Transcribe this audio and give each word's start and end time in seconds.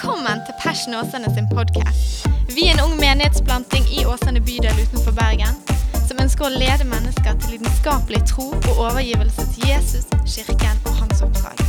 Velkommen 0.00 0.40
til 0.46 0.54
Passion 0.64 0.94
Åsane 0.94 1.34
sin 1.34 1.48
podkast. 1.48 2.28
Vi 2.56 2.62
er 2.68 2.72
en 2.72 2.80
ung 2.80 2.94
menighetsplanting 2.96 3.84
i 3.98 4.06
Åsane 4.08 4.40
bydel 4.40 4.78
utenfor 4.84 5.12
Bergen 5.12 5.58
som 6.08 6.22
ønsker 6.24 6.46
å 6.46 6.52
lede 6.62 6.86
mennesker 6.88 7.36
til 7.42 7.52
lidenskapelig 7.58 8.22
tro 8.30 8.46
og 8.54 8.80
overgivelse 8.86 9.44
til 9.52 9.68
Jesus, 9.68 10.08
kirken 10.24 10.80
og 10.88 11.02
hans 11.02 11.20
oppdrag. 11.26 11.60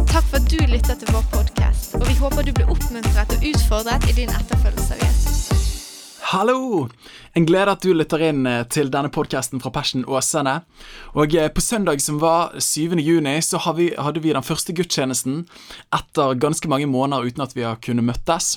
Takk 0.00 0.24
for 0.30 0.40
at 0.40 0.48
du 0.48 0.64
lytter 0.64 0.96
til 0.96 1.12
vår 1.12 1.28
podkast, 1.34 1.98
og 2.00 2.08
vi 2.08 2.16
håper 2.24 2.48
du 2.48 2.54
blir 2.56 2.72
oppmuntret 2.72 3.36
og 3.36 3.44
utfordret 3.52 4.08
i 4.08 4.16
din 4.22 4.32
etterfølgelse 4.32 4.96
av 4.96 5.04
Jesus. 5.04 5.11
Hallo! 6.32 6.88
En 7.36 7.44
glede 7.44 7.72
at 7.74 7.82
du 7.84 7.90
lytter 7.92 8.22
inn 8.24 8.46
eh, 8.48 8.62
til 8.72 8.88
denne 8.92 9.10
podkasten 9.12 9.60
fra 9.60 9.68
Passion 9.72 10.06
Åsane. 10.08 10.62
Og 11.20 11.34
eh, 11.36 11.50
på 11.52 11.60
søndag 11.60 12.00
som 12.00 12.22
var 12.22 12.54
7. 12.56 12.94
juni, 13.04 13.34
så 13.44 13.60
hadde 13.60 14.22
vi 14.24 14.32
den 14.32 14.44
første 14.44 14.72
gudstjenesten 14.72 15.42
etter 15.92 16.32
ganske 16.40 16.70
mange 16.72 16.88
måneder 16.88 17.28
uten 17.28 17.44
at 17.44 17.52
vi 17.52 17.66
har 17.66 17.76
kunnet 17.84 18.06
møttes. 18.08 18.54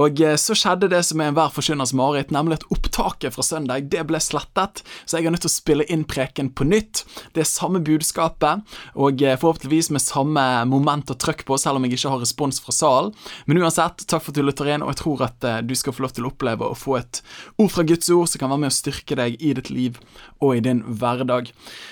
Og 0.00 0.22
eh, 0.24 0.38
så 0.40 0.56
skjedde 0.56 0.88
det 0.88 1.02
som 1.04 1.20
er 1.20 1.28
enhver 1.28 1.52
forkynners 1.52 1.92
mareritt, 1.96 2.32
nemlig 2.32 2.62
at 2.62 2.66
opptaket 2.72 3.36
fra 3.36 3.44
søndag 3.44 3.90
det 3.92 4.06
ble 4.08 4.22
slettet. 4.24 4.80
Så 5.04 5.20
jeg 5.20 5.28
er 5.28 5.36
nødt 5.36 5.44
til 5.44 5.52
å 5.52 5.56
spille 5.58 5.88
inn 5.92 6.06
preken 6.08 6.48
på 6.48 6.64
nytt. 6.68 7.04
Det 7.36 7.44
er 7.44 7.50
samme 7.52 7.84
budskapet, 7.84 8.64
og 8.96 9.20
forhåpentligvis 9.20 9.92
med 9.92 10.04
samme 10.06 10.46
moment 10.72 11.12
og 11.12 11.20
trøkk 11.20 11.44
på, 11.44 11.60
selv 11.60 11.76
om 11.76 11.84
jeg 11.84 11.98
ikke 11.98 12.16
har 12.16 12.24
respons 12.24 12.64
fra 12.64 12.76
salen. 12.76 13.12
Men 13.44 13.60
uansett, 13.60 14.08
takk 14.08 14.24
for 14.24 14.32
at 14.32 14.40
du 14.40 14.48
lytter 14.48 14.72
inn, 14.72 14.84
og 14.84 14.94
jeg 14.94 15.02
tror 15.04 15.28
at 15.28 15.50
du 15.68 15.76
skal 15.76 15.92
få 15.92 16.08
lov 16.08 16.16
til 16.16 16.24
å 16.24 16.32
oppleve 16.32 16.72
å 16.72 16.76
få 16.76 16.96
et 17.02 17.17
ord 17.58 17.72
fra 17.74 17.84
Guds 17.88 18.10
ord 18.14 18.30
som 18.30 18.42
kan 18.42 18.52
være 18.52 18.64
med 18.64 18.72
å 18.72 18.76
styrke 18.78 19.18
deg 19.18 19.36
i 19.42 19.52
ditt 19.58 19.70
liv 19.72 19.98
og 20.44 20.56
i 20.56 20.62
din 20.64 20.82
hverdag. 20.86 21.50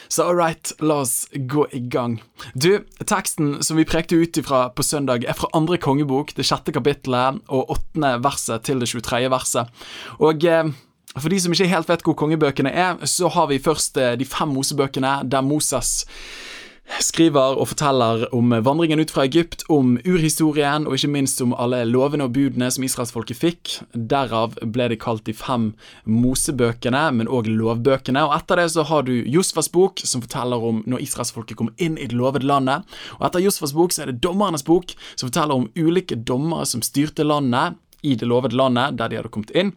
Så 0.09 0.27
all 0.27 0.39
right, 0.39 0.73
la 0.81 1.01
oss 1.05 1.27
gå 1.35 1.67
i 1.77 1.83
gang. 1.93 2.19
Du, 2.55 2.85
teksten 3.03 3.59
som 3.67 3.79
vi 3.81 3.87
prekte 3.89 4.19
ut 4.19 4.39
ifra 4.39 4.67
på 4.75 4.87
søndag, 4.87 5.27
er 5.27 5.39
fra 5.39 5.51
andre 5.57 5.81
kongebok, 5.83 6.35
det 6.37 6.47
sjette 6.47 6.75
kapittelet 6.75 7.43
og 7.47 7.73
åttende 7.77 8.17
verset 8.25 8.67
til 8.67 8.83
det 8.83 8.91
23. 8.93 9.25
verset. 9.33 9.87
Og 10.23 10.47
eh, 10.47 10.75
for 11.17 11.33
de 11.33 11.39
som 11.41 11.55
ikke 11.55 11.71
helt 11.71 11.89
vet 11.89 12.05
hvor 12.05 12.17
kongebøkene 12.19 12.73
er, 12.73 13.01
så 13.09 13.31
har 13.33 13.49
vi 13.51 13.63
først 13.63 13.97
eh, 14.01 14.15
de 14.21 14.29
fem 14.29 14.53
Mosebøkene, 14.53 15.23
der 15.25 15.45
Moses 15.45 16.05
skriver 17.07 17.59
og 17.61 17.71
forteller 17.71 18.25
om 18.35 18.51
vandringen 18.67 19.01
ut 19.03 19.13
fra 19.15 19.27
Egypt, 19.27 19.65
om 19.73 19.95
urhistorien 20.07 20.87
og 20.89 20.97
ikke 20.97 21.13
minst 21.13 21.41
om 21.45 21.55
alle 21.55 21.85
lovene 21.89 22.27
og 22.27 22.35
budene 22.35 22.69
som 22.73 22.85
israelsfolket 22.87 23.39
fikk. 23.39 23.75
Derav 23.95 24.57
ble 24.75 24.89
de 24.91 24.99
kalt 25.01 25.27
de 25.29 25.35
fem 25.37 25.71
Mosebøkene, 26.11 27.05
men 27.19 27.31
òg 27.31 27.51
lovbøkene. 27.51 28.27
Og 28.27 28.37
Etter 28.39 28.63
det 28.63 28.69
så 28.75 28.87
har 28.91 29.07
du 29.07 29.15
Josfas 29.15 29.71
bok, 29.73 30.03
som 30.03 30.25
forteller 30.25 30.63
om 30.71 30.83
når 30.87 31.07
israelsfolket 31.07 31.61
kom 31.61 31.73
inn 31.77 31.99
i 31.99 32.11
det 32.11 32.19
lovede 32.19 32.49
landet. 32.49 32.87
Og 33.21 33.27
etter 33.29 33.45
Josfas 33.45 33.75
bok 33.77 33.95
så 33.95 34.05
er 34.05 34.13
det 34.13 34.23
Dommernes 34.25 34.67
bok, 34.67 34.95
som 35.15 35.31
forteller 35.31 35.57
om 35.57 35.71
ulike 35.79 36.19
dommere 36.19 36.67
som 36.67 36.85
styrte 36.85 37.27
landet 37.27 37.79
i 38.07 38.15
det 38.19 38.29
lovede 38.29 38.57
landet 38.59 38.99
der 38.99 39.11
de 39.11 39.21
hadde 39.21 39.33
kommet 39.35 39.55
inn. 39.55 39.75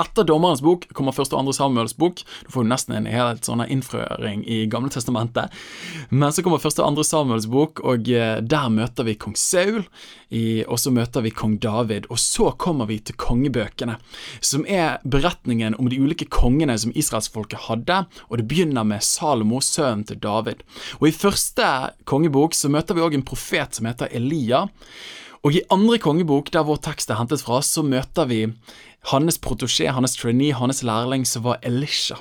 Etter 0.00 0.24
Dommerens 0.24 0.62
bok 0.64 0.86
kommer 0.96 1.14
første 1.16 1.36
og 1.36 1.42
andre 1.42 1.54
Samuels 1.56 1.96
bok. 1.98 2.22
Du 2.46 2.52
får 2.54 2.64
jo 2.64 2.70
nesten 2.70 2.96
en 2.96 3.08
helt 3.10 3.46
sånn 3.46 3.62
innføring 3.66 4.46
i 4.48 4.62
Gamle 4.70 4.92
Testamentet. 4.92 5.52
Men 6.08 6.32
så 6.32 6.44
kommer 6.44 6.62
første 6.62 6.82
og 6.84 6.92
andre 6.92 7.04
Samuels 7.06 7.48
bok, 7.50 7.82
og 7.84 8.08
eh, 8.08 8.38
der 8.40 8.72
møter 8.72 9.06
vi 9.08 9.18
kong 9.20 9.36
Saul. 9.38 9.84
Og 10.30 10.76
så 10.78 10.92
møter 10.94 11.24
vi 11.24 11.32
kong 11.34 11.56
David, 11.58 12.04
og 12.06 12.20
så 12.22 12.52
kommer 12.54 12.86
vi 12.86 13.00
til 13.02 13.16
kongebøkene, 13.18 13.96
som 14.38 14.62
er 14.62 15.00
beretningen 15.02 15.74
om 15.74 15.88
de 15.90 15.98
ulike 15.98 16.28
kongene 16.30 16.76
som 16.78 16.94
israelsfolket 16.94 17.66
hadde, 17.66 18.04
og 18.28 18.38
det 18.38 18.46
begynner 18.46 18.86
med 18.86 19.02
Salomo, 19.02 19.58
sønnen 19.58 20.06
til 20.06 20.20
David. 20.22 20.62
Og 21.00 21.10
i 21.10 21.16
første 21.16 21.66
kongebok 22.06 22.54
så 22.54 22.70
møter 22.70 22.94
vi 22.94 23.02
òg 23.02 23.18
en 23.18 23.26
profet 23.26 23.74
som 23.74 23.90
heter 23.90 24.12
Elia. 24.14 24.68
Og 25.40 25.56
i 25.56 25.62
andre 25.72 25.96
kongebok, 25.98 26.50
der 26.52 26.66
vår 26.68 26.82
tekst 26.84 27.10
er 27.10 27.16
hentet 27.16 27.40
fra, 27.40 27.62
så 27.64 27.82
møter 27.82 28.28
vi 28.28 28.42
hans 29.08 29.38
protosjé, 29.38 29.88
hans 29.90 30.16
trainee, 30.16 30.52
hans 30.52 30.82
lærling, 30.82 31.26
som 31.26 31.44
var 31.44 31.58
Elisha. 31.62 32.16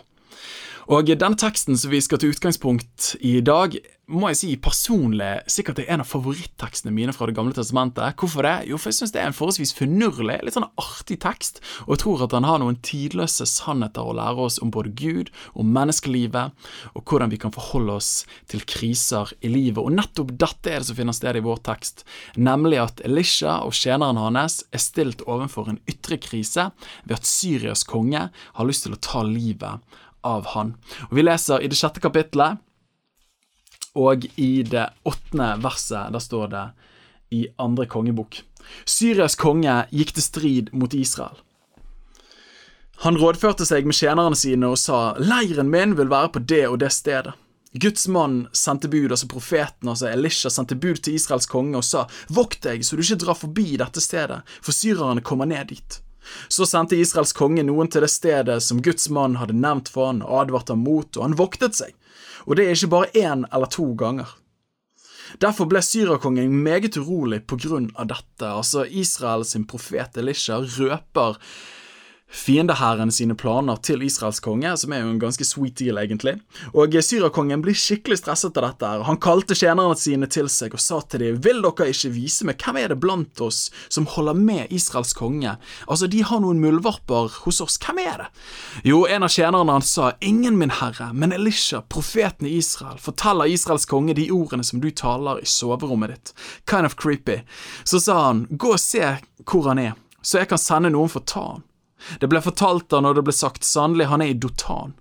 Og 0.90 1.06
denne 1.06 1.38
teksten 1.38 1.78
som 1.78 1.92
vi 1.94 2.00
skal 2.02 2.18
til 2.18 2.32
utgangspunkt 2.34 3.12
i 3.22 3.36
i 3.38 3.44
dag, 3.46 3.76
må 4.10 4.32
jeg 4.32 4.38
si 4.40 4.48
personlig 4.58 5.44
sikkert 5.54 5.84
er 5.84 5.92
en 5.94 6.02
av 6.02 6.08
favorittekstene 6.10 6.90
mine 6.90 7.14
fra 7.14 7.28
Det 7.30 7.36
gamle 7.38 7.54
testamentet. 7.54 8.18
Hvorfor 8.18 8.42
det? 8.42 8.72
Jo, 8.72 8.80
for 8.82 8.90
jeg 8.90 8.98
syns 8.98 9.14
det 9.14 9.22
er 9.22 9.28
en 9.30 9.38
forholdsvis 9.38 9.76
finurlig, 9.78 10.40
litt 10.42 10.58
sånn 10.58 10.66
artig 10.82 11.20
tekst, 11.22 11.62
og 11.86 11.94
jeg 11.94 12.02
tror 12.02 12.26
at 12.26 12.34
han 12.34 12.48
har 12.50 12.58
noen 12.64 12.80
tidløse 12.82 13.46
sannheter 13.46 14.02
å 14.02 14.18
lære 14.18 14.48
oss 14.48 14.58
om 14.66 14.74
både 14.74 14.96
Gud, 14.98 15.30
om 15.54 15.70
menneskelivet, 15.78 16.58
og 16.98 17.06
hvordan 17.06 17.30
vi 17.30 17.38
kan 17.46 17.54
forholde 17.54 18.00
oss 18.02 18.12
til 18.50 18.66
kriser 18.66 19.30
i 19.46 19.54
livet. 19.54 19.84
Og 19.86 19.94
nettopp 19.94 20.34
dette 20.42 20.74
er 20.74 20.82
det 20.82 20.90
som 20.90 20.98
finner 20.98 21.14
sted 21.14 21.38
i 21.38 21.46
vår 21.46 21.62
tekst, 21.70 22.02
nemlig 22.34 22.82
at 22.82 23.06
Elisha 23.06 23.60
og 23.62 23.78
tjeneren 23.78 24.18
hans 24.18 24.64
er 24.74 24.82
stilt 24.82 25.22
overfor 25.30 25.70
en 25.70 25.84
ytre 25.86 26.18
krise 26.18 26.72
ved 27.06 27.20
at 27.22 27.30
Syrias 27.30 27.86
konge 27.86 28.32
har 28.34 28.66
lyst 28.74 28.90
til 28.90 28.98
å 28.98 29.04
ta 29.06 29.22
livet 29.22 29.86
av 30.22 30.52
han. 30.56 30.76
Og 31.10 31.18
Vi 31.18 31.26
leser 31.26 31.62
i 31.62 31.70
det 31.72 31.78
sjette 31.80 32.04
kapittelet, 32.04 32.60
og 33.98 34.26
i 34.38 34.64
det 34.64 34.90
åttende 35.04 35.56
verset, 35.64 36.14
der 36.14 36.24
står 36.24 36.48
det 36.54 36.66
i 37.36 37.48
andre 37.58 37.86
kongebok. 37.86 38.42
Syrias 38.86 39.36
konge 39.40 39.86
gikk 39.92 40.14
til 40.16 40.26
strid 40.26 40.74
mot 40.74 40.94
Israel. 40.94 41.38
Han 43.06 43.18
rådførte 43.18 43.64
seg 43.66 43.86
med 43.88 43.96
tjenerne 43.96 44.36
sine 44.36 44.74
og 44.74 44.80
sa, 44.80 45.16
leiren 45.20 45.70
min 45.72 45.96
vil 45.96 46.12
være 46.12 46.34
på 46.36 46.42
det 46.52 46.66
og 46.68 46.82
det 46.82 46.92
stedet. 46.92 47.34
Guds 47.72 48.08
mann 48.10 48.48
sendte 48.52 48.90
bud, 48.90 49.12
altså 49.14 49.28
profeten, 49.30 49.92
altså 49.92 50.10
Elisha, 50.10 50.50
sendte 50.50 50.76
bud 50.76 51.04
til 51.06 51.16
Israels 51.16 51.46
konge 51.48 51.78
og 51.78 51.86
sa, 51.86 52.08
vokt 52.34 52.64
deg 52.66 52.82
så 52.84 52.98
du 52.98 53.04
ikke 53.06 53.20
drar 53.22 53.38
forbi 53.38 53.78
dette 53.78 54.02
stedet, 54.02 54.42
for 54.60 54.76
syrerne 54.76 55.22
kommer 55.22 55.48
ned 55.48 55.70
dit. 55.70 56.00
Så 56.48 56.68
sendte 56.70 57.00
Israels 57.00 57.34
konge 57.38 57.64
noen 57.66 57.90
til 57.92 58.06
det 58.06 58.12
stedet 58.14 58.60
som 58.66 58.82
Guds 58.86 59.10
mann 59.14 59.38
hadde 59.40 59.58
nevnt 59.58 59.92
for 59.94 60.12
han 60.12 60.22
og 60.26 60.46
advart 60.46 60.74
ham 60.74 60.84
mot, 60.86 61.10
og 61.18 61.26
han 61.26 61.40
voktet 61.40 61.78
seg, 61.80 61.96
og 62.46 62.58
det 62.58 62.68
er 62.68 62.78
ikke 62.78 62.94
bare 62.96 63.12
én 63.18 63.48
eller 63.50 63.72
to 63.72 63.92
ganger. 64.00 64.30
Derfor 65.38 65.70
ble 65.70 65.82
syrakongen 65.86 66.56
meget 66.64 66.98
urolig 66.98 67.44
på 67.48 67.60
grunn 67.62 67.92
av 67.96 68.10
dette, 68.10 68.48
altså 68.48 68.86
Israels 68.86 69.54
profet 69.70 70.18
Elisha 70.18 70.58
røper 70.64 71.38
fiendehæren 72.30 73.12
sine 73.12 73.36
planer 73.36 73.80
til 73.82 74.04
Israels 74.06 74.40
konge, 74.40 74.72
som 74.78 74.94
er 74.94 75.02
jo 75.02 75.10
en 75.14 75.22
ganske 75.22 75.46
sweet 75.46 75.80
deal, 75.82 75.98
egentlig. 75.98 76.36
Og 76.74 76.94
syrakongen 77.04 77.64
blir 77.64 77.78
skikkelig 77.78 78.20
stresset 78.22 78.58
av 78.58 78.68
dette. 78.70 78.86
her. 78.86 79.04
Han 79.04 79.18
kalte 79.18 79.56
tjenerne 79.56 79.96
sine 79.98 80.28
til 80.28 80.50
seg 80.50 80.74
og 80.74 80.80
sa 80.80 81.02
til 81.02 81.20
dem, 81.20 81.42
vil 81.42 81.62
dere 81.62 81.90
ikke 81.90 82.14
vise 82.14 82.46
meg 82.46 82.62
hvem 82.62 82.78
er 82.78 82.90
det 82.90 83.00
blant 83.00 83.42
oss 83.42 83.72
som 83.90 84.06
holder 84.06 84.34
med 84.34 84.68
Israels 84.70 85.14
konge? 85.14 85.58
Altså, 85.88 86.08
de 86.08 86.22
har 86.24 86.40
noen 86.40 86.62
muldvarper 86.62 87.34
hos 87.46 87.62
oss, 87.62 87.80
hvem 87.82 88.02
er 88.06 88.24
det? 88.24 88.28
Jo, 88.84 89.06
en 89.08 89.24
av 89.24 89.34
tjenerne 89.34 89.72
hans 89.72 89.94
sa, 89.94 90.14
ingen, 90.22 90.58
min 90.58 90.70
herre, 90.70 91.12
men 91.14 91.34
Elisha, 91.34 91.82
profeten 91.82 92.48
i 92.48 92.58
Israel, 92.58 93.00
forteller 93.02 93.50
Israels 93.50 93.86
konge 93.90 94.14
de 94.14 94.30
ordene 94.32 94.64
som 94.64 94.80
du 94.80 94.92
taler 94.92 95.42
i 95.42 95.50
soverommet 95.50 96.14
ditt. 96.14 96.34
Kind 96.70 96.86
of 96.86 96.96
creepy. 96.96 97.42
Så 97.84 98.00
sa 98.00 98.20
han, 98.28 98.46
gå 98.50 98.76
og 98.76 98.80
se 98.80 99.16
hvor 99.46 99.72
han 99.72 99.80
er, 99.80 99.98
så 100.22 100.42
jeg 100.42 100.52
kan 100.52 100.62
sende 100.62 100.94
noen 100.94 101.10
for 101.10 101.24
å 101.24 101.30
ta 101.30 101.48
han. 101.54 101.66
Det 102.20 102.30
ble 102.32 102.42
fortalt 102.44 102.92
han, 102.96 103.08
og 103.08 103.18
det 103.18 103.26
ble 103.28 103.36
sagt, 103.36 103.68
sannelig, 103.68 104.10
han 104.12 104.24
er 104.24 104.34
i 104.34 104.40
Dotan. 104.40 104.96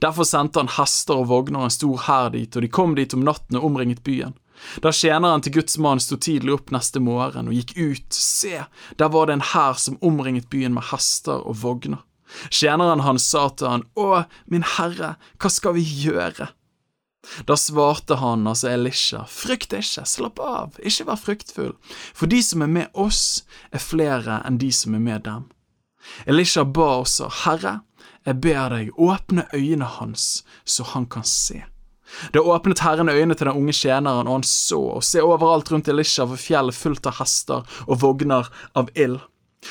Derfor 0.00 0.26
sendte 0.28 0.62
han 0.62 0.70
hester 0.76 1.22
og 1.22 1.28
vogner 1.32 1.64
og 1.64 1.68
en 1.68 1.74
stor 1.74 2.06
hær 2.06 2.32
dit, 2.34 2.56
og 2.56 2.62
de 2.62 2.70
kom 2.70 2.94
dit 2.98 3.14
om 3.16 3.24
natten 3.26 3.58
og 3.58 3.68
omringet 3.70 4.04
byen. 4.06 4.36
Da 4.80 4.92
tjeneren 4.94 5.42
til 5.42 5.56
Guds 5.56 5.76
mann 5.82 6.00
sto 6.00 6.16
tidlig 6.16 6.54
opp 6.54 6.70
neste 6.72 7.02
morgen 7.02 7.50
og 7.50 7.56
gikk 7.58 7.74
ut, 7.76 8.14
se, 8.14 8.62
der 9.00 9.10
var 9.12 9.28
det 9.28 9.38
en 9.38 9.48
hær 9.52 9.80
som 9.82 9.98
omringet 10.00 10.46
byen 10.52 10.76
med 10.76 10.86
hester 10.92 11.42
og 11.42 11.58
vogner. 11.64 12.04
Tjeneren 12.50 13.02
hans 13.04 13.26
sa 13.28 13.48
til 13.50 13.70
han, 13.70 13.84
Å, 13.98 14.24
min 14.50 14.64
herre, 14.76 15.14
hva 15.38 15.50
skal 15.52 15.76
vi 15.76 15.84
gjøre? 15.84 16.48
Da 17.48 17.56
svarte 17.56 18.18
han, 18.20 18.46
altså 18.48 18.68
Elisha, 18.72 19.22
frykt 19.30 19.72
ikke, 19.76 20.04
slapp 20.08 20.40
av, 20.44 20.78
ikke 20.84 21.06
vær 21.08 21.20
fryktfull, 21.20 21.72
for 22.12 22.30
de 22.30 22.40
som 22.44 22.64
er 22.64 22.72
med 22.72 22.98
oss, 23.00 23.44
er 23.72 23.82
flere 23.82 24.42
enn 24.44 24.58
de 24.60 24.70
som 24.74 24.96
er 24.96 25.04
med 25.04 25.24
dem. 25.28 25.46
Elisha 26.26 26.64
ba 26.64 26.88
også, 27.02 27.30
Herre, 27.44 27.78
jeg 28.24 28.40
ber 28.40 28.72
deg, 28.72 28.90
åpne 28.96 29.46
øynene 29.52 29.88
hans, 29.98 30.44
så 30.64 30.84
han 30.94 31.06
kan 31.06 31.26
se. 31.28 31.64
Da 32.32 32.40
åpnet 32.40 32.82
Herren 32.84 33.08
øynene 33.08 33.34
til 33.34 33.48
den 33.48 33.58
unge 33.58 33.72
tjeneren, 33.72 34.28
og 34.28 34.38
han 34.38 34.46
så, 34.48 34.80
og 34.98 35.04
se 35.04 35.22
overalt 35.22 35.72
rundt 35.72 35.88
Elisha 35.88 36.26
var 36.28 36.40
fjellet 36.40 36.76
fullt 36.76 37.08
av 37.10 37.18
hester 37.20 37.78
og 37.86 38.00
vogner 38.00 38.48
av 38.78 38.90
ild. 38.94 39.20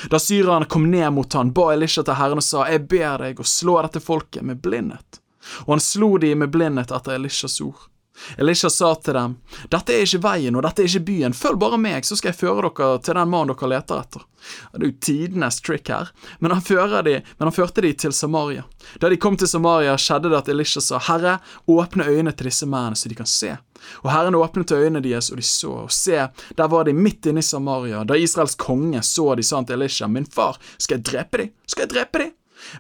Da 0.10 0.20
syrerne 0.20 0.66
kom 0.70 0.90
ned 0.92 1.12
mot 1.14 1.34
han, 1.38 1.54
ba 1.54 1.70
Elisha 1.74 2.04
til 2.04 2.18
Herren 2.18 2.42
og 2.42 2.46
sa, 2.46 2.66
Jeg 2.70 2.88
ber 2.90 3.22
deg 3.22 3.40
å 3.40 3.48
slå 3.48 3.78
dette 3.82 4.02
folket 4.02 4.46
med 4.46 4.62
blindhet. 4.62 5.22
Og 5.66 5.76
han 5.76 5.84
slo 5.84 6.16
de 6.18 6.34
med 6.36 6.54
blindhet 6.54 6.92
etter 6.92 7.18
Elishas 7.18 7.60
ord. 7.62 7.90
Elisha 8.38 8.70
sa 8.70 8.94
til 8.96 9.18
dem, 9.18 9.36
Dette 9.72 9.96
er 9.96 10.06
ikke 10.06 10.22
veien, 10.24 10.56
og 10.56 10.64
dette 10.66 10.84
er 10.84 10.90
ikke 10.90 11.08
byen, 11.08 11.36
følg 11.38 11.60
bare 11.62 11.80
meg, 11.82 12.06
så 12.06 12.18
skal 12.18 12.32
jeg 12.32 12.40
føre 12.40 12.70
dere 12.70 13.00
til 13.04 13.18
den 13.18 13.32
mannen 13.32 13.54
dere 13.54 13.72
leter 13.74 14.04
etter. 14.04 14.28
Det 14.74 14.82
er 14.82 14.90
jo 14.90 15.00
tidenes 15.08 15.62
trick 15.64 15.90
her, 15.90 16.12
men 16.40 16.52
han, 16.52 16.62
de, 17.08 17.16
men 17.24 17.48
han, 17.48 17.56
førte 17.56 17.82
de 17.82 17.94
til 17.94 18.14
Samaria. 18.14 18.66
Da 19.00 19.10
de 19.10 19.18
kom 19.18 19.38
til 19.40 19.48
Samaria, 19.48 19.96
skjedde 19.98 20.34
det 20.34 20.42
at 20.42 20.52
Elisha 20.52 20.84
sa, 20.84 21.00
Herre, 21.08 21.38
åpne 21.68 22.08
øynene 22.10 22.36
til 22.36 22.52
disse 22.52 22.68
mennene 22.68 23.00
så 23.00 23.10
de 23.10 23.18
kan 23.18 23.30
se. 23.30 23.56
Og 24.04 24.12
Herren 24.12 24.36
åpnet 24.36 24.72
øynene 24.72 25.04
deres, 25.04 25.32
og 25.32 25.40
de 25.40 25.48
så, 25.48 25.74
og 25.88 25.92
se, 25.92 26.28
der 26.58 26.72
var 26.72 26.88
de 26.88 26.94
midt 26.96 27.28
inne 27.32 27.44
i 27.44 27.48
Samaria. 27.48 28.04
Da 28.08 28.20
Israels 28.20 28.56
konge 28.60 29.02
så 29.04 29.34
de, 29.36 29.44
sa 29.44 29.60
han 29.60 29.68
til 29.68 29.80
Elisha, 29.80 30.08
Min 30.08 30.26
far, 30.28 30.60
skal 30.78 31.00
jeg 31.00 31.06
drepe 31.12 31.42
de? 31.42 31.52
Skal 31.68 31.88
jeg 31.88 31.96
drepe 31.96 32.24
de? 32.24 32.32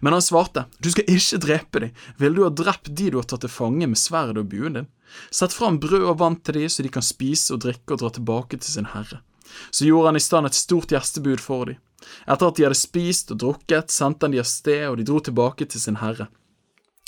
Men 0.01 0.13
han 0.15 0.25
svarte, 0.25 0.65
Du 0.79 0.91
skal 0.91 1.09
ikke 1.09 1.41
drepe 1.43 1.83
dem. 1.83 1.93
Vil 2.17 2.35
du 2.35 2.43
ha 2.43 2.49
drept 2.49 2.91
de 2.95 3.11
du 3.11 3.19
har 3.19 3.27
tatt 3.29 3.45
til 3.45 3.51
fange 3.51 3.87
med 3.87 3.99
sverdet 3.99 4.41
og 4.41 4.51
buen 4.51 4.79
din? 4.79 4.91
Sett 5.29 5.53
fram 5.53 5.79
brød 5.79 6.07
og 6.09 6.19
vann 6.19 6.39
til 6.41 6.57
de, 6.61 6.69
så 6.69 6.83
de 6.83 6.91
kan 6.93 7.05
spise 7.05 7.53
og 7.53 7.63
drikke 7.65 7.95
og 7.95 8.01
dra 8.01 8.11
tilbake 8.13 8.57
til 8.57 8.71
sin 8.71 8.91
herre. 8.93 9.21
Så 9.71 9.85
gjorde 9.85 10.11
han 10.11 10.17
i 10.17 10.23
stand 10.23 10.49
et 10.49 10.57
stort 10.57 10.93
gjestebud 10.93 11.41
for 11.41 11.69
dem. 11.69 11.81
Etter 12.27 12.49
at 12.49 12.57
de 12.57 12.65
hadde 12.65 12.77
spist 12.77 13.31
og 13.31 13.41
drukket, 13.43 13.91
sendte 13.93 14.25
han 14.25 14.33
de 14.33 14.41
av 14.41 14.47
sted, 14.49 14.87
og 14.89 14.97
de 14.99 15.05
dro 15.07 15.21
tilbake 15.23 15.67
til 15.69 15.83
sin 15.83 16.01
herre. 16.01 16.27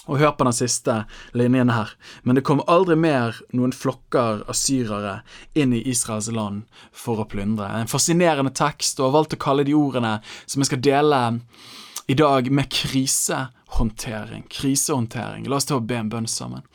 Og 0.06 0.19
hør 0.22 0.36
på 0.38 0.45
den 0.45 0.54
siste 0.54 1.00
linjen 1.33 1.72
her. 1.74 1.95
Men 2.24 2.38
det 2.38 2.45
kom 2.45 2.62
aldri 2.69 2.98
mer 3.00 3.39
noen 3.57 3.74
flokker 3.74 4.44
av 4.45 4.57
syrere 4.57 5.16
inn 5.57 5.74
i 5.74 5.81
Israels 5.89 6.30
land 6.30 6.68
for 6.94 7.24
å 7.24 7.25
plyndre. 7.30 7.72
En 7.74 7.89
fascinerende 7.89 8.54
tekst, 8.54 9.00
og 9.00 9.10
har 9.10 9.18
valgt 9.18 9.33
å 9.33 9.42
kalle 9.42 9.66
de 9.66 9.74
ordene 9.77 10.19
som 10.45 10.62
jeg 10.62 10.69
skal 10.69 10.83
dele 10.86 11.24
i 12.07 12.13
dag 12.13 12.51
med 12.51 12.71
krisehåndtering. 12.71 14.44
Krisehåndtering. 14.50 15.47
La 15.50 15.57
oss 15.57 15.65
ta 15.69 15.80
og 15.80 15.88
be 15.89 15.97
en 15.97 16.12
bønn 16.12 16.27
sammen. 16.30 16.65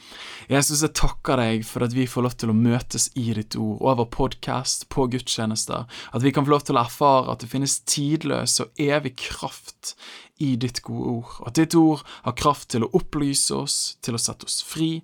Jesus, 0.50 0.82
jeg 0.82 0.96
takker 0.99 1.38
deg 1.38 1.67
for 1.69 1.87
at 1.87 1.94
vi 1.94 2.08
får 2.11 2.26
lov 2.26 2.34
til 2.40 2.52
å 2.52 2.56
møtes 2.56 3.11
i 3.14 3.28
ditt 3.37 3.55
ord, 3.61 3.78
over 3.93 4.08
podkast, 4.11 4.88
på 4.90 5.06
gudstjenester, 5.12 5.87
at 5.87 6.26
vi 6.26 6.32
kan 6.34 6.46
få 6.46 6.56
lov 6.56 6.67
til 6.67 6.78
å 6.78 6.84
erfare 6.84 7.31
at 7.31 7.44
det 7.44 7.52
finnes 7.52 7.78
tidløs 7.87 8.58
og 8.64 8.82
evig 8.82 9.14
kraft 9.22 9.94
i 10.40 10.54
ditt 10.56 10.81
gode 10.81 11.10
ord. 11.10 11.32
og 11.40 11.48
At 11.50 11.58
ditt 11.58 11.75
ord 11.76 12.00
har 12.25 12.34
kraft 12.38 12.70
til 12.72 12.87
å 12.87 12.90
opplyse 12.96 13.52
oss, 13.52 13.76
til 14.00 14.16
å 14.16 14.20
sette 14.20 14.48
oss 14.48 14.62
fri, 14.64 15.02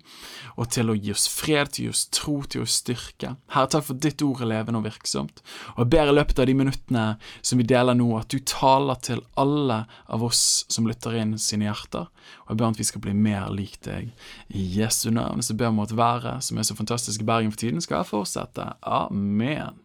og 0.57 0.71
til 0.73 0.89
å 0.89 0.95
gi 0.97 1.13
oss 1.13 1.27
fred, 1.29 1.69
til 1.75 1.85
å 1.85 1.87
gi 1.87 1.93
oss 1.93 2.05
tro, 2.17 2.39
til 2.49 2.63
å 2.65 2.69
styrke. 2.69 3.35
Herre, 3.53 3.69
takk 3.69 3.85
for 3.85 4.01
ditt 4.01 4.23
ord 4.25 4.41
er 4.41 4.49
levende 4.49 4.81
og 4.81 4.87
virksomt. 4.87 5.43
Og 5.75 5.83
jeg 5.83 5.91
ber 5.93 6.09
i 6.09 6.17
løpet 6.17 6.41
av 6.41 6.49
de 6.49 6.57
minuttene 6.57 7.05
som 7.45 7.61
vi 7.61 7.67
deler 7.69 7.99
nå, 7.99 8.09
at 8.17 8.33
du 8.33 8.41
taler 8.49 8.97
til 9.05 9.21
alle 9.37 9.83
av 10.09 10.25
oss 10.25 10.65
som 10.73 10.89
lytter 10.89 11.19
inn 11.21 11.37
sine 11.41 11.69
hjerter. 11.69 12.09
Og 12.47 12.55
jeg 12.55 12.59
ber 12.59 12.69
om 12.71 12.75
at 12.75 12.81
vi 12.81 12.89
skal 12.89 13.05
bli 13.05 13.13
mer 13.13 13.49
lik 13.53 13.77
deg. 13.85 14.09
I 14.49 14.67
Jesu 14.79 15.11
navn 15.13 15.45
så 15.45 15.53
ber 15.53 15.69
jeg 15.69 15.77
om 15.77 15.85
at 15.85 15.97
været, 15.97 16.43
som 16.49 16.57
er 16.57 16.65
så 16.65 16.77
fantastisk 16.77 17.21
i 17.21 17.29
Bergen 17.29 17.53
for 17.53 17.61
tiden, 17.61 17.83
skal 17.85 18.07
fortsette. 18.09 18.71
Amen. 18.81 19.77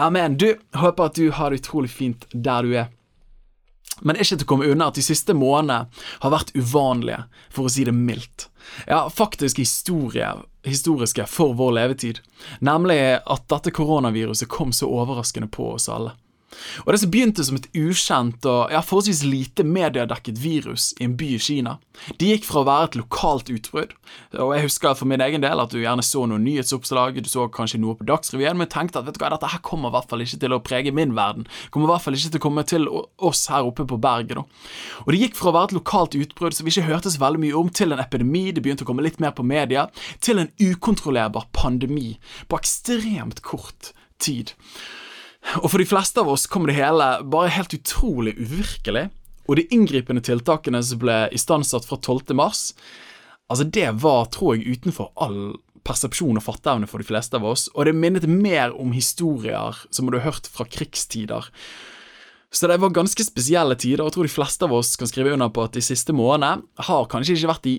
Amen. 0.00 0.40
Du, 0.40 0.54
håper 0.72 1.10
at 1.10 1.20
du 1.20 1.28
har 1.34 1.52
det 1.52 1.60
utrolig 1.60 1.92
fint 1.92 2.24
der 2.32 2.64
du 2.64 2.72
er. 2.72 2.94
Men 4.00 4.14
det 4.14 4.20
er 4.20 4.28
ikke 4.28 4.40
til 4.42 4.48
å 4.48 4.52
komme 4.52 4.70
unna 4.72 4.90
at 4.90 4.98
de 4.98 5.04
siste 5.04 5.34
månedene 5.36 5.88
har 6.22 6.34
vært 6.34 6.54
uvanlige, 6.56 7.24
for 7.54 7.68
å 7.68 7.72
si 7.72 7.86
det 7.88 7.96
mildt. 7.96 8.48
Ja, 8.86 9.06
faktisk 9.10 9.58
historie, 9.62 10.30
historiske 10.66 11.26
for 11.30 11.56
vår 11.58 11.74
levetid, 11.80 12.22
nemlig 12.60 13.00
at 13.18 13.46
dette 13.50 13.72
koronaviruset 13.74 14.50
kom 14.52 14.74
så 14.76 14.90
overraskende 14.92 15.48
på 15.52 15.72
oss 15.74 15.88
alle. 15.92 16.14
Og 16.84 16.92
Det 16.92 17.00
som 17.02 17.10
begynte 17.12 17.44
som 17.44 17.58
et 17.58 17.68
ukjent 17.76 18.46
og 18.48 18.72
ja, 18.72 18.80
forholdsvis 18.84 19.24
lite 19.28 19.64
mediedekket 19.66 20.40
virus 20.40 20.92
i 20.98 21.04
en 21.04 21.16
by 21.18 21.34
i 21.36 21.40
Kina, 21.42 21.76
det 22.20 22.30
gikk 22.30 22.46
fra 22.46 22.62
å 22.62 22.68
være 22.68 22.88
et 22.88 22.98
lokalt 23.00 23.50
utbrudd, 23.52 23.92
og 24.38 24.52
jeg 24.54 24.64
husker 24.64 24.94
for 24.96 25.10
min 25.10 25.22
egen 25.24 25.42
del 25.42 25.60
at 25.60 25.72
du 25.74 25.80
gjerne 25.80 26.04
så 26.06 26.24
noen 26.30 26.44
nyhetsoppslag, 26.46 27.18
du 27.20 27.28
så 27.30 27.48
kanskje 27.52 27.80
noe 27.82 27.98
på 27.98 28.06
Dagsrevyen, 28.08 28.58
men 28.58 28.70
tenkte 28.70 29.00
at 29.00 29.08
vet 29.08 29.18
du 29.18 29.22
hva, 29.22 29.32
dette 29.34 29.50
her 29.50 29.62
kommer 29.66 29.90
i 29.90 29.96
hvert 29.96 30.12
fall 30.12 30.24
ikke 30.24 30.40
til 30.44 30.54
å 30.54 30.60
prege 30.64 30.94
min 30.94 31.16
verden, 31.18 31.48
kommer 31.74 31.90
i 31.90 31.92
hvert 31.92 32.06
fall 32.06 32.18
ikke 32.18 32.34
til 32.36 32.42
å 32.42 32.46
komme 32.46 32.64
til 32.68 32.88
oss 32.88 33.44
her 33.52 33.66
oppe 33.68 33.86
på 33.88 34.00
berget. 34.00 34.38
da. 34.38 34.46
Og 35.04 35.12
Det 35.12 35.22
gikk 35.24 35.36
fra 35.38 35.50
å 35.50 35.56
være 35.58 35.72
et 35.72 35.78
lokalt 35.80 36.16
utbrudd 36.18 36.56
som 36.56 36.68
vi 36.68 36.74
ikke 36.74 36.88
hørte 36.88 37.12
så 37.12 37.22
veldig 37.22 37.42
mye 37.44 37.58
om, 37.58 37.68
til 37.68 37.92
en 37.92 38.02
epidemi, 38.02 38.46
det 38.52 38.64
begynte 38.64 38.86
å 38.86 38.90
komme 38.90 39.04
litt 39.04 39.20
mer 39.22 39.34
på 39.36 39.46
media, 39.46 39.88
til 40.24 40.40
en 40.42 40.52
ukontrollerbar 40.62 41.50
pandemi 41.56 42.16
på 42.48 42.62
ekstremt 42.62 43.42
kort 43.46 43.92
tid. 44.22 44.54
Og 45.62 45.70
for 45.70 45.80
de 45.80 45.88
fleste 45.88 46.20
av 46.20 46.28
oss 46.30 46.46
kommer 46.50 46.70
det 46.70 46.78
hele 46.80 47.06
bare 47.24 47.52
helt 47.54 47.74
utrolig 47.74 48.34
uvirkelig. 48.38 49.08
Og 49.48 49.56
de 49.56 49.68
inngripende 49.72 50.22
tiltakene 50.24 50.82
som 50.84 51.00
ble 51.00 51.22
istandsatt 51.34 51.86
fra 51.88 51.96
12. 51.96 52.34
mars, 52.36 52.72
altså 53.48 53.64
det 53.64 53.88
var, 54.02 54.28
tror 54.34 54.56
jeg, 54.56 54.76
utenfor 54.76 55.12
all 55.16 55.56
persepsjon 55.88 56.36
og 56.36 56.44
fatteevne 56.44 56.88
for 56.90 57.00
de 57.00 57.08
fleste 57.08 57.38
av 57.38 57.46
oss, 57.48 57.68
og 57.72 57.88
det 57.88 57.96
minnet 57.96 58.26
mer 58.28 58.74
om 58.76 58.92
historier 58.92 59.78
som 59.88 60.08
du 60.08 60.18
har 60.18 60.26
hørt 60.26 60.50
fra 60.52 60.66
krigstider. 60.68 61.48
Så 62.52 62.68
det 62.68 62.78
var 62.80 62.92
ganske 62.96 63.24
spesielle 63.24 63.76
tider, 63.76 64.02
og 64.02 64.10
jeg 64.10 64.16
tror 64.16 64.28
de 64.28 64.34
fleste 64.36 64.68
av 64.68 64.74
oss 64.76 64.94
kan 65.00 65.08
skrive 65.08 65.32
under 65.36 65.52
på 65.52 65.64
at 65.64 65.76
de 65.76 65.84
siste 65.84 66.14
månedene 66.16 66.84
har 66.88 67.08
kanskje 67.12 67.36
ikke 67.36 67.52
vært 67.52 67.66
de 67.68 67.76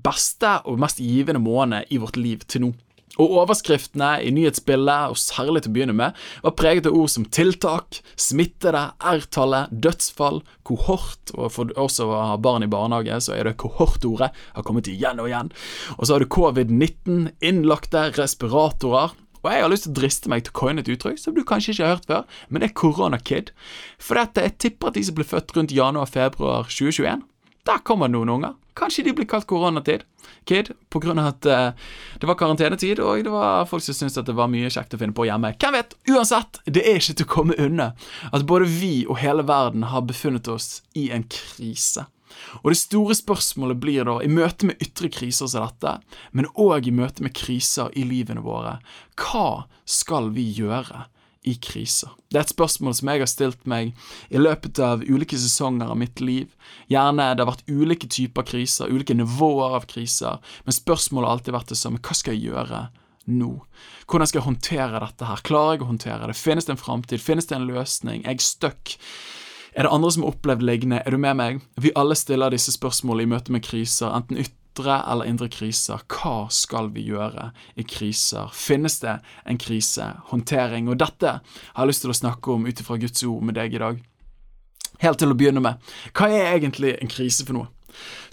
beste 0.00 0.52
og 0.68 0.78
mest 0.80 1.00
givende 1.02 1.42
månedene 1.42 1.84
i 1.90 1.98
vårt 2.00 2.20
liv 2.20 2.44
til 2.48 2.66
nå. 2.66 2.70
Og 3.18 3.32
overskriftene 3.42 4.12
i 4.22 4.30
nyhetsbildet, 4.32 5.10
og 5.10 5.18
særlig 5.18 5.64
til 5.64 5.72
å 5.72 5.74
begynne 5.74 5.96
med, 5.98 6.18
var 6.44 6.54
preget 6.58 6.86
av 6.86 6.94
ord 6.94 7.10
som 7.10 7.26
tiltak, 7.26 7.98
smittede, 8.14 8.84
R-tallet, 9.02 9.72
dødsfall, 9.82 10.40
kohort, 10.68 11.32
og 11.34 11.50
for 11.56 11.72
oss 11.80 11.98
som 11.98 12.12
har 12.14 12.38
barn 12.44 12.64
i 12.64 12.70
barnehage, 12.70 13.18
så 13.26 13.34
er 13.34 13.50
det 13.50 13.56
kohortordet, 13.60 14.30
har 14.30 14.66
kommet 14.66 14.88
igjen 14.90 15.20
og 15.22 15.30
igjen. 15.30 15.50
Og 15.98 16.06
så 16.06 16.14
har 16.14 16.22
du 16.22 16.30
covid-19, 16.30 17.32
innlagte, 17.42 18.06
respiratorer. 18.20 19.18
Og 19.40 19.48
jeg 19.48 19.64
har 19.64 19.72
lyst 19.72 19.86
til 19.88 19.94
å 19.94 19.98
driste 19.98 20.30
meg 20.30 20.44
til 20.44 20.52
å 20.52 20.58
coine 20.60 20.82
et 20.84 20.88
uttrykk 20.92 21.18
som 21.18 21.34
du 21.34 21.42
kanskje 21.48 21.74
ikke 21.74 21.86
har 21.86 21.94
hørt 21.96 22.08
før, 22.10 22.40
men 22.48 22.62
det 22.62 22.70
er 22.70 22.76
koronakid. 22.76 23.52
For 23.98 24.20
dette, 24.20 24.44
jeg 24.46 24.58
tipper 24.60 24.92
at 24.92 24.98
de 25.00 25.04
som 25.08 25.16
ble 25.16 25.26
født 25.26 25.54
rundt 25.56 25.74
januar-februar 25.74 26.68
2021, 26.68 27.24
der 27.68 27.84
kommer 27.84 28.08
det 28.08 28.18
noen 28.18 28.34
unger. 28.36 28.58
Kanskje 28.80 29.04
de 29.04 29.12
blir 29.16 29.28
kalt 29.28 29.46
koronatid, 29.50 30.06
kid, 30.48 30.70
av 30.96 31.18
at 31.20 31.48
uh, 31.48 31.88
det 32.20 32.28
var 32.28 32.38
karantenetid, 32.40 33.02
og 33.04 33.24
det 33.26 33.32
var 33.32 33.68
folk 33.68 33.84
som 33.84 33.96
syntes 33.96 34.16
at 34.20 34.28
det 34.30 34.36
var 34.38 34.48
mye 34.52 34.70
kjekt 34.72 34.96
å 34.96 35.00
finne 35.00 35.16
på 35.16 35.26
hjemme. 35.28 35.52
Hvem 35.60 35.76
vet? 35.76 35.92
Uansett, 36.08 36.62
det 36.64 36.86
er 36.86 37.00
ikke 37.00 37.18
til 37.20 37.28
å 37.28 37.34
komme 37.34 37.58
unna 37.60 37.92
at 38.32 38.46
både 38.48 38.70
vi 38.70 39.04
og 39.04 39.20
hele 39.20 39.44
verden 39.44 39.90
har 39.92 40.06
befunnet 40.08 40.48
oss 40.48 40.80
i 40.96 41.10
en 41.12 41.28
krise. 41.28 42.06
Og 42.62 42.72
det 42.72 42.80
store 42.80 43.16
spørsmålet 43.18 43.80
blir 43.82 44.06
da, 44.08 44.16
i 44.24 44.30
møte 44.32 44.68
med 44.70 44.80
ytre 44.82 45.10
kriser 45.12 45.50
som 45.50 45.66
dette, 45.66 45.98
men 46.32 46.48
òg 46.54 46.88
i 46.88 46.94
møte 46.94 47.24
med 47.26 47.34
kriser 47.36 47.92
i 47.98 48.06
livene 48.06 48.44
våre, 48.44 48.78
hva 49.20 49.66
skal 49.84 50.30
vi 50.36 50.46
gjøre? 50.56 51.04
I 51.42 51.54
kriser? 51.62 52.12
Det 52.28 52.38
er 52.38 52.44
et 52.44 52.52
spørsmål 52.52 52.94
som 52.98 53.10
jeg 53.10 53.22
har 53.22 53.30
stilt 53.30 53.66
meg 53.70 53.94
i 54.28 54.40
løpet 54.40 54.78
av 54.84 55.04
ulike 55.06 55.38
sesonger 55.40 55.90
av 55.92 55.98
mitt 56.00 56.20
liv. 56.22 56.52
Gjerne 56.92 57.30
det 57.34 57.44
har 57.44 57.50
vært 57.52 57.70
ulike 57.70 58.10
typer 58.10 58.46
kriser, 58.46 58.92
ulike 58.92 59.16
nivåer 59.16 59.78
av 59.80 59.88
kriser, 59.90 60.38
men 60.66 60.76
spørsmålet 60.76 61.28
har 61.28 61.38
alltid 61.38 61.56
vært 61.56 61.74
det 61.74 61.80
samme. 61.80 62.02
Hva 62.04 62.16
skal 62.16 62.36
jeg 62.36 62.50
gjøre 62.50 62.86
nå? 63.30 63.50
Hvordan 64.10 64.30
skal 64.30 64.40
jeg 64.40 64.48
håndtere 64.48 65.02
dette 65.04 65.28
her? 65.28 65.44
Klarer 65.46 65.76
jeg 65.76 65.84
å 65.84 65.90
håndtere 65.92 66.30
det? 66.30 66.38
Finnes 66.38 66.68
det 66.68 66.76
en 66.76 66.82
framtid? 66.84 67.22
Finnes 67.22 67.50
det 67.50 67.58
en 67.58 67.68
løsning? 67.70 68.24
Er 68.24 68.36
jeg 68.36 68.46
stuck? 68.46 68.96
Er 69.70 69.86
det 69.86 69.92
andre 69.94 70.10
som 70.10 70.24
har 70.26 70.34
opplevd 70.34 70.64
liggende? 70.66 71.02
Er 71.06 71.14
du 71.14 71.20
med 71.22 71.38
meg? 71.38 71.60
Vi 71.80 71.92
alle 71.96 72.16
stiller 72.18 72.50
disse 72.50 72.74
spørsmålene 72.74 73.28
i 73.28 73.34
møte 73.36 73.54
med 73.54 73.64
kriser, 73.64 74.10
enten 74.10 74.36
ytterligere 74.40 74.59
ytre 74.70 75.02
eller 75.12 75.24
indre 75.24 75.48
kriser. 75.48 76.00
Hva 76.08 76.48
skal 76.50 76.90
vi 76.94 77.02
gjøre 77.10 77.50
i 77.76 77.84
kriser? 77.84 78.50
Finnes 78.54 79.00
det 79.00 79.18
en 79.44 79.58
krisehåndtering? 79.58 80.88
Og 80.88 80.98
dette 80.98 81.40
har 81.40 81.84
jeg 81.84 81.88
lyst 81.88 82.02
til 82.02 82.10
å 82.10 82.20
snakke 82.20 82.52
om 82.54 82.66
ut 82.66 82.80
ifra 82.80 82.96
Guds 82.96 83.24
ord 83.24 83.42
med 83.42 83.54
deg 83.54 83.74
i 83.74 83.82
dag. 83.82 84.00
Helt 85.00 85.18
til 85.18 85.32
å 85.32 85.36
begynne 85.36 85.62
med, 85.64 85.80
hva 86.12 86.28
er 86.28 86.58
egentlig 86.58 86.94
en 86.98 87.08
krise 87.08 87.46
for 87.46 87.56
noe? 87.56 87.70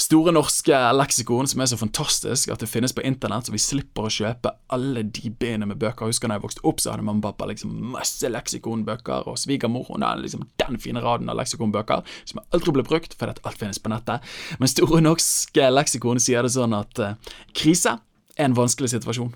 Store 0.01 0.33
norske 0.35 0.77
leksikon 0.95 1.49
som 1.49 1.61
er 1.63 1.69
så 1.71 1.79
fantastisk 1.79 2.51
at 2.53 2.63
det 2.63 2.69
finnes 2.71 2.93
på 2.95 3.03
internett, 3.07 3.47
så 3.47 3.55
vi 3.55 3.61
slipper 3.61 4.07
å 4.07 4.13
kjøpe 4.13 4.53
alle 4.73 5.03
de 5.03 5.31
bena 5.31 5.67
med 5.69 5.79
bøker. 5.81 6.09
Husker 6.09 6.31
da 6.31 6.37
jeg 6.37 6.45
vokste 6.45 6.65
opp, 6.67 6.83
så 6.83 6.93
hadde 6.93 7.07
mamma 7.07 7.21
og 7.21 7.29
pappa 7.29 7.49
liksom 7.51 7.73
masse 7.95 8.29
leksikonbøker, 8.31 9.27
og 9.29 9.39
svigermor 9.41 9.89
hun 9.91 10.05
hadde 10.05 10.25
liksom 10.25 10.45
den 10.61 10.79
fine 10.81 11.03
raden 11.03 11.31
av 11.31 11.39
leksikonbøker 11.41 12.05
som 12.27 12.43
aldri 12.51 12.75
ble 12.77 12.85
brukt 12.87 13.17
fordi 13.17 13.37
alt 13.41 13.59
finnes 13.59 13.81
på 13.81 13.91
nettet. 13.93 14.23
Men 14.61 14.71
Store 14.71 15.01
norske 15.03 15.73
leksikon 15.73 16.21
sier 16.21 16.45
det 16.45 16.53
sånn 16.55 16.75
at 16.77 17.03
uh, 17.03 17.35
krise 17.57 17.97
er 18.37 18.49
en 18.49 18.57
vanskelig 18.57 18.93
situasjon. 18.93 19.33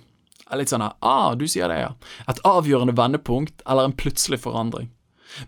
Litt 0.60 0.72
sånn 0.72 0.84
ah, 0.84 1.32
du 1.40 1.46
sier 1.48 1.72
det, 1.72 1.80
ja. 1.80 1.92
Et 2.28 2.42
avgjørende 2.48 2.96
vendepunkt 2.98 3.64
eller 3.64 3.88
en 3.88 3.96
plutselig 3.96 4.42
forandring. 4.44 4.90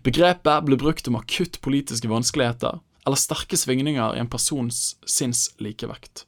Begrepet 0.04 0.64
ble 0.64 0.78
brukt 0.80 1.08
om 1.10 1.18
akutt 1.18 1.60
politiske 1.64 2.08
vanskeligheter, 2.08 2.80
eller 3.04 3.20
sterke 3.20 3.58
svingninger 3.60 4.16
i 4.16 4.22
en 4.22 4.30
persons 4.30 4.96
sinnslikevekt. 5.06 6.24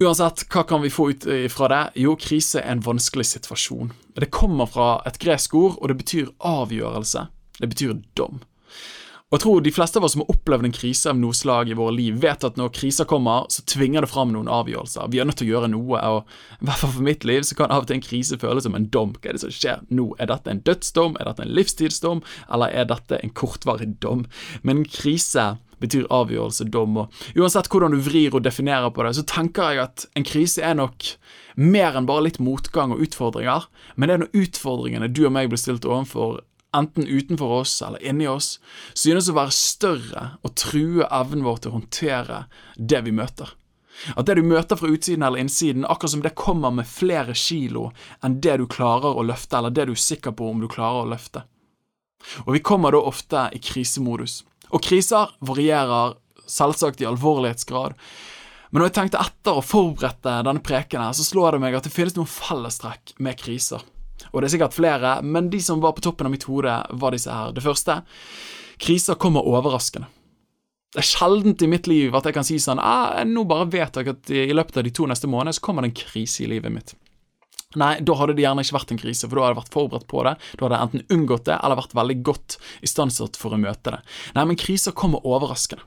Uansett, 0.00 0.46
hva 0.48 0.64
kan 0.64 0.80
vi 0.82 0.90
få 0.92 1.10
ut 1.12 1.26
fra 1.52 1.68
det? 1.68 1.82
Jo, 2.00 2.14
krise 2.16 2.62
er 2.62 2.72
en 2.72 2.84
vanskelig 2.84 3.26
situasjon. 3.34 3.92
Det 4.16 4.30
kommer 4.32 4.70
fra 4.70 4.94
et 5.06 5.18
gresk 5.20 5.54
ord, 5.60 5.76
og 5.76 5.92
det 5.92 5.98
betyr 6.00 6.30
avgjørelse. 6.40 7.26
Det 7.60 7.68
betyr 7.68 7.98
dom. 8.16 8.40
Og 9.30 9.36
jeg 9.36 9.42
tror 9.44 9.60
De 9.62 9.70
fleste 9.70 10.00
av 10.00 10.04
oss 10.04 10.16
som 10.16 10.24
har 10.24 10.32
opplevd 10.32 10.66
en 10.66 10.72
krise 10.74 11.06
av 11.06 11.18
noe 11.18 11.36
slag 11.38 11.68
i 11.70 11.76
våre 11.78 11.94
liv, 11.94 12.16
vet 12.18 12.42
at 12.42 12.56
når 12.58 12.72
kriser 12.74 13.06
kommer, 13.06 13.44
så 13.46 13.62
tvinger 13.62 14.02
det 14.02 14.10
fram 14.10 14.32
noen 14.34 14.50
avgjørelser. 14.50 15.06
Vi 15.12 15.20
er 15.22 15.28
nødt 15.28 15.38
til 15.38 15.46
å 15.46 15.52
gjøre 15.52 15.68
noe. 15.70 16.00
og 16.02 16.58
i 16.58 16.66
hvert 16.66 16.82
fall 16.82 16.90
For 16.96 17.06
mitt 17.06 17.26
liv 17.28 17.46
så 17.46 17.54
kan 17.54 17.70
av 17.70 17.84
og 17.84 17.86
til 17.86 18.00
en 18.00 18.02
krise 18.02 18.40
føles 18.42 18.66
som 18.66 18.74
en 18.74 18.88
dom. 18.90 19.14
Hva 19.14 19.30
er 19.30 19.38
det 19.38 19.44
som 19.44 19.54
skjer 19.54 19.86
nå? 19.86 20.08
Er 20.18 20.32
dette 20.32 20.50
en 20.50 20.64
dødsdom? 20.66 21.14
Er 21.20 21.30
dette 21.30 21.46
en 21.46 21.54
livstidsdom? 21.54 22.24
Eller 22.50 22.74
er 22.74 22.90
dette 22.90 23.22
en 23.22 23.30
kortvarig 23.30 23.92
dom? 24.02 24.26
Men 24.66 24.82
en 24.82 24.90
krise 24.90 25.46
betyr 25.78 26.10
avgjørelse, 26.10 26.66
dom. 26.74 26.98
og 26.98 27.38
Uansett 27.38 27.70
hvordan 27.70 27.94
du 27.94 28.02
vrir 28.02 28.34
og 28.34 28.42
definerer 28.42 28.90
på 28.90 29.06
det, 29.06 29.14
så 29.14 29.22
tenker 29.30 29.70
jeg 29.70 29.84
at 29.86 30.08
en 30.18 30.26
krise 30.26 30.58
er 30.66 30.74
nok 30.74 31.14
mer 31.54 31.94
enn 31.94 32.10
bare 32.10 32.26
litt 32.26 32.42
motgang 32.42 32.92
og 32.94 33.06
utfordringer, 33.06 33.70
men 33.94 34.08
det 34.08 34.14
er 34.14 34.22
når 34.24 34.42
utfordringene 34.42 35.08
du 35.14 35.22
og 35.26 35.34
meg 35.38 35.50
blir 35.52 35.60
stilt 35.60 35.86
overfor, 35.88 36.42
enten 36.76 37.06
utenfor 37.06 37.60
oss 37.60 37.82
eller 37.82 38.02
inni 38.02 38.28
oss, 38.30 38.58
synes 38.94 39.30
å 39.30 39.36
være 39.38 39.54
større 39.54 40.26
og 40.46 40.54
true 40.58 41.06
evnen 41.06 41.46
vår 41.46 41.62
til 41.62 41.72
å 41.72 41.78
håndtere 41.78 42.44
det 42.76 43.02
vi 43.06 43.14
møter. 43.16 43.56
At 44.16 44.26
det 44.26 44.38
du 44.38 44.46
møter 44.46 44.78
fra 44.80 44.88
utsiden 44.88 45.24
eller 45.26 45.42
innsiden, 45.42 45.84
akkurat 45.84 46.14
som 46.14 46.22
det 46.24 46.36
kommer 46.38 46.72
med 46.72 46.88
flere 46.88 47.34
kilo 47.36 47.90
enn 48.24 48.38
det 48.40 48.56
du 48.62 48.66
klarer 48.70 49.18
å 49.18 49.26
løfte, 49.26 49.58
eller 49.58 49.74
det 49.74 49.90
du 49.90 49.92
er 49.92 50.02
sikker 50.08 50.36
på 50.36 50.48
om 50.50 50.62
du 50.62 50.68
klarer 50.72 51.04
å 51.04 51.10
løfte. 51.10 51.44
Og 52.46 52.54
vi 52.56 52.64
kommer 52.64 52.94
da 52.94 53.02
ofte 53.10 53.48
i 53.56 53.60
krisemodus. 53.64 54.42
Og 54.70 54.82
kriser 54.84 55.32
varierer 55.44 56.16
selvsagt 56.50 57.00
i 57.02 57.08
alvorlighetsgrad. 57.08 57.96
Men 58.70 58.82
når 58.82 58.90
jeg 58.90 58.96
tenkte 58.98 59.22
etter 59.24 59.58
og 59.58 59.66
forberedte 59.66 60.36
denne 60.46 60.62
prekenen, 60.64 61.14
så 61.16 61.26
slår 61.26 61.56
det 61.56 61.64
meg 61.64 61.76
at 61.76 61.86
det 61.86 61.94
finnes 61.94 62.16
noen 62.16 62.30
fellestrekk 62.30 63.16
med 63.18 63.38
kriser. 63.40 63.82
Og 64.30 64.40
det 64.40 64.48
er 64.48 64.54
sikkert 64.54 64.76
flere, 64.76 65.18
men 65.22 65.50
de 65.52 65.60
som 65.62 65.82
var 65.82 65.96
på 65.96 66.04
toppen 66.04 66.28
av 66.28 66.34
mitt 66.34 66.46
hode, 66.48 66.72
var 66.90 67.14
disse 67.16 67.32
her. 67.32 67.52
Det 67.56 67.64
første 67.64 68.00
kriser 68.80 69.18
kommer 69.20 69.46
overraskende. 69.46 70.08
Det 70.90 71.04
er 71.04 71.06
sjeldent 71.06 71.62
i 71.62 71.68
mitt 71.70 71.86
liv 71.86 72.14
at 72.18 72.26
jeg 72.26 72.34
kan 72.34 72.46
si 72.46 72.56
sånn 72.58 72.80
ah, 72.82 73.20
Nå 73.22 73.44
bare 73.46 73.68
vet 73.70 73.94
jeg 73.94 74.08
at 74.10 74.30
i 74.34 74.50
løpet 74.50 74.80
av 74.80 74.82
de 74.82 74.90
to 74.90 75.04
neste 75.06 75.28
månedene 75.30 75.54
så 75.54 75.62
kommer 75.62 75.86
det 75.86 75.92
en 75.92 76.00
krise 76.00 76.42
i 76.42 76.48
livet 76.50 76.74
mitt. 76.74 76.96
Nei, 77.78 78.00
da 78.02 78.16
hadde 78.18 78.34
det 78.34 78.42
gjerne 78.42 78.64
ikke 78.66 78.74
vært 78.74 78.92
en 78.96 78.98
krise, 78.98 79.28
for 79.28 79.38
da 79.38 79.44
hadde 79.44 79.54
jeg 79.54 79.60
vært 79.60 79.76
forberedt 79.76 80.08
på 80.10 80.24
det. 80.26 80.32
Da 80.58 80.64
hadde 80.66 80.78
jeg 80.80 80.88
enten 80.88 81.14
unngått 81.14 81.46
det, 81.46 81.58
eller 81.60 81.78
vært 81.78 81.94
veldig 81.94 82.16
godt 82.26 82.56
istandsatt 82.82 83.38
for 83.38 83.54
å 83.54 83.60
møte 83.62 83.94
det. 83.94 84.00
Nei, 84.34 84.46
men 84.50 84.58
kriser 84.58 84.96
kommer 84.98 85.22
overraskende. 85.22 85.86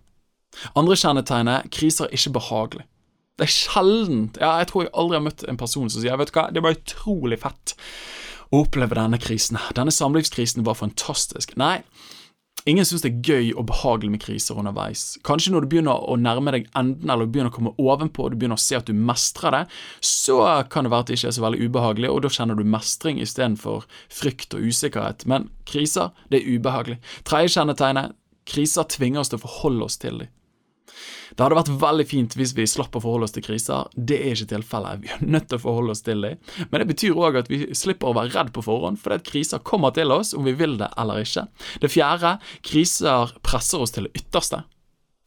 Andre 0.80 0.96
kjennetegnet 0.96 1.68
kriser 1.74 2.08
er 2.08 2.16
ikke 2.16 2.38
behagelig. 2.38 2.88
Det 3.34 3.48
er 3.48 3.54
sjeldent 3.54 4.38
Ja, 4.38 4.52
jeg 4.62 4.70
tror 4.70 4.84
jeg 4.86 4.94
aldri 4.94 5.18
har 5.18 5.26
møtt 5.26 5.44
en 5.50 5.58
person 5.58 5.90
som 5.90 6.04
sier 6.04 6.20
vet 6.22 6.30
du 6.30 6.36
hva, 6.38 6.50
det 6.54 6.62
var 6.62 6.76
utrolig 6.78 7.40
fett 7.42 7.74
oppleve 8.54 8.98
denne 8.98 9.20
krisen. 9.22 9.58
Denne 9.78 9.94
samlivskrisen 9.94 10.66
var 10.68 10.78
fantastisk. 10.78 11.56
Nei, 11.60 11.82
ingen 12.70 12.86
syns 12.88 13.04
det 13.04 13.12
er 13.12 13.24
gøy 13.26 13.52
og 13.58 13.68
behagelig 13.72 14.12
med 14.14 14.24
kriser 14.24 14.60
underveis. 14.60 15.18
Kanskje 15.26 15.54
når 15.54 15.66
du 15.66 15.72
begynner 15.72 16.06
å 16.06 16.18
nærme 16.20 16.54
deg 16.56 16.70
enden, 16.78 17.10
eller 17.10 17.28
du 17.28 17.34
begynner 17.34 17.52
å 17.54 17.56
komme 17.56 17.74
ovenpå, 17.82 18.28
og 18.28 18.34
du 18.34 18.40
begynner 18.40 18.60
å 18.60 18.64
se 18.64 18.78
at 18.78 18.90
du 18.90 18.94
mestrer 18.96 19.58
det, 19.58 19.64
så 20.06 20.38
kan 20.72 20.86
det 20.86 20.94
være 20.94 21.08
at 21.08 21.12
det 21.12 21.20
ikke 21.20 21.32
er 21.32 21.38
så 21.40 21.46
veldig 21.48 21.70
ubehagelig, 21.70 22.12
og 22.14 22.22
da 22.26 22.34
kjenner 22.38 22.60
du 22.60 22.68
mestring 22.76 23.22
istedenfor 23.24 23.88
frykt 24.14 24.56
og 24.58 24.70
usikkerhet. 24.70 25.28
Men 25.30 25.50
kriser, 25.70 26.14
det 26.30 26.42
er 26.42 26.56
ubehagelig. 26.58 27.02
Tredje 27.28 27.58
kjennetegnet, 27.58 28.16
kriser 28.50 28.88
tvinger 28.92 29.24
oss 29.24 29.32
til 29.32 29.42
å 29.42 29.46
forholde 29.48 29.90
oss 29.90 30.02
til 30.02 30.24
dem. 30.24 30.32
Det 31.34 31.42
hadde 31.42 31.58
vært 31.58 31.72
veldig 31.82 32.06
fint 32.08 32.36
hvis 32.38 32.54
vi 32.58 32.66
slapp 32.70 32.96
å 32.98 33.02
forholde 33.04 33.28
oss 33.28 33.36
til 33.36 33.46
kriser. 33.46 33.90
Det 33.96 34.20
er 34.22 34.36
ikke 34.36 34.52
tilfellet. 34.54 35.04
Vi 35.04 35.12
er 35.16 35.24
nødt 35.26 35.50
til 35.50 35.60
å 35.60 35.64
forholde 35.64 35.96
oss 35.96 36.04
til 36.06 36.22
dem. 36.26 36.42
Men 36.70 36.84
det 36.84 36.90
betyr 36.94 37.18
òg 37.18 37.40
at 37.42 37.52
vi 37.52 37.64
slipper 37.78 38.12
å 38.12 38.18
være 38.18 38.34
redd 38.36 38.54
på 38.56 38.66
forhånd, 38.66 39.02
fordi 39.02 39.20
at 39.20 39.28
kriser 39.28 39.64
kommer 39.66 39.96
til 39.96 40.14
oss 40.14 40.34
om 40.38 40.46
vi 40.46 40.56
vil 40.58 40.78
det 40.82 40.92
eller 41.00 41.24
ikke. 41.26 41.48
Det 41.82 41.92
fjerde 41.92 42.36
kriser 42.66 43.34
presser 43.46 43.86
oss 43.86 43.96
til 43.96 44.08
det 44.10 44.24
ytterste. 44.24 44.64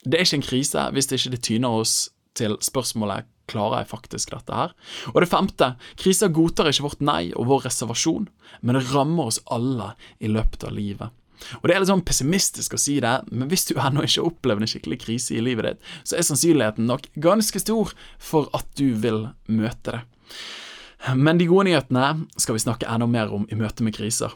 Det 0.07 0.19
er 0.21 0.29
ikke 0.29 0.39
en 0.39 0.51
krise 0.51 0.91
hvis 0.95 1.11
det 1.11 1.19
ikke 1.21 1.43
tyner 1.51 1.81
oss 1.83 1.97
til 2.37 2.55
spørsmålet 2.63 3.27
klarer 3.51 3.83
jeg 3.83 3.91
faktisk 3.93 4.33
dette 4.35 4.55
her? 4.55 4.75
Og 5.15 5.21
det 5.23 5.31
femte, 5.31 5.73
kriser 5.99 6.33
godtar 6.35 6.71
ikke 6.71 6.89
vårt 6.89 7.05
nei 7.05 7.31
og 7.35 7.49
vår 7.51 7.69
reservasjon, 7.69 8.27
men 8.63 8.79
det 8.79 8.87
rammer 8.91 9.31
oss 9.31 9.41
alle 9.55 9.93
i 10.19 10.31
løpet 10.31 10.67
av 10.67 10.75
livet. 10.77 11.15
Og 11.61 11.69
Det 11.69 11.75
er 11.75 11.83
litt 11.83 11.91
sånn 11.91 12.05
pessimistisk 12.07 12.77
å 12.77 12.81
si 12.81 12.99
det, 13.05 13.15
men 13.31 13.51
hvis 13.51 13.67
du 13.69 13.75
ennå 13.77 14.05
ikke 14.05 14.21
har 14.21 14.31
opplevd 14.31 14.67
en 14.67 14.73
skikkelig 14.73 15.01
krise 15.05 15.37
i 15.37 15.45
livet 15.45 15.69
ditt, 15.71 15.91
så 16.05 16.19
er 16.19 16.29
sannsynligheten 16.29 16.89
nok 16.89 17.11
ganske 17.15 17.63
stor 17.63 17.93
for 18.19 18.51
at 18.57 18.69
du 18.79 18.95
vil 19.03 19.29
møte 19.47 19.99
det. 19.99 20.05
Men 21.15 21.39
de 21.39 21.47
gode 21.47 21.69
nyhetene 21.69 22.27
skal 22.41 22.57
vi 22.57 22.65
snakke 22.65 22.89
enda 22.91 23.07
mer 23.11 23.31
om 23.35 23.45
i 23.53 23.59
møte 23.59 23.85
med 23.87 23.95
kriser. 23.95 24.33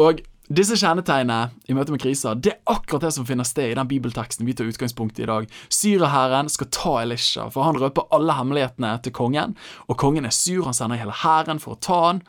Og 0.00 0.22
disse 0.52 0.76
kjennetegnene 0.76 1.54
i 1.72 1.74
møte 1.76 1.92
med 1.94 2.02
kriser 2.02 2.36
det 2.36 2.50
er 2.52 2.72
akkurat 2.74 3.06
det 3.06 3.14
som 3.16 3.24
finner 3.24 3.46
sted 3.48 3.70
i 3.70 3.76
den 3.78 3.88
bibelteksten 3.88 4.44
vi 4.44 4.52
tar 4.56 4.68
utgangspunkt 4.68 5.18
i 5.18 5.24
i 5.24 5.28
dag. 5.30 5.46
Syraherren 5.72 6.50
skal 6.52 6.68
ta 6.68 6.98
Elisha, 7.00 7.48
for 7.52 7.64
han 7.64 7.78
røper 7.80 8.10
alle 8.12 8.36
hemmelighetene 8.36 8.92
til 9.04 9.14
kongen. 9.16 9.56
Og 9.88 9.96
kongen 10.00 10.28
er 10.28 10.36
sur, 10.36 10.66
han 10.68 10.76
sender 10.76 11.00
hele 11.00 11.16
hæren 11.24 11.62
for 11.62 11.76
å 11.76 11.80
ta 11.80 12.00
han. 12.10 12.22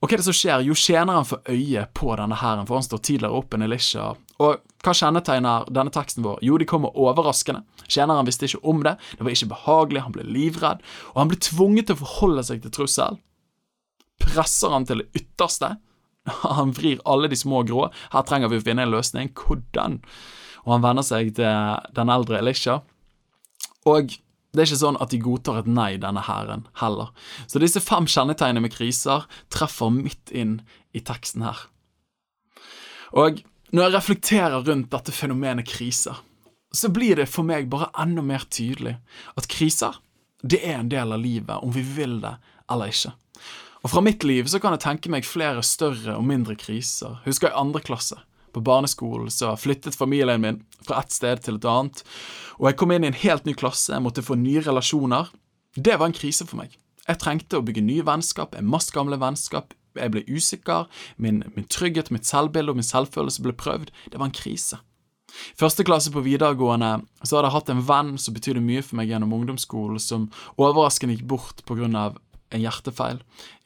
Og 0.00 0.08
hva 0.08 0.16
er 0.16 0.22
det 0.22 0.24
som 0.30 0.36
skjer? 0.36 0.62
Jo, 0.64 0.74
tjeneren 0.78 1.26
får 1.28 1.42
øye 1.52 1.82
på 1.96 2.14
denne 2.16 2.38
hæren, 2.40 2.64
for 2.68 2.78
han 2.78 2.86
står 2.86 3.02
tidligere 3.04 3.36
opp 3.36 3.52
enn 3.52 3.66
Elisha. 3.66 4.14
Og 4.40 4.62
hva 4.80 4.94
kjennetegner 4.96 5.66
denne 5.68 5.92
teksten 5.92 6.24
vår? 6.24 6.38
Jo, 6.46 6.56
de 6.56 6.68
kommer 6.68 6.96
overraskende. 6.96 7.66
Tjeneren 7.84 8.28
visste 8.28 8.48
ikke 8.48 8.62
om 8.72 8.80
det, 8.86 8.94
det 9.18 9.26
var 9.26 9.34
ikke 9.34 9.50
behagelig, 9.50 10.04
han 10.06 10.14
ble 10.14 10.24
livredd, 10.24 10.80
og 11.12 11.20
han 11.20 11.32
ble 11.32 11.40
tvunget 11.44 11.90
til 11.90 11.98
å 11.98 12.00
forholde 12.00 12.46
seg 12.48 12.62
til 12.64 12.72
trussel. 12.78 13.20
Presser 14.24 14.72
han 14.72 14.88
til 14.88 15.02
det 15.02 15.10
ytterste. 15.20 15.74
Han 16.44 16.74
vrir 16.76 16.98
alle 17.08 17.30
de 17.32 17.36
små 17.38 17.62
grå. 17.64 17.86
Her 18.12 18.24
trenger 18.28 18.50
vi 18.52 18.58
å 18.60 18.62
finne 18.62 18.84
en 18.84 18.92
løsning. 18.92 19.30
Hvordan? 19.32 19.94
Og 20.66 20.74
han 20.74 20.82
venner 20.84 21.06
seg 21.06 21.30
til 21.38 21.86
den 21.96 22.12
eldre 22.12 22.36
Elisha. 22.42 22.82
Og 23.88 24.12
det 24.50 24.62
er 24.62 24.68
ikke 24.68 24.80
sånn 24.80 24.98
at 25.02 25.12
de 25.12 25.20
godtar 25.22 25.60
et 25.60 25.68
nei, 25.70 25.92
denne 26.02 26.24
hæren, 26.26 26.64
heller. 26.80 27.12
Så 27.46 27.62
disse 27.62 27.82
fem 27.84 28.08
kjennetegnene 28.10 28.64
med 28.64 28.74
kriser 28.74 29.28
treffer 29.54 29.92
midt 29.94 30.32
inn 30.34 30.58
i 30.96 31.02
teksten 31.06 31.44
her. 31.46 31.68
Og 33.14 33.42
når 33.70 33.84
jeg 33.84 33.94
reflekterer 33.94 34.66
rundt 34.66 34.90
dette 34.90 35.14
fenomenet 35.14 35.68
kriser, 35.70 36.18
så 36.74 36.90
blir 36.90 37.18
det 37.18 37.30
for 37.30 37.46
meg 37.46 37.70
bare 37.70 37.90
enda 37.98 38.22
mer 38.22 38.46
tydelig 38.50 38.96
at 39.38 39.50
kriser, 39.50 39.98
det 40.42 40.62
er 40.64 40.80
en 40.80 40.90
del 40.90 41.12
av 41.14 41.22
livet, 41.22 41.56
om 41.62 41.72
vi 41.74 41.82
vil 41.84 42.18
det 42.22 42.36
eller 42.70 42.90
ikke. 42.90 43.12
Og 43.80 43.92
fra 43.92 44.02
mitt 44.04 44.24
liv 44.26 44.48
så 44.50 44.60
kan 44.60 44.74
jeg 44.76 44.84
tenke 44.84 45.12
meg 45.12 45.26
flere 45.26 45.62
større 45.64 46.16
og 46.18 46.26
mindre 46.28 46.56
kriser. 46.58 47.18
Husker 47.24 47.48
jeg 47.48 47.58
andre 47.58 47.82
klasse. 47.84 48.18
På 48.54 48.62
barneskolen 48.64 49.30
så 49.30 49.52
flyttet 49.60 49.98
familien 49.98 50.42
min 50.42 50.60
fra 50.86 51.00
ett 51.02 51.14
sted 51.14 51.42
til 51.44 51.58
et 51.60 51.68
annet, 51.68 52.02
og 52.58 52.70
jeg 52.70 52.78
kom 52.80 52.92
inn 52.92 53.04
i 53.04 53.10
en 53.10 53.20
helt 53.22 53.46
ny 53.46 53.54
klasse, 53.56 53.92
jeg 53.92 54.04
måtte 54.04 54.24
få 54.24 54.36
nye 54.40 54.62
relasjoner. 54.64 55.30
Det 55.76 55.98
var 56.00 56.10
en 56.10 56.16
krise 56.16 56.46
for 56.48 56.60
meg. 56.62 56.74
Jeg 57.06 57.20
trengte 57.22 57.58
å 57.58 57.64
bygge 57.64 57.84
nye 57.84 58.04
vennskap, 58.06 58.56
en 58.56 58.68
masse 58.68 58.92
gamle 58.94 59.18
vennskap. 59.20 59.74
Jeg 59.98 60.12
ble 60.14 60.22
usikker, 60.28 60.86
min, 61.18 61.42
min 61.56 61.66
trygghet, 61.66 62.12
mitt 62.14 62.28
selvbilde 62.28 62.72
og 62.72 62.78
min 62.78 62.86
selvfølelse 62.86 63.42
ble 63.44 63.54
prøvd. 63.58 63.90
Det 64.12 64.20
var 64.20 64.30
en 64.30 64.36
krise. 64.36 64.78
Første 65.58 65.84
klasse 65.86 66.10
på 66.14 66.22
videregående 66.26 67.00
så 67.22 67.36
hadde 67.36 67.48
jeg 67.48 67.56
hatt 67.56 67.72
en 67.74 67.84
venn 67.86 68.16
som 68.18 68.34
betydde 68.34 68.62
mye 68.64 68.82
for 68.82 68.98
meg 68.98 69.10
gjennom 69.10 69.34
ungdomsskolen, 69.36 70.00
som 70.02 70.28
overraskende 70.58 71.16
gikk 71.16 71.28
bort 71.30 71.64
pga 71.68 71.86
en 72.50 72.64
hjertefeil 72.64 73.20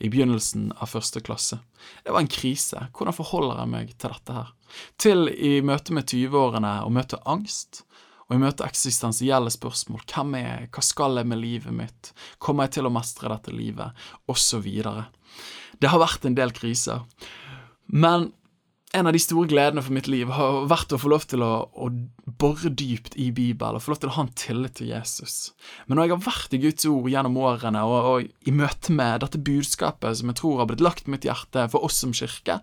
i 0.05 0.11
begynnelsen 0.13 0.69
av 0.77 0.91
første 0.93 1.23
klasse. 1.25 1.57
Det 2.05 2.13
var 2.13 2.21
en 2.21 2.29
krise. 2.29 2.89
Hvordan 2.93 3.17
forholder 3.17 3.63
jeg 3.63 3.73
meg 3.73 3.95
til 3.97 4.13
dette 4.13 4.37
her? 4.37 4.51
Til 5.01 5.29
i 5.33 5.59
møte 5.65 5.95
med 5.97 6.09
20-årene 6.11 6.77
å 6.85 6.93
møte 6.93 7.21
angst, 7.31 7.85
og 8.25 8.37
i 8.37 8.41
møte 8.41 8.65
eksistensielle 8.65 9.53
spørsmål. 9.53 10.05
Hvem 10.09 10.39
er 10.39 10.47
jeg? 10.47 10.71
Hva 10.75 10.85
skal 10.85 11.21
jeg 11.21 11.29
med 11.29 11.43
livet 11.43 11.77
mitt? 11.77 12.15
Kommer 12.41 12.67
jeg 12.67 12.79
til 12.79 12.89
å 12.89 12.95
mestre 12.95 13.33
dette 13.33 13.53
livet? 13.53 14.07
Og 14.33 14.41
så 14.41 14.63
videre. 14.65 15.11
Det 15.77 15.91
har 15.93 16.01
vært 16.01 16.25
en 16.25 16.39
del 16.39 16.55
kriser. 16.57 17.05
Men 17.93 18.31
en 18.95 19.09
av 19.11 19.15
de 19.15 19.21
store 19.21 19.51
gledene 19.51 19.83
for 19.83 19.95
mitt 19.95 20.07
liv 20.07 20.31
har 20.31 20.69
vært 20.71 20.93
å 20.95 21.01
få 21.03 21.11
lov 21.11 21.25
til 21.27 21.43
å, 21.43 21.51
å 21.67 21.89
bore 22.39 22.71
dypt 22.71 23.17
i 23.21 23.31
Bibelen 23.35 23.77
og 23.77 23.83
få 23.83 23.93
lov 23.93 24.01
til 24.05 24.13
å 24.13 24.15
ha 24.17 24.25
en 24.25 24.35
tillit 24.39 24.77
til 24.79 24.93
Jesus. 24.93 25.51
Men 25.87 25.99
når 25.99 26.07
jeg 26.07 26.15
har 26.15 26.27
vært 26.29 26.55
i 26.55 26.61
Guds 26.63 26.87
ord 26.91 27.09
gjennom 27.11 27.41
årene 27.43 27.83
og, 27.89 27.97
og 28.13 28.49
i 28.49 28.55
møte 28.55 28.95
med 28.95 29.25
dette 29.25 29.41
budskapet 29.43 30.21
som 30.21 30.31
jeg 30.31 30.39
tror 30.39 30.63
har 30.63 30.71
blitt 30.71 30.85
lagt 30.85 31.11
mitt 31.11 31.27
hjerte 31.27 31.67
for 31.73 31.87
oss 31.89 31.99
som 32.05 32.15
kirke, 32.15 32.61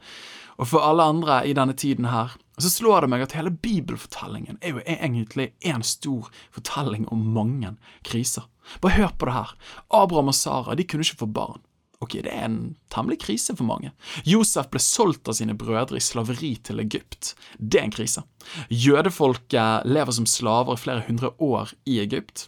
og 0.57 0.67
for 0.67 0.85
alle 0.85 1.05
andre 1.13 1.41
i 1.47 1.55
denne 1.57 1.75
tiden 1.77 2.09
her, 2.11 2.35
så 2.61 2.69
slår 2.69 3.05
det 3.05 3.11
meg 3.13 3.23
at 3.25 3.35
hele 3.37 3.53
bibelfortellingen 3.53 4.59
er 4.61 4.75
jo 4.75 4.83
egentlig 4.85 5.51
en 5.65 5.83
stor 5.85 6.29
fortelling 6.53 7.07
om 7.13 7.31
mange 7.35 7.73
kriser. 8.07 8.45
Bare 8.81 8.99
hør 8.99 9.13
på 9.17 9.27
det 9.27 9.35
her. 9.35 9.53
Abraham 9.89 10.31
og 10.31 10.37
Sara 10.37 10.75
de 10.77 10.85
kunne 10.85 11.05
ikke 11.07 11.23
få 11.23 11.29
barn. 11.33 11.61
Ok, 12.01 12.15
det 12.25 12.31
er 12.33 12.47
en 12.47 12.75
temmelig 12.89 13.19
krise 13.21 13.53
for 13.53 13.67
mange. 13.67 13.91
Josef 14.25 14.71
ble 14.73 14.81
solgt 14.81 15.29
av 15.29 15.37
sine 15.37 15.53
brødre 15.57 15.99
i 15.99 16.01
slaveri 16.01 16.55
til 16.65 16.81
Egypt. 16.81 17.35
Det 17.57 17.77
er 17.77 17.85
en 17.85 17.93
krise. 17.93 18.23
Jødefolket 18.73 19.85
lever 19.85 20.17
som 20.17 20.25
slaver 20.25 20.73
i 20.77 20.81
flere 20.81 21.05
hundre 21.05 21.29
år 21.37 21.75
i 21.85 21.99
Egypt. 22.01 22.47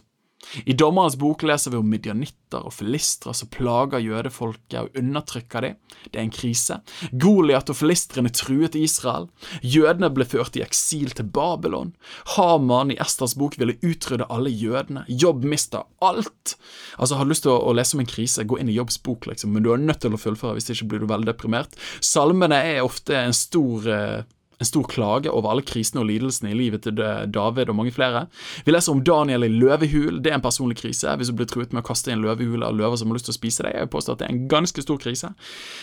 I 0.64 0.76
Dommerens 0.78 1.16
bok 1.20 1.42
leser 1.46 1.72
vi 1.72 1.80
om 1.80 1.88
midjanitter 1.90 2.64
og 2.66 2.74
filistre 2.76 3.34
som 3.34 3.50
plager 3.52 4.02
jødefolket 4.04 4.78
og 4.80 4.98
undertrykker 4.98 5.66
dem. 5.66 5.78
Det 6.10 6.20
er 6.20 6.26
en 6.26 6.34
krise. 6.34 6.78
Goliat 7.12 7.70
og 7.72 7.78
filistrene 7.78 8.32
truet 8.34 8.76
Israel. 8.78 9.28
Jødene 9.62 10.10
ble 10.14 10.26
ført 10.28 10.58
i 10.58 10.64
eksil 10.64 11.14
til 11.16 11.28
Babylon. 11.34 11.94
Haman 12.36 12.92
i 12.94 12.98
Esters 13.02 13.36
bok 13.40 13.58
ville 13.60 13.78
utrydde 13.82 14.28
alle 14.30 14.52
jødene. 14.52 15.06
Jobb 15.08 15.46
mista 15.48 15.84
alt. 16.04 16.56
Altså, 16.98 17.16
Har 17.16 17.24
du 17.24 17.32
lyst 17.32 17.46
til 17.46 17.54
å, 17.54 17.72
lese 17.74 17.96
om 17.96 18.04
en 18.04 18.10
krise, 18.10 18.44
gå 18.44 18.58
inn 18.60 18.70
i 18.70 18.76
Jobbs 18.76 19.00
bok, 19.02 19.26
liksom, 19.30 19.52
men 19.54 19.64
du 19.64 19.72
er 19.72 19.82
nødt 19.82 20.02
til 20.04 20.14
å 20.14 20.20
fullføre, 20.20 20.58
hvis 20.58 20.70
ikke 20.74 20.90
blir 20.92 21.04
du 21.04 21.10
veldig 21.10 21.30
deprimert. 21.30 21.74
Salmene 22.04 22.60
er 22.74 22.84
ofte 22.84 23.16
en 23.18 23.34
stor 23.36 23.88
eh, 23.90 24.24
en 24.58 24.68
stor 24.68 24.86
klage 24.90 25.32
over 25.32 25.50
alle 25.50 25.64
krisene 25.66 26.02
og 26.02 26.08
lidelsene 26.08 26.52
i 26.52 26.58
livet 26.58 26.84
til 26.86 26.98
David 26.98 27.70
og 27.72 27.78
mange 27.78 27.92
flere. 27.94 28.26
Vi 28.66 28.74
leser 28.74 28.94
om 28.94 29.02
Daniel 29.04 29.46
i 29.46 29.50
løvehul. 29.52 30.20
Det 30.22 30.32
er 30.32 30.38
en 30.38 30.44
personlig 30.44 30.78
krise. 30.80 31.10
Hvis 31.18 31.30
du 31.30 31.36
blir 31.38 31.48
truet 31.50 31.74
med 31.74 31.82
å 31.82 31.88
kaste 31.88 32.12
i 32.12 32.14
en 32.14 32.22
løvehule 32.24 32.66
av 32.68 32.76
løver 32.78 33.00
som 33.00 33.10
har 33.10 33.18
lyst 33.18 33.28
til 33.30 33.34
å 33.34 33.38
spise 33.38 33.66
deg, 33.66 33.76
jeg 33.78 33.90
påstår 33.92 34.16
at 34.16 34.22
det 34.22 34.28
er 34.28 34.34
en 34.34 34.44
ganske 34.50 34.84
stor 34.84 35.00
krise. 35.02 35.32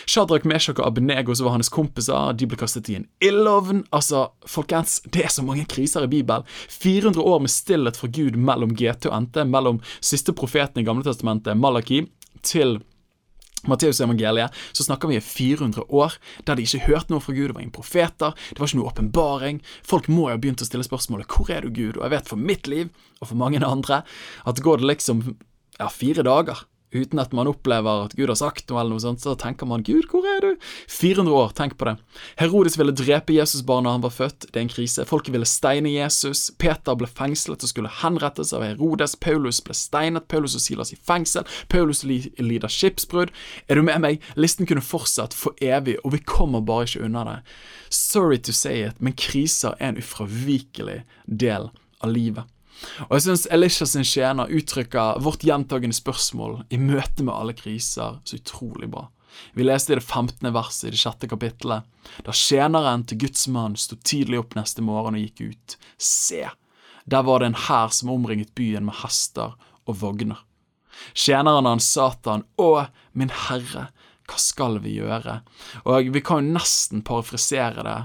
Shadrach, 0.06 0.46
Meshach 0.48 0.78
og 0.78 0.86
Abnego, 0.88 1.36
som 1.36 1.48
var 1.48 1.56
hans 1.58 1.72
kompiser, 1.72 2.36
de 2.38 2.48
ble 2.48 2.60
kastet 2.60 2.90
i 2.92 2.98
en 3.00 3.08
ildovn. 3.24 3.84
Altså, 3.94 4.26
folkens, 4.48 5.00
det 5.12 5.26
er 5.26 5.34
så 5.34 5.44
mange 5.46 5.66
kriser 5.70 6.06
i 6.06 6.12
Bibelen. 6.12 6.46
400 6.72 7.22
år 7.22 7.44
med 7.44 7.52
stillhet 7.52 8.00
fra 8.00 8.10
Gud 8.12 8.38
mellom 8.40 8.74
GT 8.78 9.10
og 9.10 9.18
NT, 9.26 9.44
mellom 9.52 9.82
siste 10.00 10.34
profeten 10.36 10.82
i 10.82 10.86
Gamle 10.86 11.06
Testamentet, 11.06 11.58
Malaki, 11.58 12.04
til 12.42 12.80
Matteus-evangeliet, 13.70 14.54
så 14.72 14.86
snakker 14.86 15.10
vi 15.10 15.18
i 15.18 15.22
400 15.24 15.86
år 15.88 16.16
der 16.48 16.58
de 16.58 16.66
ikke 16.66 16.86
hørte 16.88 17.14
noe 17.14 17.22
fra 17.22 17.34
Gud. 17.36 17.50
Det 17.50 17.56
var 17.56 17.64
ingen 17.64 17.74
profeter, 17.74 18.34
det 18.50 18.58
var 18.62 18.70
ikke 18.70 18.80
noe 18.80 18.90
åpenbaring. 18.90 19.62
Folk 19.86 20.10
må 20.10 20.26
jo 20.28 20.34
ha 20.34 20.42
begynt 20.42 20.64
å 20.64 20.68
stille 20.68 20.86
spørsmålet 20.86 21.30
hvor 21.30 21.52
er 21.54 21.62
du, 21.62 21.70
Gud? 21.70 21.96
Og 21.98 22.04
jeg 22.06 22.14
vet 22.16 22.32
for 22.32 22.50
mitt 22.50 22.70
liv, 22.70 22.90
og 23.20 23.30
for 23.30 23.38
mange 23.38 23.62
andre, 23.62 24.02
at 24.48 24.62
går 24.62 24.82
det 24.82 24.90
liksom 24.90 25.24
ja, 25.78 25.88
fire 25.92 26.26
dager 26.26 26.66
uten 26.92 27.20
at 27.22 27.32
man 27.32 27.50
opplever 27.50 28.06
at 28.06 28.16
Gud 28.18 28.30
har 28.30 28.38
sagt 28.38 28.68
noe, 28.70 28.80
eller 28.80 28.96
noe 28.96 29.02
sånt, 29.02 29.22
så 29.24 29.34
tenker 29.38 29.68
man 29.68 29.82
'Gud, 29.82 30.08
hvor 30.10 30.26
er 30.28 30.40
du?' 30.44 30.56
400 30.88 31.32
år, 31.34 31.52
tenk 31.56 31.76
på 31.78 31.88
det. 31.88 31.96
Herodes 32.40 32.78
ville 32.78 32.92
drepe 32.92 33.34
Jesus 33.34 33.64
bare 33.66 33.82
når 33.82 33.96
han 33.96 34.04
var 34.04 34.14
født, 34.14 34.46
det 34.52 34.56
er 34.56 34.66
en 34.66 34.72
krise. 34.72 35.06
Folket 35.08 35.32
ville 35.32 35.48
steine 35.48 35.92
Jesus. 35.92 36.50
Peter 36.58 36.94
ble 36.98 37.08
fengslet 37.08 37.64
og 37.64 37.72
skulle 37.72 37.92
henrettes 38.02 38.52
av 38.52 38.64
Herodes. 38.66 39.16
Paulus 39.16 39.60
ble 39.64 39.74
steinet. 39.76 40.28
Paulus 40.28 40.56
og 40.58 40.64
Silas 40.64 40.92
i 40.92 41.00
fengsel. 41.00 41.48
Paulus 41.72 42.04
lider 42.04 42.68
skipsbrudd. 42.68 43.32
Er 43.68 43.80
du 43.80 43.82
med 43.82 44.00
meg? 44.04 44.22
Listen 44.36 44.68
kunne 44.68 44.84
fortsatt 44.84 45.34
for 45.34 45.56
evig, 45.62 45.98
og 46.04 46.12
vi 46.16 46.22
kommer 46.24 46.60
bare 46.60 46.88
ikke 46.88 47.04
unna 47.06 47.24
det. 47.28 47.38
Sorry 47.92 48.38
to 48.38 48.52
say 48.52 48.82
it, 48.86 49.00
men 49.00 49.16
kriser 49.16 49.76
er 49.78 49.92
en 49.92 50.00
ufravikelig 50.00 51.02
del 51.26 51.70
av 52.02 52.12
livet. 52.12 52.51
Og 53.08 53.16
jeg 53.16 53.24
syns 53.26 53.46
Elisha 53.54 53.86
sin 53.88 54.06
tjener 54.06 54.50
uttrykker 54.52 55.20
vårt 55.22 55.44
gjentagende 55.46 55.96
spørsmål 55.96 56.62
i 56.72 56.80
møte 56.80 57.24
med 57.24 57.34
alle 57.34 57.56
kriser 57.58 58.18
så 58.24 58.38
utrolig 58.38 58.90
bra. 58.92 59.08
Vi 59.56 59.64
leste 59.64 59.94
i 59.94 59.96
det 59.96 60.04
15. 60.04 60.52
verset 60.52 60.88
i 60.88 60.92
det 60.94 61.00
sjette 61.00 61.28
kapittelet. 61.30 61.86
Da 62.26 62.34
tjeneren 62.36 63.06
til 63.08 63.22
Guds 63.24 63.46
mann 63.48 63.78
sto 63.80 63.96
tidlig 63.96 64.42
opp 64.42 64.56
neste 64.58 64.84
morgen 64.84 65.16
og 65.16 65.24
gikk 65.24 65.54
ut. 65.54 65.76
Se, 65.96 66.44
der 67.04 67.26
var 67.26 67.40
det 67.40 67.52
en 67.52 67.60
hær 67.66 67.94
som 67.94 68.12
omringet 68.12 68.54
byen 68.58 68.86
med 68.88 69.00
hester 69.02 69.56
og 69.86 69.98
vogner. 70.02 70.42
Tjeneren 71.16 71.66
hans 71.66 71.88
sa 71.88 72.12
til 72.14 72.36
han, 72.36 72.44
Å, 72.60 72.86
min 73.16 73.32
herre, 73.48 73.88
hva 74.28 74.38
skal 74.38 74.78
vi 74.84 74.98
gjøre? 75.00 75.40
Og 75.88 76.12
vi 76.14 76.22
kan 76.24 76.44
jo 76.44 76.58
nesten 76.58 77.02
parafrisere 77.06 77.84
det 77.86 78.00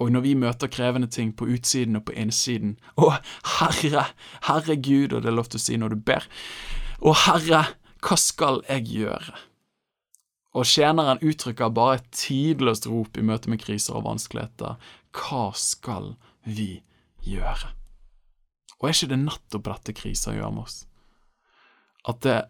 og 0.00 0.12
når 0.12 0.24
vi 0.24 0.34
møter 0.38 0.70
krevende 0.72 1.08
ting 1.10 1.34
på 1.36 1.46
utsiden 1.52 1.98
og 1.98 2.06
på 2.08 2.16
innsiden 2.16 2.78
Å, 2.96 3.12
Herre, 3.58 4.06
Herregud, 4.48 5.12
og 5.12 5.22
det 5.22 5.32
er 5.32 5.36
lov 5.36 5.50
til 5.52 5.60
å 5.60 5.64
si 5.66 5.78
når 5.80 5.94
du 5.94 6.04
ber. 6.08 6.26
Å, 7.02 7.12
Herre, 7.26 7.64
hva 8.02 8.18
skal 8.18 8.62
jeg 8.70 8.88
gjøre? 8.88 9.36
Og 10.52 10.68
tjeneren 10.68 11.20
uttrykker 11.24 11.72
bare 11.72 12.00
et 12.00 12.08
tidløst 12.16 12.88
rop 12.90 13.16
i 13.16 13.24
møte 13.24 13.52
med 13.52 13.62
kriser 13.62 13.96
og 13.96 14.04
vanskeligheter. 14.08 14.80
Hva 15.16 15.46
skal 15.56 16.14
vi 16.44 16.82
gjøre? 17.24 17.72
Og 18.80 18.88
er 18.88 18.96
ikke 18.96 19.12
det 19.14 19.20
nettopp 19.22 19.68
dette 19.68 19.94
krisa 19.96 20.34
gjør 20.34 20.52
med 20.52 20.66
oss? 20.66 20.82
At 22.08 22.20
det 22.26 22.40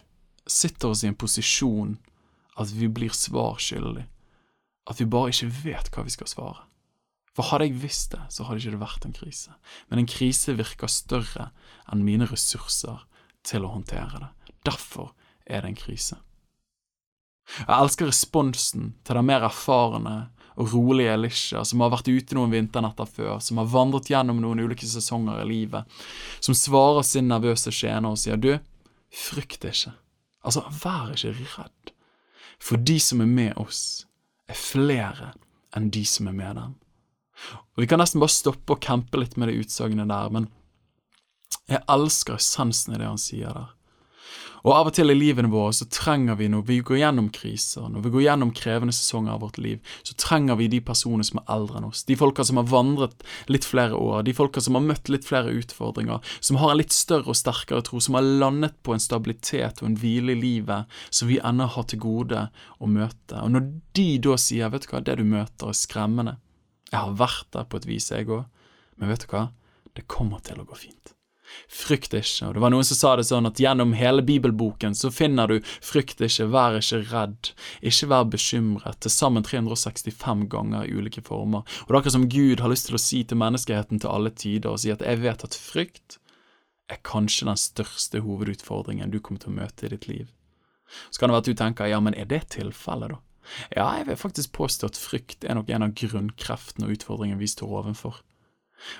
sitter 0.48 0.94
oss 0.94 1.04
i 1.04 1.10
en 1.10 1.18
posisjon 1.18 1.98
at 2.58 2.72
vi 2.74 2.88
blir 2.88 3.12
svar 3.14 3.60
skyldig. 3.62 4.06
At 4.90 5.00
vi 5.00 5.06
bare 5.06 5.30
ikke 5.30 5.52
vet 5.62 5.92
hva 5.92 6.06
vi 6.06 6.14
skal 6.14 6.30
svare. 6.30 6.64
For 7.32 7.48
hadde 7.48 7.70
jeg 7.70 7.80
visst 7.80 8.12
det, 8.12 8.20
så 8.28 8.44
hadde 8.44 8.60
ikke 8.60 8.74
det 8.74 8.82
vært 8.82 9.06
en 9.08 9.16
krise. 9.16 9.54
Men 9.88 10.02
en 10.02 10.10
krise 10.10 10.56
virker 10.58 10.90
større 10.92 11.48
enn 11.92 12.04
mine 12.04 12.28
ressurser 12.28 13.06
til 13.46 13.64
å 13.64 13.72
håndtere 13.72 14.20
det. 14.20 14.52
Derfor 14.68 15.14
er 15.46 15.64
det 15.64 15.72
en 15.72 15.80
krise. 15.80 16.18
Jeg 17.56 17.74
elsker 17.74 18.08
responsen 18.08 18.92
til 19.02 19.18
den 19.18 19.26
mer 19.26 19.44
erfarne 19.48 20.16
og 20.60 20.74
rolige 20.74 21.14
Elisha, 21.16 21.64
som 21.64 21.80
har 21.82 21.92
vært 21.94 22.10
ute 22.12 22.36
noen 22.36 22.52
vinternetter 22.52 23.08
før, 23.08 23.38
som 23.40 23.58
har 23.60 23.70
vandret 23.72 24.10
gjennom 24.12 24.40
noen 24.42 24.60
ulike 24.62 24.86
sesonger 24.88 25.40
i 25.42 25.48
livet, 25.48 25.98
som 26.44 26.56
svarer 26.56 27.04
sin 27.08 27.30
nervøse 27.32 27.72
skjene 27.72 28.12
og 28.12 28.20
sier 28.20 28.40
du, 28.40 28.52
frykt 29.12 29.64
ikke. 29.68 29.94
Altså, 30.44 30.64
vær 30.82 31.14
ikke 31.14 31.32
redd, 31.56 31.92
for 32.62 32.80
de 32.80 32.98
som 33.00 33.24
er 33.24 33.30
med 33.30 33.58
oss, 33.60 34.04
er 34.50 34.58
flere 34.58 35.32
enn 35.76 35.88
de 35.94 36.04
som 36.06 36.28
er 36.28 36.36
med 36.36 36.58
dem. 36.60 36.76
Og 37.74 37.84
Vi 37.84 37.88
kan 37.90 38.02
nesten 38.02 38.20
bare 38.22 38.32
stoppe 38.32 38.76
og 38.76 38.82
campe 38.84 39.20
litt 39.20 39.36
med 39.36 39.48
det 39.48 39.60
utsagnet 39.64 40.10
der, 40.10 40.32
men 40.32 40.50
jeg 41.70 41.84
elsker 41.90 42.36
essensen 42.36 42.94
i 42.94 43.00
det 43.00 43.08
han 43.08 43.20
sier 43.20 43.54
der. 43.54 43.70
Og 44.62 44.70
av 44.76 44.88
og 44.88 44.94
til 44.94 45.10
i 45.10 45.16
livene 45.16 45.50
våre 45.50 45.72
så 45.74 45.88
trenger 45.90 46.36
vi, 46.38 46.46
når 46.50 46.62
vi 46.68 46.76
går 46.86 47.00
gjennom 47.00 47.28
kriser, 47.34 47.88
når 47.90 48.04
vi 48.04 48.12
går 48.14 48.22
gjennom 48.28 48.52
krevende 48.54 48.94
sesonger 48.94 49.34
av 49.34 49.42
vårt 49.42 49.58
liv, 49.58 49.80
så 50.06 50.14
trenger 50.22 50.58
vi 50.60 50.68
de 50.70 50.78
personene 50.86 51.26
som 51.26 51.40
er 51.40 51.48
eldre 51.56 51.80
enn 51.80 51.88
oss, 51.88 52.04
de 52.06 52.16
folka 52.18 52.46
som 52.46 52.60
har 52.60 52.68
vandret 52.70 53.26
litt 53.50 53.66
flere 53.66 53.98
år, 53.98 54.22
de 54.22 54.36
folka 54.38 54.62
som 54.62 54.78
har 54.78 54.86
møtt 54.86 55.10
litt 55.10 55.26
flere 55.26 55.50
utfordringer, 55.58 56.22
som 56.38 56.60
har 56.62 56.72
en 56.72 56.78
litt 56.78 56.94
større 56.94 57.34
og 57.34 57.40
sterkere 57.40 57.82
tro, 57.88 57.98
som 57.98 58.18
har 58.18 58.28
landet 58.44 58.78
på 58.86 58.94
en 58.94 59.02
stabilitet 59.02 59.82
og 59.82 59.90
en 59.90 59.98
hvile 59.98 60.36
i 60.36 60.40
livet 60.44 61.02
som 61.10 61.30
vi 61.32 61.42
ennå 61.42 61.66
har 61.74 61.90
til 61.90 62.04
gode 62.06 62.46
å 62.78 62.90
møte. 62.90 63.42
Og 63.42 63.56
når 63.56 63.68
de 63.98 64.08
da 64.22 64.38
sier, 64.38 64.70
vet 64.70 64.86
du 64.86 64.94
hva, 64.94 65.02
det 65.02 65.18
du 65.18 65.26
møter 65.26 65.74
er 65.74 65.78
skremmende, 65.82 66.38
jeg 66.92 67.00
har 67.00 67.16
vært 67.18 67.48
der 67.56 67.66
på 67.68 67.80
et 67.80 67.88
vis, 67.88 68.10
jeg 68.12 68.28
òg, 68.28 68.44
men 69.00 69.12
vet 69.12 69.24
du 69.24 69.32
hva? 69.32 69.48
Det 69.96 70.06
kommer 70.08 70.40
til 70.44 70.60
å 70.60 70.68
gå 70.68 70.76
fint. 70.78 71.12
Frykt 71.68 72.14
ikke. 72.16 72.46
Og 72.48 72.54
det 72.54 72.62
var 72.62 72.72
noen 72.72 72.86
som 72.86 72.96
sa 72.96 73.12
det 73.18 73.26
sånn 73.28 73.48
at 73.48 73.60
gjennom 73.60 73.94
hele 73.96 74.24
bibelboken 74.24 74.94
så 74.96 75.10
finner 75.12 75.50
du 75.50 75.58
frykt 75.84 76.22
ikke, 76.24 76.48
vær 76.52 76.78
ikke 76.78 77.02
redd, 77.10 77.52
ikke 77.84 78.08
vær 78.12 78.28
bekymret, 78.32 79.00
til 79.04 79.12
sammen 79.12 79.44
365 79.46 80.46
ganger 80.52 80.88
i 80.88 80.94
ulike 80.96 81.24
former. 81.26 81.64
Og 81.64 81.88
det 81.88 81.96
er 81.96 82.00
akkurat 82.00 82.16
som 82.16 82.28
Gud 82.32 82.64
har 82.64 82.72
lyst 82.72 82.88
til 82.88 82.98
å 82.98 83.02
si 83.02 83.22
til 83.24 83.40
menneskeheten 83.42 84.02
til 84.02 84.12
alle 84.12 84.32
tider, 84.32 84.72
og 84.72 84.82
si 84.82 84.92
at 84.94 85.04
jeg 85.04 85.22
vet 85.24 85.44
at 85.48 85.58
frykt 85.58 86.18
er 86.92 87.02
kanskje 87.08 87.48
den 87.48 87.60
største 87.60 88.22
hovedutfordringen 88.24 89.12
du 89.12 89.20
kommer 89.20 89.42
til 89.42 89.52
å 89.52 89.60
møte 89.60 89.88
i 89.88 89.92
ditt 89.94 90.08
liv. 90.10 90.32
Så 91.10 91.20
kan 91.20 91.30
det 91.30 91.38
være 91.38 91.44
at 91.44 91.52
du 91.52 91.60
tenker 91.60 91.88
ja, 91.88 92.00
men 92.04 92.16
er 92.18 92.28
det 92.28 92.44
tilfellet, 92.52 93.14
da? 93.14 93.22
Ja, 93.74 93.88
jeg 93.98 94.06
vil 94.08 94.20
faktisk 94.20 94.52
påstå 94.56 94.90
at 94.90 95.00
frykt 95.00 95.44
er 95.44 95.58
nok 95.58 95.70
en 95.70 95.86
av 95.86 95.94
grunnkreftene 95.98 96.88
og 96.88 96.96
utfordringene 96.96 97.40
vi 97.40 97.50
står 97.50 97.72
overfor. 97.82 98.20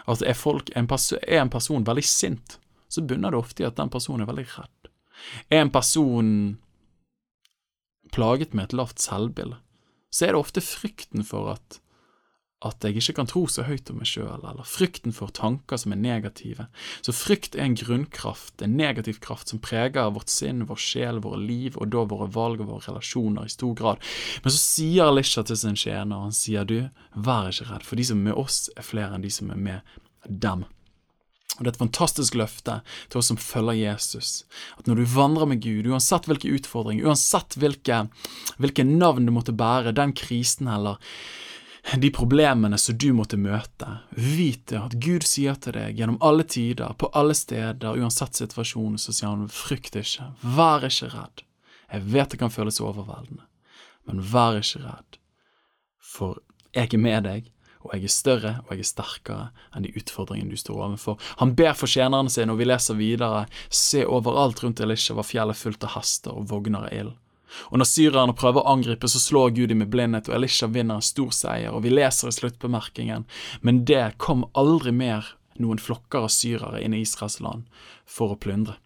At 0.07 0.23
er, 0.23 0.37
folk, 0.39 0.71
en 0.77 0.89
er 0.89 1.41
en 1.41 1.51
person 1.53 1.87
veldig 1.87 2.05
sint, 2.07 2.59
så 2.89 3.03
bunner 3.03 3.33
det 3.33 3.41
ofte 3.41 3.65
i 3.65 3.67
at 3.67 3.79
den 3.79 3.91
personen 3.91 4.25
er 4.25 4.31
veldig 4.31 4.47
redd. 4.55 4.91
Er 5.51 5.63
en 5.63 5.73
person 5.75 6.33
plaget 8.13 8.55
med 8.55 8.69
et 8.69 8.77
lavt 8.77 9.01
selvbilde, 9.03 9.59
så 10.13 10.27
er 10.27 10.35
det 10.35 10.43
ofte 10.43 10.65
frykten 10.65 11.25
for 11.25 11.55
at 11.55 11.79
at 12.67 12.85
jeg 12.87 13.01
ikke 13.01 13.17
kan 13.19 13.29
tro 13.31 13.45
så 13.51 13.65
høyt 13.67 13.91
om 13.91 13.99
meg 14.01 14.09
sjøl, 14.09 14.43
eller 14.43 14.67
frykten 14.69 15.15
for 15.15 15.33
tanker 15.35 15.81
som 15.81 15.95
er 15.95 16.01
negative. 16.03 16.69
Så 17.03 17.15
frykt 17.17 17.57
er 17.57 17.67
en 17.67 17.79
grunnkraft, 17.79 18.63
en 18.63 18.77
negativ 18.79 19.19
kraft, 19.25 19.51
som 19.51 19.63
preger 19.63 20.13
vårt 20.15 20.31
sinn, 20.33 20.67
vår 20.69 20.83
sjel, 20.83 21.23
våre 21.25 21.41
liv, 21.43 21.79
og 21.79 21.91
da 21.95 22.05
våre 22.09 22.29
valg 22.33 22.63
og 22.63 22.71
våre 22.71 22.87
relasjoner 22.89 23.49
i 23.49 23.55
stor 23.55 23.75
grad. 23.79 24.05
Men 24.45 24.55
så 24.55 24.61
sier 24.61 25.11
Alisha 25.11 25.45
til 25.47 25.59
sin 25.59 25.79
tjener, 25.79 26.29
han 26.29 26.37
sier 26.37 26.69
du, 26.69 26.79
vær 27.15 27.51
ikke 27.51 27.71
redd, 27.73 27.89
for 27.89 27.99
de 27.99 28.07
som 28.07 28.23
er 28.23 28.31
med 28.31 28.45
oss, 28.45 28.69
er 28.77 28.87
flere 28.87 29.17
enn 29.17 29.27
de 29.27 29.33
som 29.33 29.51
er 29.55 29.67
med 29.71 29.99
dem. 30.29 30.65
Og 31.59 31.67
Det 31.67 31.69
er 31.69 31.75
et 31.75 31.83
fantastisk 31.83 32.37
løfte 32.39 32.79
til 33.13 33.21
oss 33.21 33.29
som 33.29 33.37
følger 33.37 33.77
Jesus, 33.77 34.45
at 34.79 34.89
når 34.89 35.03
du 35.03 35.11
vandrer 35.13 35.51
med 35.51 35.61
Gud, 35.61 35.87
uansett 35.91 36.25
hvilke 36.31 36.49
utfordringer, 36.57 37.05
uansett 37.11 37.59
hvilke, 37.61 38.07
hvilke 38.57 38.87
navn 38.89 39.29
du 39.29 39.35
måtte 39.35 39.53
bære, 39.53 39.93
den 39.93 40.15
krisen 40.17 40.71
eller 40.73 40.97
de 41.97 42.11
problemene 42.15 42.79
som 42.79 42.99
du 42.99 43.11
måtte 43.13 43.37
møte. 43.37 43.89
Vit 44.17 44.73
at 44.77 44.95
Gud 45.03 45.27
sier 45.27 45.59
til 45.61 45.75
deg 45.77 45.99
gjennom 45.99 46.21
alle 46.25 46.47
tider, 46.49 46.95
på 46.99 47.11
alle 47.19 47.35
steder, 47.37 47.99
uansett 47.99 48.39
situasjon, 48.39 48.99
så 48.99 49.13
sier 49.13 49.33
han 49.33 49.49
frykt 49.53 49.99
ikke, 49.99 50.31
vær 50.43 50.87
ikke 50.89 51.11
redd. 51.13 51.43
Jeg 51.93 52.07
vet 52.15 52.33
det 52.33 52.41
kan 52.41 52.53
føles 52.55 52.81
overveldende, 52.81 53.45
men 54.09 54.23
vær 54.33 54.61
ikke 54.63 54.85
redd, 54.87 55.19
for 55.99 56.41
jeg 56.73 56.95
er 56.95 57.03
med 57.03 57.27
deg, 57.29 57.51
og 57.83 57.97
jeg 57.97 58.07
er 58.07 58.13
større 58.15 58.53
og 58.63 58.77
jeg 58.77 58.85
er 58.85 58.89
sterkere 58.89 59.47
enn 59.75 59.83
de 59.83 59.91
utfordringene 59.99 60.55
du 60.55 60.61
står 60.61 60.85
overfor. 60.87 61.19
Han 61.41 61.55
ber 61.59 61.75
for 61.75 61.91
tjenerne 61.91 62.31
sine, 62.31 62.55
og 62.55 62.61
vi 62.61 62.69
leser 62.69 62.99
videre, 62.99 63.49
se 63.69 64.05
overalt 64.07 64.63
rundt 64.63 64.81
Elisha 64.85 65.17
var 65.19 65.27
fjellet 65.27 65.59
fullt 65.59 65.89
av 65.89 65.97
hester 65.97 66.37
og 66.39 66.47
vogner 66.53 66.87
av 66.87 66.95
ild. 66.95 67.17
Og 67.71 67.81
når 67.81 67.89
syrerne 67.89 68.37
prøver 68.39 68.63
å 68.63 68.75
angripe, 68.75 69.09
så 69.09 69.21
slår 69.21 69.55
Gud 69.57 69.73
dem 69.73 69.83
med 69.83 69.91
blindhet, 69.93 70.31
og 70.31 70.39
Elisha 70.39 70.69
vinner 70.73 71.01
en 71.01 71.05
stor 71.05 71.33
seier, 71.37 71.73
og 71.73 71.85
vi 71.87 71.93
leser 71.93 72.31
i 72.31 72.37
sluttbemerkingen, 72.37 73.27
men 73.61 73.83
det 73.89 74.15
kom 74.23 74.47
aldri 74.59 74.95
mer 74.95 75.35
noen 75.61 75.81
flokker 75.81 76.27
av 76.27 76.33
syrere 76.33 76.81
inn 76.83 76.97
i 76.97 77.03
Israels 77.05 77.41
land 77.45 77.69
for 78.09 78.35
å 78.35 78.41
plyndre. 78.41 78.79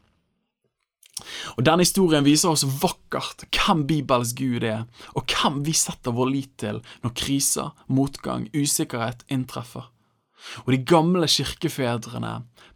Og 1.56 1.64
Denne 1.64 1.86
historien 1.86 2.26
viser 2.26 2.52
oss 2.52 2.66
vakkert 2.82 3.46
hvem 3.54 3.86
Bibels 3.88 4.34
Gud 4.36 4.66
er, 4.66 4.84
og 5.16 5.30
hvem 5.32 5.62
vi 5.64 5.72
setter 5.76 6.12
vår 6.16 6.32
lit 6.32 6.56
til 6.60 6.82
når 7.04 7.14
kriser, 7.16 7.72
motgang, 7.88 8.50
usikkerhet 8.52 9.24
inntreffer. 9.32 9.88
Og 10.66 10.74
de 10.74 10.82
gamle 10.86 11.26
kirkefedrene 11.30 12.34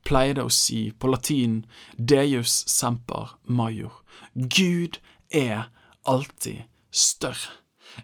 pleide 0.08 0.46
å 0.46 0.52
si 0.52 0.88
på 0.96 1.10
latin 1.12 1.60
Deus 1.96 2.62
semper 2.70 3.36
major. 3.44 3.92
Gud 4.34 4.98
er 5.28 5.68
alltid 6.08 6.62
større. 6.90 7.58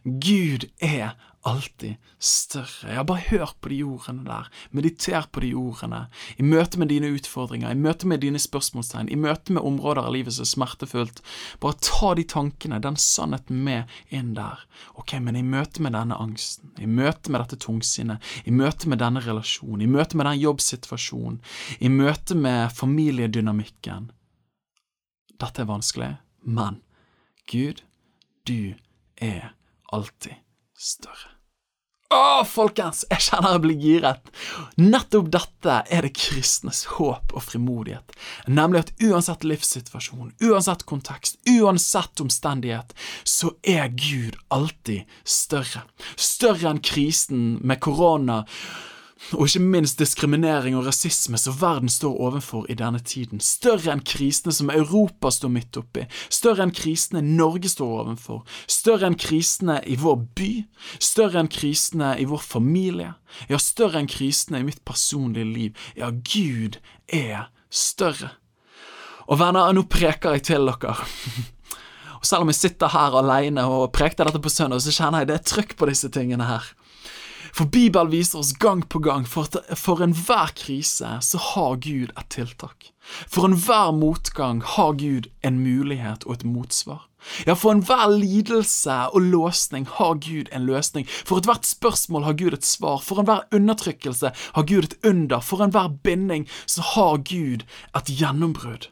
Gud 0.04 0.66
er 0.82 1.14
alltid 1.46 1.94
større. 2.18 2.94
Ja, 2.94 3.04
bare 3.06 3.22
hør 3.28 3.52
på 3.62 3.70
de 3.70 3.78
ordene 3.87 4.24
der, 4.26 4.48
mediter 4.74 5.28
på 5.30 5.40
de 5.44 5.52
ordene, 5.54 6.06
i 6.38 6.42
møte 6.42 6.80
med 6.82 6.90
dine 6.90 7.12
utfordringer, 7.14 7.70
i 7.70 7.78
møte 7.78 8.09
med 8.11 8.24
dine 8.24 8.40
spørsmålstegn, 8.42 9.11
i 9.12 9.18
møte 9.20 9.54
med 9.54 9.62
områder 9.62 10.02
av 10.02 10.16
livet 10.16 10.35
som 10.35 10.42
er 10.42 10.50
smertefullt. 10.50 11.22
Bare 11.62 11.78
ta 11.87 12.12
de 12.18 12.26
tankene, 12.26 12.80
den 12.82 12.98
sannheten 12.98 13.62
med 13.68 13.94
inn 14.11 14.35
der. 14.35 14.66
Ok, 14.98 15.14
men 15.22 15.38
i 15.38 15.44
møte 15.46 15.85
med 15.87 15.94
denne 15.94 16.18
angsten, 16.18 16.74
i 16.82 16.90
møte 16.90 17.30
med 17.30 17.44
dette 17.44 17.61
tungsinnet, 17.62 18.35
i 18.44 18.54
møte 18.54 18.90
med 18.90 19.02
denne 19.04 19.22
relasjonen, 19.22 19.87
i 19.87 19.90
møte 19.90 20.18
med 20.18 20.26
den 20.32 20.42
jobbsituasjonen, 20.42 21.38
i 21.78 21.92
møte 21.92 22.35
med 22.35 22.74
familiedynamikken 22.74 24.11
Dette 25.37 25.61
er 25.62 25.68
vanskelig, 25.68 26.14
men 26.48 26.78
Gud, 27.46 27.82
du 28.46 28.74
er 29.16 29.52
alltid 29.92 30.38
større. 30.78 31.37
Å, 32.06 32.44
folkens, 32.46 33.02
jeg 33.11 33.24
kjenner 33.24 33.56
jeg 33.56 33.62
blir 33.64 33.80
giret. 33.82 34.28
Nettopp 34.78 35.30
dette 35.35 35.78
er 35.90 36.06
det 36.06 36.12
kristnes 36.14 36.85
håp 36.94 37.35
og 37.35 37.42
frimodighet, 37.42 38.14
nemlig 38.46 38.85
at 38.85 38.92
uansett 39.02 39.42
livssituasjon, 39.42 40.30
uansett 40.46 40.85
kontekst, 40.87 41.40
uansett 41.50 42.22
omstendighet, 42.22 42.94
så 43.26 43.56
er 43.66 43.90
Gud 43.90 44.38
alltid 44.54 45.18
større. 45.26 45.82
Større 46.14 46.70
enn 46.70 46.85
krisen 46.85 47.56
med 47.66 47.82
korona 47.82 48.44
og 49.33 49.46
ikke 49.46 49.62
minst 49.64 49.98
diskriminering 49.98 50.76
og 50.76 50.87
rasisme 50.87 51.38
som 51.40 51.57
verden 51.61 51.88
står 51.90 52.18
overfor 52.29 52.66
i 52.70 52.76
denne 52.79 53.00
tiden, 53.00 53.40
større 53.40 53.94
enn 53.94 54.05
krisene 54.07 54.52
som 54.55 54.70
Europa 54.70 55.33
står 55.33 55.52
midt 55.55 55.79
oppi, 55.81 56.05
større 56.29 56.66
enn 56.66 56.74
krisene 56.76 57.22
Norge 57.24 57.70
står 57.72 57.94
overfor, 58.02 58.44
større 58.70 59.09
enn 59.11 59.18
krisene 59.18 59.81
i 59.88 59.96
vår 60.00 60.20
by, 60.38 60.50
større 61.00 61.42
enn 61.42 61.50
krisene 61.52 62.12
i 62.20 62.29
vår 62.29 62.44
familie, 62.44 63.14
ja, 63.48 63.61
større 63.62 64.02
enn 64.02 64.11
krisene 64.12 64.61
i 64.61 64.68
mitt 64.68 64.85
personlige 64.87 65.48
liv, 65.48 65.87
ja, 65.98 66.12
Gud 66.12 66.79
er 67.09 67.48
større. 67.72 68.37
Og 69.26 69.40
venner, 69.40 69.72
nå 69.74 69.88
preker 69.90 70.37
jeg 70.37 70.46
til 70.52 70.68
dere. 70.70 70.94
Og 72.20 72.24
selv 72.24 72.44
om 72.44 72.50
jeg 72.52 72.61
sitter 72.61 72.92
her 72.92 73.16
alene 73.18 73.64
og 73.68 73.90
prekte 73.94 74.24
dette 74.24 74.40
på 74.42 74.50
søndag, 74.52 74.81
så 74.83 74.94
kjenner 74.94 75.22
jeg 75.22 75.31
det 75.31 75.40
er 75.40 75.48
trykk 75.50 75.74
på 75.79 75.88
disse 75.90 76.09
tingene 76.14 76.46
her. 76.48 76.68
For 77.57 77.64
Bibelen 77.73 78.11
viser 78.12 78.42
oss 78.42 78.53
gang 78.53 78.83
på 78.85 79.01
gang 79.01 79.23
for, 79.25 79.49
for 79.81 80.03
enhver 80.05 80.51
krise 80.59 81.14
så 81.25 81.38
har 81.40 81.79
Gud 81.81 82.11
et 82.12 82.27
tiltak. 82.29 82.90
For 83.33 83.49
enhver 83.49 83.95
motgang 83.97 84.61
har 84.61 84.92
Gud 85.01 85.31
en 85.40 85.62
mulighet 85.64 86.27
og 86.27 86.35
et 86.35 86.45
motsvar. 86.45 87.07
Ja, 87.49 87.55
for 87.57 87.73
enhver 87.73 88.12
lidelse 88.12 88.97
og 89.09 89.25
låsning 89.33 89.88
har 89.88 90.21
Gud 90.21 90.53
en 90.53 90.66
løsning. 90.69 91.09
For 91.09 91.40
ethvert 91.40 91.64
spørsmål 91.64 92.29
har 92.29 92.37
Gud 92.37 92.59
et 92.59 92.69
svar. 92.69 93.01
For 93.01 93.23
enhver 93.23 93.49
undertrykkelse 93.57 94.35
har 94.37 94.69
Gud 94.69 94.90
et 94.90 94.99
under. 95.03 95.40
For 95.40 95.64
enhver 95.64 95.97
binding 96.05 96.45
så 96.66 96.85
har 96.92 97.25
Gud 97.25 97.64
et 97.97 98.12
gjennombrudd. 98.21 98.90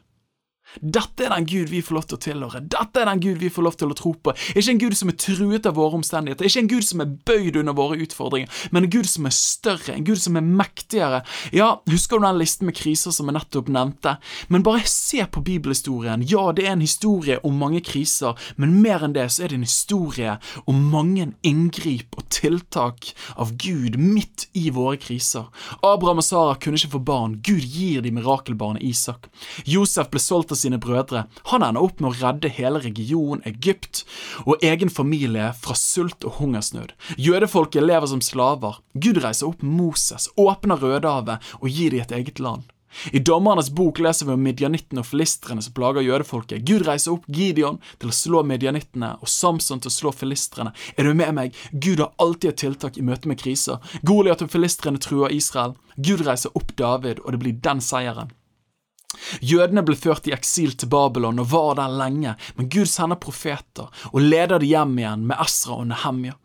Dette 0.81 1.25
er 1.25 1.33
den 1.35 1.47
Gud 1.49 1.71
vi 1.71 1.81
får 1.85 1.97
lov 1.97 2.07
til 2.09 2.17
å 2.17 2.23
tilhøre. 2.25 2.61
Dette 2.71 3.01
er 3.01 3.09
den 3.09 3.21
Gud 3.23 3.41
vi 3.41 3.51
får 3.53 3.65
lov 3.67 3.77
til 3.79 3.91
å 3.91 3.97
tro 3.97 4.13
på. 4.15 4.33
Ikke 4.55 4.73
en 4.73 4.81
Gud 4.81 4.97
som 4.97 5.11
er 5.11 5.17
truet 5.21 5.69
av 5.69 5.77
våre 5.77 5.99
omstendigheter, 5.99 6.47
ikke 6.47 6.63
en 6.63 6.71
Gud 6.71 6.87
som 6.87 7.03
er 7.03 7.13
bøyd 7.27 7.59
under 7.61 7.77
våre 7.77 7.99
utfordringer, 8.03 8.51
men 8.71 8.85
en 8.85 8.93
Gud 8.93 9.09
som 9.09 9.27
er 9.27 9.35
større, 9.35 9.95
en 9.95 10.07
Gud 10.07 10.21
som 10.21 10.39
er 10.39 10.45
mektigere. 10.45 11.21
Ja, 11.55 11.69
husker 11.91 12.19
du 12.19 12.27
den 12.27 12.39
listen 12.41 12.69
med 12.69 12.77
kriser 12.77 13.15
som 13.15 13.29
jeg 13.29 13.37
nettopp 13.37 13.71
nevnte? 13.71 14.17
Men 14.49 14.65
bare 14.65 14.85
se 14.89 15.23
på 15.25 15.43
bibelhistorien. 15.45 16.25
Ja, 16.29 16.49
det 16.55 16.67
er 16.67 16.75
en 16.75 16.85
historie 16.85 17.39
om 17.45 17.59
mange 17.61 17.81
kriser, 17.85 18.35
men 18.57 18.79
mer 18.83 19.05
enn 19.05 19.15
det 19.15 19.27
så 19.33 19.45
er 19.45 19.53
det 19.53 19.59
en 19.59 19.67
historie 19.67 20.37
om 20.69 20.83
mange 20.91 21.29
inngrip 21.45 22.15
og 22.19 22.27
tiltak 22.33 23.11
av 23.35 23.55
Gud 23.61 23.97
midt 23.99 24.47
i 24.57 24.69
våre 24.73 24.97
kriser. 25.01 25.47
Abraham 25.85 26.21
og 26.21 26.27
Sara 26.27 26.55
kunne 26.59 26.79
ikke 26.79 26.95
få 26.97 27.03
barn. 27.07 27.39
Gud 27.45 27.63
gir 27.63 28.03
dem 28.05 28.17
mirakelbarnet 28.19 28.83
Isak. 28.85 29.29
Josef 29.65 30.09
ble 30.11 30.21
solgt 30.21 30.53
av 30.53 30.59
sine 30.65 30.81
brødre. 30.81 31.25
Han 31.53 31.65
ender 31.65 31.85
opp 31.85 32.01
med 32.01 32.11
å 32.11 32.17
redde 32.19 32.51
hele 32.57 32.81
regionen 32.83 33.45
Egypt 33.47 34.03
og 34.45 34.63
egen 34.65 34.91
familie 34.91 35.51
fra 35.61 35.77
sult 35.79 36.25
og 36.27 36.39
hungersnød. 36.41 36.95
Jødefolket 37.21 37.85
lever 37.85 38.11
som 38.11 38.23
slaver. 38.25 38.81
Gud 38.93 39.21
reiser 39.23 39.51
opp 39.51 39.65
Moses, 39.65 40.29
åpner 40.35 40.81
Rødehavet 40.81 41.53
og 41.61 41.69
gir 41.69 41.93
dem 41.93 42.05
et 42.05 42.17
eget 42.19 42.41
land. 42.43 42.65
I 43.11 43.19
Dommernes 43.19 43.69
bok 43.69 43.99
leser 43.99 44.27
vi 44.27 44.35
om 44.35 44.43
midjanittene 44.43 45.01
og 45.03 45.09
filistrene 45.09 45.63
som 45.63 45.75
plager 45.75 46.05
jødefolket. 46.05 46.63
Gud 46.67 46.85
reiser 46.87 47.15
opp 47.15 47.27
Gideon 47.27 47.81
til 47.99 48.11
å 48.11 48.15
slå 48.15 48.43
midjanittene 48.47 49.15
og 49.19 49.31
Samson 49.31 49.81
til 49.83 49.91
å 49.91 49.95
slå 49.97 50.13
filistrene. 50.15 50.71
Er 50.95 51.07
du 51.07 51.13
med 51.17 51.35
meg? 51.35 51.59
Gud 51.73 51.99
har 52.03 52.13
alltid 52.23 52.53
et 52.53 52.61
tiltak 52.63 52.99
i 52.99 53.05
møte 53.05 53.29
med 53.31 53.41
kriser. 53.41 53.83
Goliat 54.07 54.45
og 54.45 54.53
filistrene 54.53 55.01
truer 55.01 55.35
Israel. 55.35 55.75
Gud 55.97 56.25
reiser 56.27 56.55
opp 56.55 56.75
David, 56.79 57.21
og 57.23 57.35
det 57.35 57.43
blir 57.43 57.61
den 57.67 57.83
seieren. 57.83 58.31
Jødene 59.41 59.83
ble 59.85 59.97
ført 59.99 60.27
i 60.29 60.33
eksil 60.35 60.75
til 60.75 60.91
Babylon 60.91 61.41
og 61.43 61.51
var 61.51 61.75
der 61.79 61.99
lenge, 62.01 62.35
men 62.57 62.71
Gud 62.71 62.89
sender 62.89 63.19
profeter 63.21 63.91
og 64.11 64.19
leder 64.23 64.59
de 64.59 64.71
hjem 64.71 64.97
igjen 64.99 65.27
med 65.29 65.39
Esra 65.43 65.79
og 65.81 65.87
Nehemja. 65.91 66.35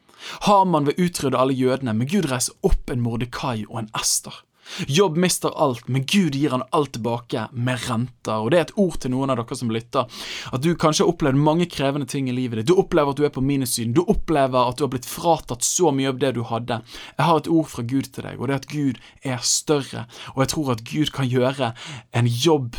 Haman 0.44 0.86
vil 0.86 1.06
utrydde 1.06 1.38
alle 1.40 1.56
jødene, 1.56 1.94
men 1.96 2.08
Gud 2.08 2.28
reiser 2.30 2.56
opp 2.66 2.92
en 2.92 3.00
Mordekai 3.04 3.64
og 3.68 3.78
en 3.82 3.92
Ester. 3.96 4.42
Jobb 4.88 5.16
mister 5.20 5.54
alt, 5.56 5.88
men 5.88 6.04
Gud 6.06 6.36
gir 6.38 6.54
han 6.54 6.64
alt 6.76 6.92
tilbake 6.96 7.46
med 7.52 7.80
renter. 7.88 8.40
Og 8.40 8.50
det 8.52 8.58
er 8.58 8.66
et 8.68 8.76
ord 8.80 8.98
til 9.02 9.14
noen 9.14 9.32
av 9.32 9.40
dere 9.40 9.58
som 9.58 9.72
lytter. 9.72 10.20
At 10.52 10.64
du 10.64 10.72
kanskje 10.74 11.04
har 11.04 11.12
opplevd 11.14 11.40
mange 11.40 11.68
krevende 11.70 12.08
ting 12.10 12.30
i 12.30 12.36
livet 12.36 12.60
ditt. 12.60 12.70
Du 12.70 12.78
opplever 12.80 13.12
at 13.12 13.20
du 13.20 13.26
er 13.26 13.34
på 13.34 13.44
minussiden. 13.44 13.94
Du 13.96 14.02
opplever 14.06 14.70
at 14.70 14.78
du 14.78 14.86
har 14.86 14.92
blitt 14.92 15.08
fratatt 15.08 15.66
så 15.66 15.92
mye 15.94 16.12
av 16.12 16.20
det 16.22 16.34
du 16.38 16.44
hadde. 16.48 16.80
Jeg 17.16 17.28
har 17.28 17.42
et 17.42 17.50
ord 17.50 17.68
fra 17.72 17.86
Gud 17.86 18.12
til 18.14 18.26
deg, 18.26 18.38
og 18.38 18.48
det 18.48 18.56
er 18.56 18.62
at 18.62 18.70
Gud 18.70 19.02
er 19.34 19.44
større. 19.44 20.06
Og 20.34 20.44
jeg 20.44 20.54
tror 20.54 20.72
at 20.76 20.86
Gud 20.86 21.12
kan 21.14 21.28
gjøre 21.30 21.74
en 22.16 22.30
jobb 22.30 22.78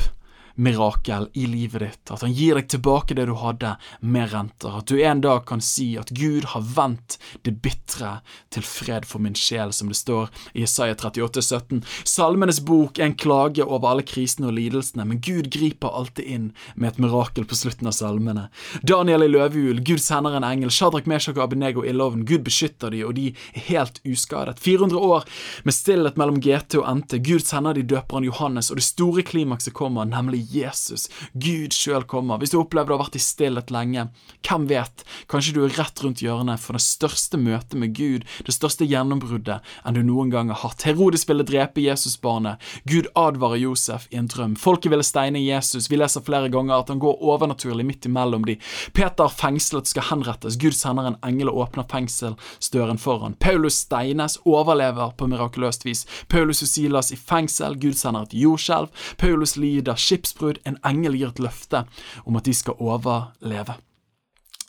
mirakel 0.62 1.28
i 1.34 1.48
livet 1.50 1.82
ditt, 1.82 2.12
at 2.14 2.22
han 2.22 2.34
gir 2.34 2.58
deg 2.60 2.68
tilbake 2.70 3.16
det 3.18 3.26
du 3.30 3.34
hadde, 3.42 3.74
med 4.00 4.30
renter, 4.34 4.78
at 4.78 4.90
du 4.92 5.02
en 5.02 5.22
dag 5.24 5.46
kan 5.50 5.62
si 5.64 5.96
at 5.98 6.12
Gud 6.14 6.46
har 6.54 6.66
vendt 6.76 7.18
det 7.46 7.56
bitre 7.64 8.20
til 8.54 8.66
fred 8.66 9.08
for 9.10 9.24
min 9.24 9.38
sjel, 9.38 9.74
som 9.74 9.90
det 9.90 9.98
står 9.98 10.30
i 10.54 10.66
Isaiah 10.68 10.94
38, 10.98 11.42
17. 11.42 11.82
Salmenes 12.06 12.62
bok 12.68 13.00
er 13.00 13.10
en 13.10 13.18
klage 13.18 13.66
over 13.66 13.90
alle 13.90 14.06
krisene 14.06 14.52
og 14.52 14.58
lidelsene, 14.60 15.08
men 15.08 15.22
Gud 15.24 15.50
griper 15.54 15.94
alltid 15.98 16.30
inn 16.30 16.48
med 16.76 16.92
et 16.92 17.02
mirakel 17.02 17.48
på 17.50 17.58
slutten 17.58 17.90
av 17.90 17.98
salmene. 17.98 18.48
Daniel 18.86 19.26
i 19.26 19.32
løvehjul, 19.32 19.82
Gud 19.88 20.04
sender 20.04 20.38
en 20.38 20.46
engel, 20.46 20.74
Shadrach, 20.74 21.10
Meshach 21.10 21.38
og 21.40 21.48
Abenego 21.48 21.86
i 21.86 21.96
loven, 21.96 22.26
Gud 22.30 22.46
beskytter 22.46 22.94
de, 22.94 23.02
og 23.08 23.16
de 23.18 23.32
er 23.32 23.68
helt 23.72 24.02
uskadet. 24.06 24.60
400 24.62 25.02
år 25.02 25.26
med 25.66 25.78
stillhet 25.78 26.22
mellom 26.22 26.38
GT 26.44 26.78
og 26.82 26.88
NT, 27.02 27.18
Gud 27.26 27.46
sender 27.48 27.78
de 27.78 27.88
døperen 27.96 28.30
Johannes, 28.30 28.70
og 28.70 28.78
det 28.78 28.86
store 28.86 29.26
klimakset 29.26 29.74
kommer, 29.78 30.06
nemlig 30.06 30.46
Jesus, 30.52 31.08
Gud 31.34 31.76
sjøl 31.76 32.06
kommer. 32.10 32.40
Hvis 32.42 32.54
du 32.54 32.60
opplever 32.62 32.92
du 32.92 32.96
har 32.98 33.04
vært 33.06 33.18
i 33.20 33.24
stillhet 33.24 33.72
lenge, 33.74 34.08
hvem 34.48 34.68
vet, 34.70 35.06
kanskje 35.32 35.56
du 35.56 35.62
er 35.66 35.76
rett 35.78 36.04
rundt 36.04 36.24
hjørnet 36.24 36.62
for 36.62 36.78
det 36.78 36.84
største 36.86 37.40
møtet 37.40 37.78
med 37.80 37.96
Gud, 37.98 38.26
det 38.46 38.56
største 38.56 38.88
gjennombruddet 38.90 39.62
enn 39.86 39.98
du 39.98 40.02
noen 40.06 40.32
gang 40.34 40.52
har 40.52 40.62
hatt. 40.64 40.86
Herodes 40.88 41.28
ville 41.30 41.46
drepe 41.48 41.84
Jesusbarnet. 41.84 42.62
Gud 42.90 43.08
advarer 43.16 43.62
Josef 43.62 44.08
i 44.12 44.20
en 44.20 44.30
drøm. 44.32 44.56
Folket 44.60 44.92
ville 44.92 45.06
steine 45.06 45.42
Jesus. 45.42 45.90
Vi 45.92 46.00
leser 46.00 46.26
flere 46.26 46.52
ganger 46.52 46.82
at 46.82 46.92
han 46.92 47.02
går 47.02 47.22
overnaturlig 47.22 47.86
midt 47.88 48.08
imellom 48.10 48.46
de. 48.48 48.58
Peter 48.98 49.32
fengslet 49.32 49.90
skal 49.92 50.08
henrettes. 50.10 50.58
Gud 50.62 50.76
sender 50.78 51.12
en 51.12 51.20
engel 51.28 51.52
og 51.52 51.66
åpner 51.66 51.88
fengselsdøren 51.92 53.00
foran. 53.02 53.38
Paulus 53.40 53.82
steines, 53.86 54.38
overlever 54.46 55.16
på 55.18 55.28
mirakuløst 55.32 55.86
vis. 55.88 56.06
Paulus 56.32 56.64
og 56.66 56.72
Silas 56.72 57.12
i 57.14 57.20
fengsel. 57.20 57.78
Gud 57.82 57.98
sender 58.00 58.28
et 58.28 58.36
jordskjelv. 58.38 58.92
Paulus 59.22 59.56
lider 59.58 60.00
skipsbrudd. 60.32 60.60
En 60.66 60.80
engel 60.84 61.16
gir 61.16 61.32
et 61.32 61.40
løfte 61.40 61.86
om 62.26 62.36
at 62.38 62.46
de 62.46 62.54
skal 62.54 62.80
overleve. 62.80 63.78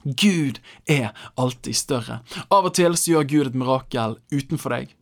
Gud 0.04 0.58
er 0.86 1.12
alltid 1.36 1.76
større. 1.76 2.22
Av 2.50 2.66
og 2.66 2.74
til 2.74 2.96
så 2.96 3.12
gjør 3.12 3.28
Gud 3.28 3.46
et 3.46 3.54
mirakel 3.54 4.18
utenfor 4.32 4.74
deg. 4.74 4.94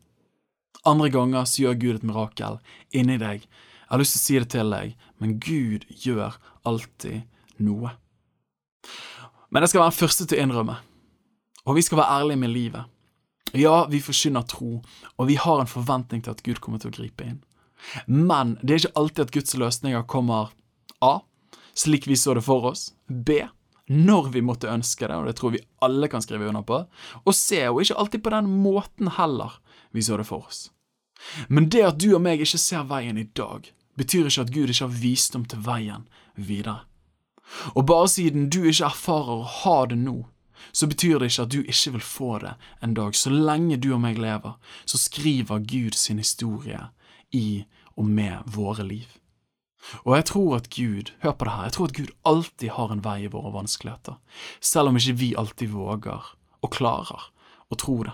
Andre 0.85 1.11
ganger 1.11 1.45
så 1.45 1.63
gjør 1.63 1.81
Gud 1.81 1.97
et 1.97 2.05
mirakel 2.05 2.61
inni 2.93 3.19
deg. 3.19 3.41
Jeg 3.41 3.91
har 3.91 4.01
lyst 4.01 4.15
til 4.15 4.21
å 4.21 4.25
si 4.25 4.39
det 4.39 4.51
til 4.53 4.71
deg, 4.71 4.95
men 5.19 5.39
Gud 5.41 5.85
gjør 6.05 6.37
alltid 6.65 7.25
noe. 7.59 7.97
Men 9.51 9.65
jeg 9.65 9.73
skal 9.73 9.83
være 9.83 9.91
den 9.91 9.99
første 9.99 10.27
til 10.27 10.39
å 10.39 10.43
innrømme, 10.45 10.77
og 11.67 11.77
vi 11.77 11.83
skal 11.83 11.99
være 11.99 12.21
ærlige 12.21 12.41
med 12.41 12.53
livet. 12.55 12.85
Ja, 13.59 13.89
vi 13.91 13.99
forkynner 13.99 14.45
tro, 14.47 14.79
og 15.19 15.27
vi 15.27 15.35
har 15.35 15.59
en 15.59 15.69
forventning 15.71 16.23
til 16.23 16.37
at 16.37 16.45
Gud 16.47 16.61
kommer 16.63 16.79
til 16.79 16.93
å 16.93 16.95
gripe 16.95 17.27
inn. 17.27 17.41
Men 18.07 18.57
det 18.63 18.73
er 18.73 18.83
ikke 18.83 18.99
alltid 19.01 19.25
at 19.25 19.33
Guds 19.35 19.57
løsninger 19.57 20.07
kommer 20.11 20.53
A. 21.01 21.21
Slik 21.75 22.07
vi 22.07 22.17
så 22.17 22.35
det 22.35 22.45
for 22.47 22.73
oss. 22.73 22.91
B. 23.09 23.43
Når 23.91 24.31
vi 24.35 24.43
måtte 24.47 24.71
ønske 24.71 25.09
det, 25.09 25.17
og 25.17 25.27
det 25.27 25.37
tror 25.39 25.55
vi 25.57 25.65
alle 25.83 26.09
kan 26.09 26.23
skrive 26.23 26.47
under 26.47 26.63
på. 26.63 26.85
Og 27.25 27.35
C. 27.35 27.65
Og 27.69 27.83
ikke 27.83 27.99
alltid 27.99 28.23
på 28.23 28.35
den 28.35 28.51
måten 28.63 29.11
heller 29.17 29.59
vi 29.91 30.05
så 30.07 30.21
det 30.21 30.29
for 30.29 30.47
oss. 30.47 30.69
Men 31.49 31.69
det 31.69 31.83
at 31.85 31.99
du 32.01 32.13
og 32.15 32.23
meg 32.25 32.41
ikke 32.41 32.61
ser 32.61 32.87
veien 32.89 33.19
i 33.19 33.27
dag, 33.37 33.67
betyr 33.99 34.29
ikke 34.29 34.47
at 34.47 34.53
Gud 34.55 34.71
ikke 34.71 34.87
har 34.87 35.01
visdom 35.03 35.45
til 35.45 35.65
veien 35.67 36.07
videre. 36.37 36.85
Og 37.75 37.85
bare 37.87 38.09
siden 38.09 38.49
du 38.53 38.63
ikke 38.63 38.87
erfarer 38.87 39.41
å 39.41 39.49
ha 39.65 39.79
det 39.91 39.99
nå, 40.01 40.23
så 40.73 40.87
betyr 40.87 41.19
det 41.19 41.31
ikke 41.33 41.45
at 41.49 41.53
du 41.53 41.61
ikke 41.61 41.93
vil 41.97 42.05
få 42.05 42.31
det 42.45 42.55
en 42.85 42.95
dag. 42.95 43.17
Så 43.17 43.33
lenge 43.33 43.81
du 43.81 43.91
og 43.95 44.03
meg 44.05 44.21
lever, 44.21 44.57
så 44.87 45.01
skriver 45.01 45.65
Gud 45.67 45.99
sin 45.99 46.23
historie 46.23 46.87
i 47.33 47.65
og 47.97 48.07
med 48.07 48.47
våre 48.47 48.85
liv. 48.87 49.09
Og 50.05 50.17
jeg 50.17 50.25
tror 50.29 50.57
at 50.57 50.69
Gud, 50.71 51.13
hør 51.23 51.33
på 51.33 51.45
det 51.45 51.53
her, 51.53 51.63
jeg 51.63 51.73
tror 51.73 51.89
at 51.89 51.97
Gud 51.97 52.11
alltid 52.29 52.69
har 52.77 52.93
en 52.93 53.05
vei 53.05 53.19
i 53.25 53.33
våre 53.33 53.53
vanskeligheter, 53.55 54.19
selv 54.61 54.91
om 54.91 54.99
ikke 55.01 55.17
vi 55.21 55.31
alltid 55.39 55.73
våger 55.73 56.35
og 56.61 56.73
klarer 56.75 57.31
å 57.71 57.79
tro 57.81 57.97
det. 58.05 58.13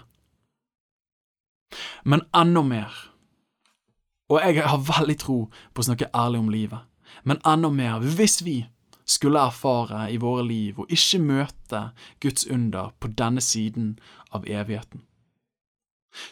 Men 2.05 2.23
enda 2.35 2.63
mer, 2.63 2.95
og 4.31 4.41
jeg 4.43 4.63
har 4.63 4.87
veldig 4.87 5.19
tro 5.23 5.39
på 5.75 5.83
å 5.83 5.89
snakke 5.89 6.11
ærlig 6.15 6.45
om 6.45 6.53
livet, 6.55 6.87
men 7.27 7.43
enda 7.47 7.71
mer, 7.71 7.99
hvis 8.03 8.41
vi 8.47 8.61
skulle 9.07 9.43
erfare 9.43 10.07
i 10.11 10.19
våre 10.23 10.43
liv 10.47 10.79
og 10.83 10.91
ikke 10.91 11.21
møte 11.23 11.83
Guds 12.23 12.47
under 12.51 12.91
på 12.99 13.11
denne 13.19 13.43
siden 13.43 13.97
av 14.35 14.47
evigheten, 14.47 15.03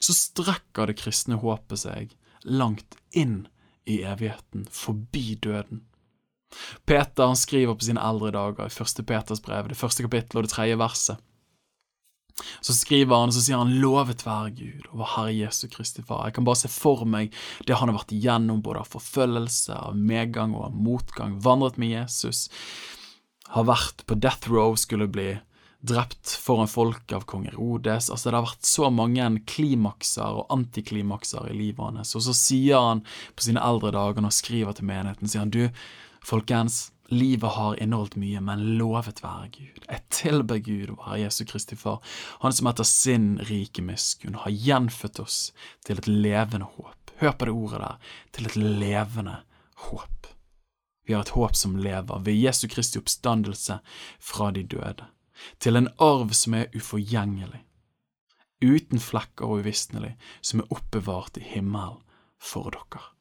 så 0.00 0.14
strekker 0.16 0.88
det 0.88 0.98
kristne 0.98 1.38
håpet 1.42 1.82
seg 1.82 2.14
langt 2.44 2.96
inn 3.12 3.46
i 3.84 4.02
evigheten, 4.02 4.66
forbi 4.70 5.34
døden. 5.34 5.82
Peter 6.86 7.26
han 7.26 7.38
skriver 7.38 7.74
på 7.74 7.88
sine 7.88 8.02
eldre 8.02 8.30
dager 8.34 8.68
i 8.68 8.72
første 8.72 9.02
Peters 9.06 9.42
brev, 9.42 9.68
det 9.68 9.78
første 9.78 10.04
kapittelet 10.06 10.44
og 10.44 10.46
det 10.46 10.54
tredje 10.54 10.78
verset. 10.78 11.22
Så 12.64 12.74
skriver 12.74 13.14
han 13.14 13.30
og 13.30 13.34
så 13.36 13.42
sier 13.44 13.60
han 13.60 13.76
'Lovet 13.78 14.24
være 14.26 14.54
Gud 14.58 14.86
og 14.90 14.98
vår 15.00 15.10
Herre 15.16 15.34
Jesu 15.34 15.68
Kristi 15.70 16.02
Far'. 16.02 16.24
Jeg 16.26 16.34
kan 16.34 16.44
bare 16.44 16.62
se 16.62 16.68
for 16.68 17.04
meg 17.04 17.32
det 17.66 17.76
han 17.78 17.88
har 17.88 17.98
vært 17.98 18.14
igjennom, 18.14 18.62
både 18.62 18.82
av 18.82 18.90
forfølgelse, 18.90 19.74
av 19.74 19.96
medgang 19.96 20.54
og 20.54 20.64
av 20.64 20.74
motgang. 20.74 21.38
Vandret 21.38 21.78
med 21.78 21.94
Jesus. 21.94 22.48
Har 23.54 23.64
vært 23.64 24.02
på 24.06 24.18
death 24.18 24.50
row, 24.50 24.74
skulle 24.74 25.06
bli 25.06 25.38
drept 25.84 26.30
foran 26.40 26.70
folk 26.70 27.12
av 27.12 27.26
kong 27.28 27.44
Herodes. 27.48 28.08
Altså, 28.10 28.30
det 28.30 28.38
har 28.38 28.46
vært 28.46 28.68
så 28.68 28.88
mange 28.92 29.26
klimakser 29.50 30.40
og 30.40 30.48
antiklimakser 30.54 31.50
i 31.50 31.58
livet 31.58 31.84
hans. 31.84 32.14
Og 32.16 32.24
så 32.24 32.34
sier 32.36 32.80
han 32.80 33.04
på 33.36 33.46
sine 33.46 33.62
eldre 33.62 33.92
dager, 33.92 34.22
når 34.22 34.32
han 34.32 34.40
skriver 34.40 34.76
til 34.78 34.88
menigheten, 34.88 35.30
sier 35.30 35.44
han 35.44 35.54
du, 35.54 35.68
folkens, 36.24 36.86
Livet 37.12 37.50
har 37.50 37.82
inneholdt 37.82 38.14
mye, 38.16 38.40
men 38.40 38.62
lovet 38.78 39.20
være 39.20 39.50
Gud. 39.52 39.82
Jeg 39.90 40.00
tilber 40.08 40.60
Gud 40.64 40.94
å 40.94 40.98
være 41.02 41.20
Jesu 41.26 41.44
Kristi 41.44 41.76
Far, 41.76 42.00
Han 42.40 42.54
som 42.56 42.70
etter 42.70 42.88
sin 42.88 43.26
rike 43.44 43.84
miskunn 43.84 44.38
har 44.40 44.50
gjenfødt 44.50 45.20
oss 45.20 45.38
til 45.84 46.00
et 46.00 46.08
levende 46.08 46.70
håp. 46.78 47.12
Hør 47.20 47.36
på 47.36 47.48
det 47.50 47.54
ordet 47.54 47.82
der, 47.84 48.14
til 48.32 48.48
et 48.48 48.56
levende 48.56 49.36
håp. 49.90 50.30
Vi 51.04 51.12
har 51.12 51.26
et 51.26 51.34
håp 51.36 51.56
som 51.56 51.76
lever 51.76 52.24
ved 52.24 52.40
Jesu 52.40 52.64
Kristi 52.72 52.98
oppstandelse 52.98 53.78
fra 54.18 54.48
de 54.56 54.64
døde, 54.64 55.04
til 55.60 55.76
en 55.78 55.88
arv 56.02 56.34
som 56.36 56.56
er 56.58 56.72
uforgjengelig, 56.76 57.62
uten 58.64 59.02
flekker 59.02 59.48
og 59.48 59.64
uvisnelig, 59.64 60.14
som 60.42 60.62
er 60.62 60.74
oppbevart 60.74 61.40
i 61.40 61.46
himmelen 61.54 62.00
for 62.40 62.70
dere. 62.74 63.13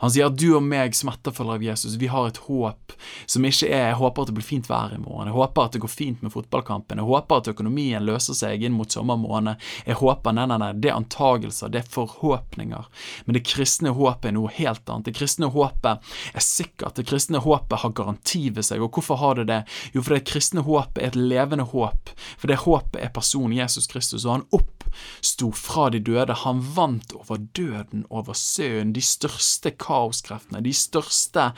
Han 0.00 0.10
sier 0.10 0.30
at 0.30 0.38
du 0.38 0.54
og 0.56 0.62
meg 0.64 0.94
som 0.96 1.10
etterfølgere 1.12 1.58
av 1.58 1.64
Jesus, 1.66 1.96
vi 2.00 2.08
har 2.08 2.28
et 2.28 2.40
håp 2.46 2.94
som 3.26 3.44
ikke 3.44 3.68
er 3.68 3.90
jeg 3.90 3.98
håper 4.00 4.24
at 4.24 4.30
det 4.30 4.36
blir 4.38 4.46
fint 4.46 4.68
vær 4.70 4.94
i 4.94 5.00
morgen, 5.00 5.28
jeg 5.28 5.36
håper 5.36 5.66
at 5.66 5.76
det 5.76 5.82
går 5.84 5.92
fint 5.92 6.22
med 6.24 6.32
fotballkampen, 6.32 7.00
jeg 7.00 7.08
håper 7.08 7.42
at 7.42 7.50
økonomien 7.52 8.06
løser 8.06 8.36
seg 8.38 8.64
inn 8.64 8.76
mot 8.76 8.90
sommermåned, 8.90 9.60
jeg 9.84 10.00
håper 10.00 10.34
Nei, 10.34 10.48
nei, 10.50 10.56
nei, 10.58 10.72
det 10.82 10.90
er 10.90 10.96
antagelser, 10.96 11.70
det 11.70 11.82
er 11.82 11.90
forhåpninger. 11.94 12.88
Men 13.26 13.36
det 13.36 13.44
kristne 13.46 13.92
håpet 13.94 14.30
er 14.30 14.34
noe 14.34 14.50
helt 14.56 14.88
annet. 14.90 15.06
Det 15.06 15.14
kristne 15.14 15.50
håpet 15.54 16.08
er 16.34 16.42
sikkert, 16.42 16.96
det 16.98 17.06
kristne 17.06 17.38
håpet 17.44 17.84
har 17.84 17.92
garanti 17.94 18.48
ved 18.50 18.66
seg. 18.66 18.82
Og 18.82 18.96
hvorfor 18.96 19.20
har 19.20 19.38
det 19.38 19.46
det? 19.52 19.60
Jo, 19.94 20.02
fordi 20.02 20.18
det 20.18 20.30
kristne 20.32 20.64
håpet 20.66 21.02
er 21.02 21.12
et 21.12 21.20
levende 21.20 21.68
håp, 21.70 22.10
for 22.34 22.50
det 22.50 22.64
håpet 22.64 22.98
er 23.04 23.14
personen 23.14 23.54
Jesus 23.54 23.86
Kristus, 23.90 24.24
og 24.24 24.32
han 24.32 24.46
oppsto 24.58 25.52
fra 25.54 25.86
de 25.94 26.02
døde. 26.02 26.34
Han 26.42 26.64
vant 26.74 27.14
over 27.14 27.38
døden, 27.56 28.06
over 28.10 28.34
søen, 28.38 28.94
de 28.96 29.04
største 29.04 29.63
kaoskreftene, 29.70 30.60
de 30.64 30.74
største 30.76 31.52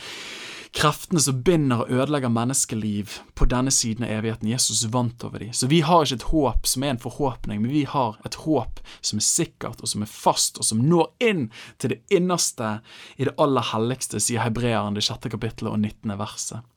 kreftene 0.76 1.20
som 1.20 1.40
binder 1.42 1.82
og 1.84 1.90
ødelegger 1.90 2.32
menneskeliv 2.32 3.16
på 3.34 3.48
denne 3.48 3.72
siden 3.72 4.04
av 4.04 4.12
evigheten. 4.18 4.50
Jesus 4.50 4.84
vant 4.92 5.24
over 5.24 5.40
dem. 5.40 5.52
Så 5.52 5.68
vi 5.70 5.80
har 5.80 6.04
ikke 6.04 6.18
et 6.20 6.28
håp 6.30 6.68
som 6.68 6.84
er 6.84 6.94
en 6.94 7.02
forhåpning, 7.02 7.62
men 7.62 7.72
vi 7.72 7.84
har 7.88 8.18
et 8.28 8.38
håp 8.44 8.80
som 9.00 9.20
er 9.20 9.26
sikkert, 9.26 9.80
og 9.80 9.88
som 9.88 10.04
er 10.04 10.12
fast, 10.12 10.60
og 10.60 10.68
som 10.68 10.84
når 10.84 11.08
inn 11.24 11.48
til 11.80 11.94
det 11.94 12.02
innerste 12.12 12.78
i 13.16 13.28
det 13.28 13.36
aller 13.40 13.64
helligste, 13.72 14.20
sier 14.20 14.44
hebreeren 14.44 14.96
det 14.96 15.06
sjette 15.06 15.32
kapittelet 15.32 15.72
og 15.72 15.80
19. 15.80 16.16
verset. 16.20 16.72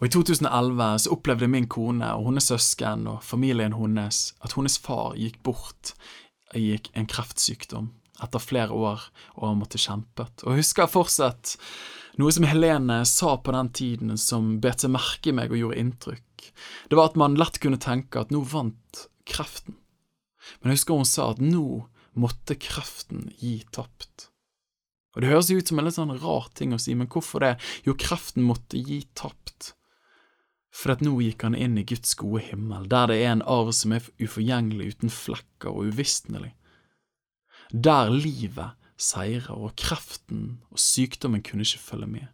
Og 0.00 0.08
I 0.08 0.10
2011 0.10 0.86
så 1.04 1.12
opplevde 1.14 1.50
min 1.50 1.68
kone 1.70 2.08
og 2.16 2.30
hennes 2.30 2.48
søsken 2.50 3.04
og 3.06 3.20
familien 3.22 3.76
hennes 3.76 4.32
at 4.42 4.56
hennes 4.56 4.78
far 4.82 5.14
gikk 5.20 5.36
bort 5.46 5.92
i 6.58 6.72
en 6.98 7.06
kreftsykdom 7.06 7.92
etter 8.22 8.42
flere 8.42 8.74
år 8.74 9.02
og 9.36 9.44
har 9.46 9.58
måttet 9.58 9.84
kjempet. 9.84 10.44
Og 10.44 10.54
jeg 10.54 10.64
husker 10.64 10.90
fortsatt 10.90 11.56
noe 12.20 12.32
som 12.34 12.44
Helene 12.44 13.02
sa 13.08 13.36
på 13.40 13.54
den 13.54 13.70
tiden 13.72 14.18
som 14.20 14.58
bet 14.62 14.84
seg 14.84 14.92
merke 14.94 15.30
i 15.30 15.36
meg 15.36 15.52
og 15.52 15.60
gjorde 15.60 15.80
inntrykk. 15.80 16.50
Det 16.90 16.98
var 16.98 17.10
at 17.10 17.20
man 17.20 17.38
lett 17.40 17.60
kunne 17.62 17.80
tenke 17.80 18.20
at 18.20 18.34
nå 18.34 18.42
vant 18.52 19.06
kreften. 19.28 19.78
Men 20.60 20.72
jeg 20.72 20.80
husker 20.80 21.00
hun 21.00 21.08
sa 21.08 21.30
at 21.32 21.42
nå 21.42 21.66
måtte 22.18 22.58
kreften 22.60 23.30
gi 23.40 23.60
tapt. 23.72 24.28
Og 25.12 25.22
Det 25.22 25.28
høres 25.28 25.50
jo 25.52 25.60
ut 25.60 25.68
som 25.68 25.78
en 25.78 25.86
litt 25.86 25.98
sånn 25.98 26.16
rar 26.22 26.48
ting 26.56 26.72
å 26.72 26.80
si, 26.80 26.94
men 26.96 27.08
hvorfor 27.12 27.44
det? 27.44 27.54
Jo, 27.84 27.94
kreften 27.96 28.44
måtte 28.48 28.80
gi 28.80 29.02
tapt. 29.16 29.74
For 30.72 30.94
at 30.94 31.04
nå 31.04 31.18
gikk 31.20 31.44
han 31.44 31.56
inn 31.56 31.76
i 31.76 31.84
Guds 31.84 32.14
gode 32.16 32.46
himmel, 32.46 32.86
der 32.88 33.10
det 33.10 33.18
er 33.20 33.34
en 33.34 33.44
arv 33.44 33.74
som 33.76 33.92
er 33.92 34.06
uforgjengelig, 34.20 34.94
uten 34.96 35.12
flekker 35.12 35.72
og 35.72 35.92
uvisnelig 35.92 36.54
der 37.72 38.12
livet 38.12 38.78
seirer, 39.00 39.56
og 39.56 39.74
kreften 39.80 40.60
og 40.70 40.78
sykdommen 40.78 41.42
kunne 41.42 41.66
ikke 41.66 41.82
følge 41.82 42.06
med. 42.06 42.30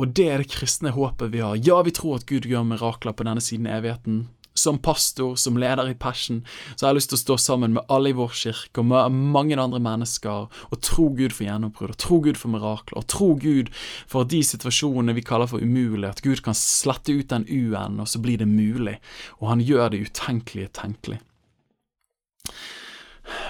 Og 0.00 0.16
det 0.16 0.28
er 0.32 0.40
det 0.40 0.50
kristne 0.50 0.94
håpet 0.96 1.32
vi 1.34 1.42
har. 1.44 1.58
Ja, 1.60 1.82
vi 1.84 1.92
tror 1.92 2.20
at 2.20 2.28
Gud 2.28 2.48
gjør 2.48 2.64
mirakler 2.64 3.12
på 3.12 3.26
denne 3.28 3.42
siden 3.44 3.68
av 3.68 3.82
evigheten. 3.82 4.28
Som 4.56 4.80
pastor, 4.82 5.36
som 5.38 5.58
leder 5.60 5.92
i 5.92 5.94
Passion, 5.94 6.40
så 6.74 6.84
har 6.84 6.90
jeg 6.90 6.98
lyst 6.98 7.12
til 7.12 7.18
å 7.18 7.20
stå 7.20 7.36
sammen 7.38 7.76
med 7.76 7.92
alle 7.92 8.10
i 8.10 8.16
vår 8.16 8.32
kirke 8.34 8.82
og 8.82 8.88
med 8.90 9.20
mange 9.36 9.56
andre 9.60 9.78
mennesker 9.80 10.48
og 10.50 10.80
tro 10.82 11.06
Gud 11.14 11.36
for 11.36 11.46
gjennombrudd, 11.46 11.94
og 11.94 12.00
tro 12.02 12.18
Gud 12.24 12.40
for 12.40 12.52
mirakler, 12.52 12.98
og 12.98 13.06
tro 13.12 13.30
Gud 13.40 13.70
for 14.10 14.26
de 14.28 14.42
situasjonene 14.44 15.14
vi 15.16 15.24
kaller 15.24 15.48
for 15.52 15.62
umulige, 15.62 16.10
at 16.10 16.24
Gud 16.26 16.42
kan 16.44 16.58
slette 16.58 17.14
ut 17.14 17.30
den 17.30 17.46
u-en, 17.46 18.02
og 18.02 18.10
så 18.10 18.20
blir 18.20 18.42
det 18.42 18.50
mulig, 18.50 18.98
og 19.38 19.52
han 19.52 19.64
gjør 19.64 19.94
det 19.94 20.02
utenkelige 20.10 20.74
tenkelig. 20.80 21.20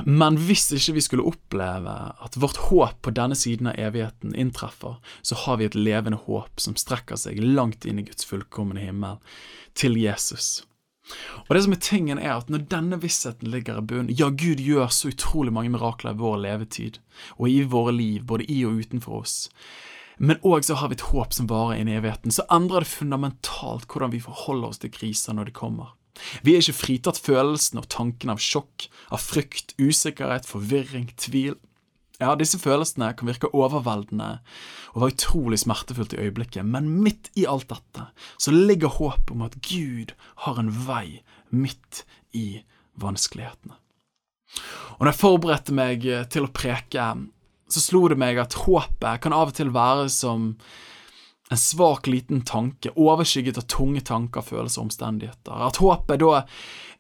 Men 0.05 0.39
hvis 0.41 0.69
ikke 0.77 0.97
vi 0.97 1.05
skulle 1.05 1.29
oppleve 1.29 1.95
at 2.25 2.39
vårt 2.41 2.61
håp 2.71 3.03
på 3.05 3.13
denne 3.17 3.37
siden 3.39 3.71
av 3.71 3.79
evigheten 3.81 4.35
inntreffer, 4.35 4.99
så 5.23 5.39
har 5.45 5.61
vi 5.61 5.69
et 5.69 5.79
levende 5.79 6.21
håp 6.27 6.61
som 6.61 6.79
strekker 6.79 7.21
seg 7.21 7.41
langt 7.43 7.87
inn 7.89 8.01
i 8.01 8.07
Guds 8.09 8.27
fullkomne 8.29 8.83
himmel, 8.83 9.21
til 9.75 9.97
Jesus. 10.01 10.65
Og 11.49 11.55
det 11.55 11.63
som 11.65 11.75
er 11.75 11.83
tingen 11.83 12.19
er 12.23 12.37
at 12.37 12.51
Når 12.53 12.67
denne 12.71 12.99
vissheten 13.03 13.51
ligger 13.51 13.81
i 13.81 13.83
bunnen 13.83 14.15
Ja, 14.15 14.29
Gud 14.31 14.61
gjør 14.63 14.91
så 14.95 15.11
utrolig 15.11 15.53
mange 15.55 15.73
mirakler 15.75 16.15
i 16.15 16.21
vår 16.21 16.37
levetid, 16.45 17.01
og 17.39 17.49
i 17.51 17.63
våre 17.67 17.95
liv, 17.97 18.27
både 18.27 18.47
i 18.47 18.61
og 18.67 18.79
utenfor 18.79 19.23
oss. 19.25 19.37
Men 20.21 20.39
òg 20.45 20.67
så 20.67 20.77
har 20.77 20.91
vi 20.91 20.99
et 20.99 21.09
håp 21.11 21.33
som 21.33 21.49
varer 21.49 21.81
inn 21.81 21.89
i 21.89 21.97
evigheten. 21.97 22.31
Så 22.35 22.45
endrer 22.53 22.85
det 22.85 22.93
fundamentalt 22.93 23.89
hvordan 23.89 24.13
vi 24.13 24.21
forholder 24.21 24.69
oss 24.69 24.83
til 24.83 24.93
kriser 24.93 25.35
når 25.35 25.49
de 25.49 25.57
kommer. 25.57 25.95
Vi 26.45 26.55
er 26.55 26.63
ikke 26.63 26.79
fritatt 26.81 27.21
følelsen 27.23 27.81
og 27.81 27.89
tanken 27.93 28.33
av 28.33 28.43
sjokk, 28.43 28.89
av 29.11 29.23
frykt, 29.23 29.75
usikkerhet, 29.81 30.49
forvirring, 30.49 31.11
tvil. 31.21 31.57
Ja, 32.21 32.35
disse 32.37 32.61
følelsene 32.61 33.15
kan 33.17 33.31
virke 33.31 33.49
overveldende 33.57 34.43
og 34.93 35.03
være 35.03 35.15
utrolig 35.15 35.63
smertefullt 35.63 36.13
i 36.13 36.21
øyeblikket, 36.27 36.67
men 36.69 36.91
midt 37.01 37.31
i 37.41 37.47
alt 37.49 37.71
dette 37.71 38.11
så 38.37 38.53
ligger 38.53 38.93
håpet 38.99 39.33
om 39.33 39.47
at 39.47 39.57
Gud 39.65 40.13
har 40.45 40.61
en 40.61 40.69
vei 40.85 41.23
midt 41.49 42.05
i 42.37 42.61
vanskelighetene. 43.01 43.79
Og 44.99 45.01
når 45.01 45.13
jeg 45.13 45.21
forberedte 45.23 45.75
meg 45.77 46.05
til 46.33 46.45
å 46.45 46.53
preke, 46.53 47.07
så 47.71 47.81
slo 47.83 48.05
det 48.11 48.19
meg 48.21 48.41
at 48.43 48.59
håpet 48.67 49.23
kan 49.25 49.35
av 49.37 49.53
og 49.53 49.57
til 49.57 49.73
være 49.73 50.09
som 50.13 50.53
en 51.51 51.59
svak, 51.59 52.07
liten 52.07 52.45
tanke, 52.47 52.93
overskygget 52.95 53.59
av 53.59 53.67
tunge 53.67 54.05
tanker, 54.07 54.45
følelser 54.47 54.81
og 54.81 54.91
omstendigheter. 54.91 55.65
At 55.67 55.81
håpet 55.83 56.23
da 56.23 56.45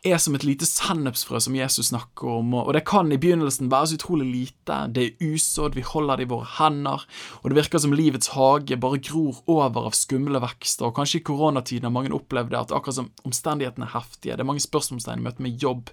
er 0.03 0.17
som 0.19 0.35
et 0.35 0.47
lite 0.47 0.65
sennepsfrø 0.67 1.39
som 1.45 1.55
Jesus 1.55 1.91
snakker 1.91 2.41
om, 2.41 2.55
og 2.57 2.73
det 2.75 2.83
kan 2.89 3.13
i 3.13 3.19
begynnelsen 3.21 3.69
være 3.71 3.91
så 3.91 3.99
utrolig 3.99 4.27
lite, 4.27 4.79
det 4.97 5.05
er 5.05 5.23
usådd, 5.35 5.77
vi 5.77 5.85
holder 5.87 6.19
det 6.19 6.27
i 6.27 6.31
våre 6.33 6.49
hender, 6.57 7.05
og 7.43 7.47
det 7.51 7.59
virker 7.61 7.83
som 7.85 7.95
livets 7.95 8.33
hage 8.35 8.79
bare 8.81 9.03
gror 9.07 9.43
over 9.45 9.91
av 9.91 9.97
skumle 9.99 10.41
vekster, 10.43 10.89
og 10.89 10.97
kanskje 10.99 11.21
i 11.21 11.25
koronatiden 11.31 11.87
har 11.87 11.95
mange 11.95 12.15
opplevd 12.17 12.55
det, 12.55 12.63
at 12.65 12.75
akkurat 12.75 12.97
som 13.03 13.11
omstendighetene 13.29 13.87
er 13.87 13.95
heftige, 13.99 14.35
det 14.35 14.43
er 14.47 14.51
mange 14.51 14.65
spørsmålstegn 14.65 15.21
i 15.21 15.27
møte 15.29 15.45
med 15.47 15.67
jobb, 15.67 15.93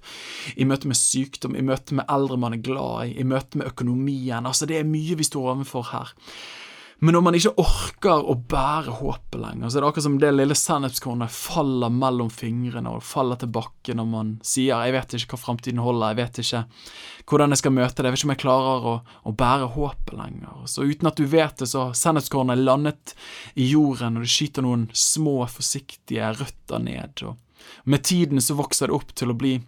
i 0.55 0.69
møte 0.69 0.89
med 0.89 0.97
sykdom, 0.97 1.59
i 1.59 1.65
møte 1.67 1.99
med 1.99 2.07
eldre 2.09 2.39
man 2.41 2.55
er 2.55 2.63
glad 2.63 3.11
i, 3.11 3.17
i 3.19 3.27
møte 3.27 3.59
med 3.59 3.69
økonomien, 3.69 4.47
altså 4.47 4.69
det 4.69 4.79
er 4.79 4.87
mye 4.87 5.19
vi 5.19 5.27
står 5.27 5.51
overfor 5.51 5.91
her. 5.91 6.15
Men 6.99 7.13
når 7.13 7.21
man 7.21 7.35
ikke 7.37 7.53
orker 7.61 8.23
å 8.25 8.33
bære 8.49 8.95
håpet 8.97 9.37
lenger, 9.37 9.69
så 9.69 9.77
er 9.77 9.83
det 9.83 9.89
akkurat 9.91 10.05
som 10.07 10.15
det 10.17 10.31
lille 10.33 10.55
sennepskornet 10.57 11.29
faller 11.33 11.93
mellom 11.93 12.31
fingrene 12.33 12.89
og 12.89 13.05
faller 13.05 13.37
til 13.37 13.51
bakken 13.53 13.99
når 14.01 14.07
man 14.09 14.31
sier 14.41 14.81
'jeg 14.81 14.95
vet 14.95 15.13
ikke 15.13 15.35
hva 15.35 15.43
framtiden 15.43 15.83
holder', 15.85 16.09
'jeg 16.09 16.17
vet 16.17 16.39
ikke 16.41 16.65
hvordan 17.27 17.49
jeg 17.53 17.57
skal 17.57 17.71
møte 17.71 17.95
det', 18.01 18.05
'jeg 18.05 18.11
vet 18.11 18.19
ikke 18.19 18.29
om 18.29 18.35
jeg 18.35 18.45
klarer 18.45 18.81
å, 18.81 18.95
å 19.29 19.31
bære 19.31 19.67
håpet 19.77 20.17
lenger'. 20.17 20.65
Så 20.65 20.89
uten 20.89 21.07
at 21.07 21.15
du 21.15 21.25
vet 21.25 21.57
det, 21.57 21.67
så 21.69 21.85
har 21.85 21.93
sennepskornet 21.93 22.57
landet 22.57 23.13
i 23.55 23.69
jorden, 23.69 24.17
og 24.17 24.23
det 24.23 24.33
skyter 24.33 24.61
noen 24.63 24.89
små, 24.93 25.45
forsiktige 25.45 26.33
røtter 26.33 26.79
ned. 26.79 27.21
og 27.23 27.37
med 27.83 28.03
tiden 28.03 28.41
så 28.41 28.55
vokser 28.55 28.87
det 28.87 28.95
opp 28.95 29.13
til 29.13 29.31
å 29.31 29.37
bli 29.37 29.61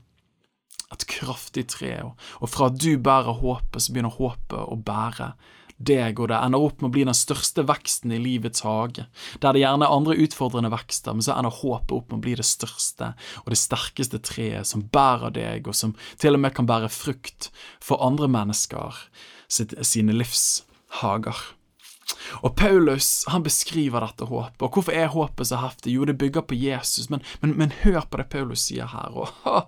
et 0.92 1.06
kraftig 1.06 1.68
tre, 1.70 2.02
og 2.42 2.50
fra 2.50 2.70
at 2.72 2.80
du 2.82 2.98
bærer 2.98 3.38
håpet, 3.38 3.82
så 3.82 3.94
begynner 3.94 4.18
håpet 4.18 4.58
å 4.58 4.76
bære 4.76 5.34
deg, 5.80 6.20
og 6.20 6.30
det 6.32 6.38
ender 6.38 6.64
opp 6.64 6.82
med 6.82 6.90
å 6.90 6.94
bli 6.94 7.06
den 7.08 7.18
største 7.18 7.64
veksten 7.68 8.12
i 8.12 8.20
livets 8.22 8.64
hage, 8.68 9.06
der 9.40 9.56
det 9.56 9.64
gjerne 9.64 9.88
er 9.88 9.96
andre 9.96 10.18
utfordrende 10.20 10.72
vekster, 10.74 11.16
men 11.16 11.26
så 11.26 11.38
ender 11.38 11.56
håpet 11.62 11.96
opp 11.96 12.12
med 12.12 12.20
å 12.20 12.26
bli 12.28 12.36
det 12.40 12.48
største 12.48 13.14
og 13.44 13.54
det 13.54 13.60
sterkeste 13.62 14.20
treet 14.24 14.68
som 14.68 14.84
bærer 14.92 15.34
deg, 15.36 15.70
og 15.72 15.78
som 15.78 15.96
til 16.20 16.36
og 16.36 16.44
med 16.44 16.56
kan 16.58 16.68
bære 16.70 16.92
frukt 16.94 17.50
for 17.84 18.04
andre 18.06 18.28
mennesker 18.32 19.06
sine 19.50 20.14
livshager. 20.14 21.40
Og 22.46 22.56
Paulus 22.58 23.26
han 23.30 23.44
beskriver 23.46 24.04
dette 24.04 24.28
håpet. 24.30 24.62
Og 24.64 24.78
hvorfor 24.78 24.96
er 24.96 25.12
håpet 25.14 25.50
så 25.50 25.60
heftig? 25.62 25.94
Jo, 25.96 26.06
det 26.08 26.18
bygger 26.22 26.46
på 26.48 26.58
Jesus, 26.58 27.10
men, 27.12 27.24
men, 27.42 27.56
men 27.60 27.74
hør 27.82 28.02
på 28.10 28.22
det 28.22 28.30
Paulus 28.32 28.68
sier 28.70 28.90
her. 28.90 29.14
Og, 29.14 29.32
å, 29.50 29.64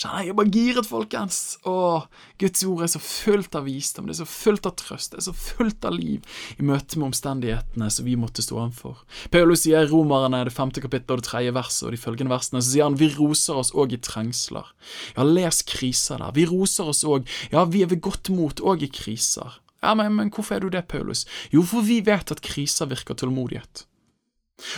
jeg 0.00 0.30
er 0.30 0.38
bare 0.38 0.52
giret, 0.54 0.88
folkens! 0.88 1.40
Å, 1.68 2.04
Guds 2.42 2.64
ord 2.68 2.84
er 2.86 2.92
så 2.94 3.00
fullt 3.02 3.58
av 3.58 3.68
visdom, 3.68 4.08
det 4.08 4.16
er 4.16 4.22
så 4.22 4.28
fullt 4.28 4.68
av 4.68 4.76
trøst, 4.80 5.14
det 5.14 5.22
er 5.22 5.26
så 5.28 5.34
fullt 5.36 5.86
av 5.86 5.96
liv 5.96 6.24
i 6.58 6.66
møte 6.66 6.98
med 6.98 7.10
omstendighetene 7.12 7.90
som 7.92 8.08
vi 8.08 8.16
måtte 8.20 8.44
stå 8.44 8.58
overfor. 8.58 9.02
Paulus 9.34 9.64
sier 9.64 9.84
i 9.84 9.90
Romerne 9.90 10.44
det 10.46 10.54
femte 10.54 10.82
kapittel 10.84 11.16
og 11.16 11.22
det 11.22 11.28
tredje 11.28 11.54
verset 11.54 11.88
og 11.88 11.94
de 11.94 12.00
følgende 12.00 12.34
versene, 12.34 12.62
så 12.62 12.72
sier 12.74 12.88
han 12.88 12.98
vi 13.00 13.10
roser 13.14 13.60
oss 13.60 13.74
òg 13.74 13.96
i 13.96 14.00
trengsler. 14.02 14.70
Ja, 15.16 15.26
les 15.26 15.62
kriser 15.66 16.22
der. 16.22 16.34
Vi 16.36 16.46
roser 16.50 16.90
oss 16.90 17.04
òg. 17.06 17.28
Ja, 17.52 17.64
vi 17.68 17.84
er 17.84 17.92
ved 17.92 18.02
godt 18.04 18.32
mot 18.34 18.62
òg 18.64 18.84
i 18.86 18.90
kriser. 18.92 19.60
Ja, 19.84 19.94
men, 19.98 20.14
men 20.16 20.30
hvorfor 20.32 20.56
er 20.56 20.64
du 20.64 20.70
det, 20.72 20.86
Paulus? 20.88 21.26
Jo, 21.52 21.62
for 21.68 21.84
vi 21.84 22.00
vet 22.04 22.32
at 22.32 22.42
kriser 22.44 22.88
virker 22.90 23.18
tålmodighet. 23.20 23.84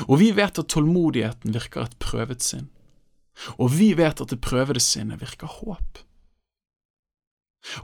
Og 0.09 0.19
vi 0.23 0.33
vet 0.35 0.59
at 0.59 0.69
tålmodigheten 0.73 1.55
virker 1.55 1.87
et 1.87 1.99
prøvet 2.03 2.43
sinn. 2.43 2.69
Og 3.61 3.71
vi 3.77 3.93
vet 3.97 4.21
at 4.23 4.33
det 4.33 4.41
prøvede 4.45 4.81
sinnet 4.81 5.21
virker 5.21 5.51
håp. 5.61 6.01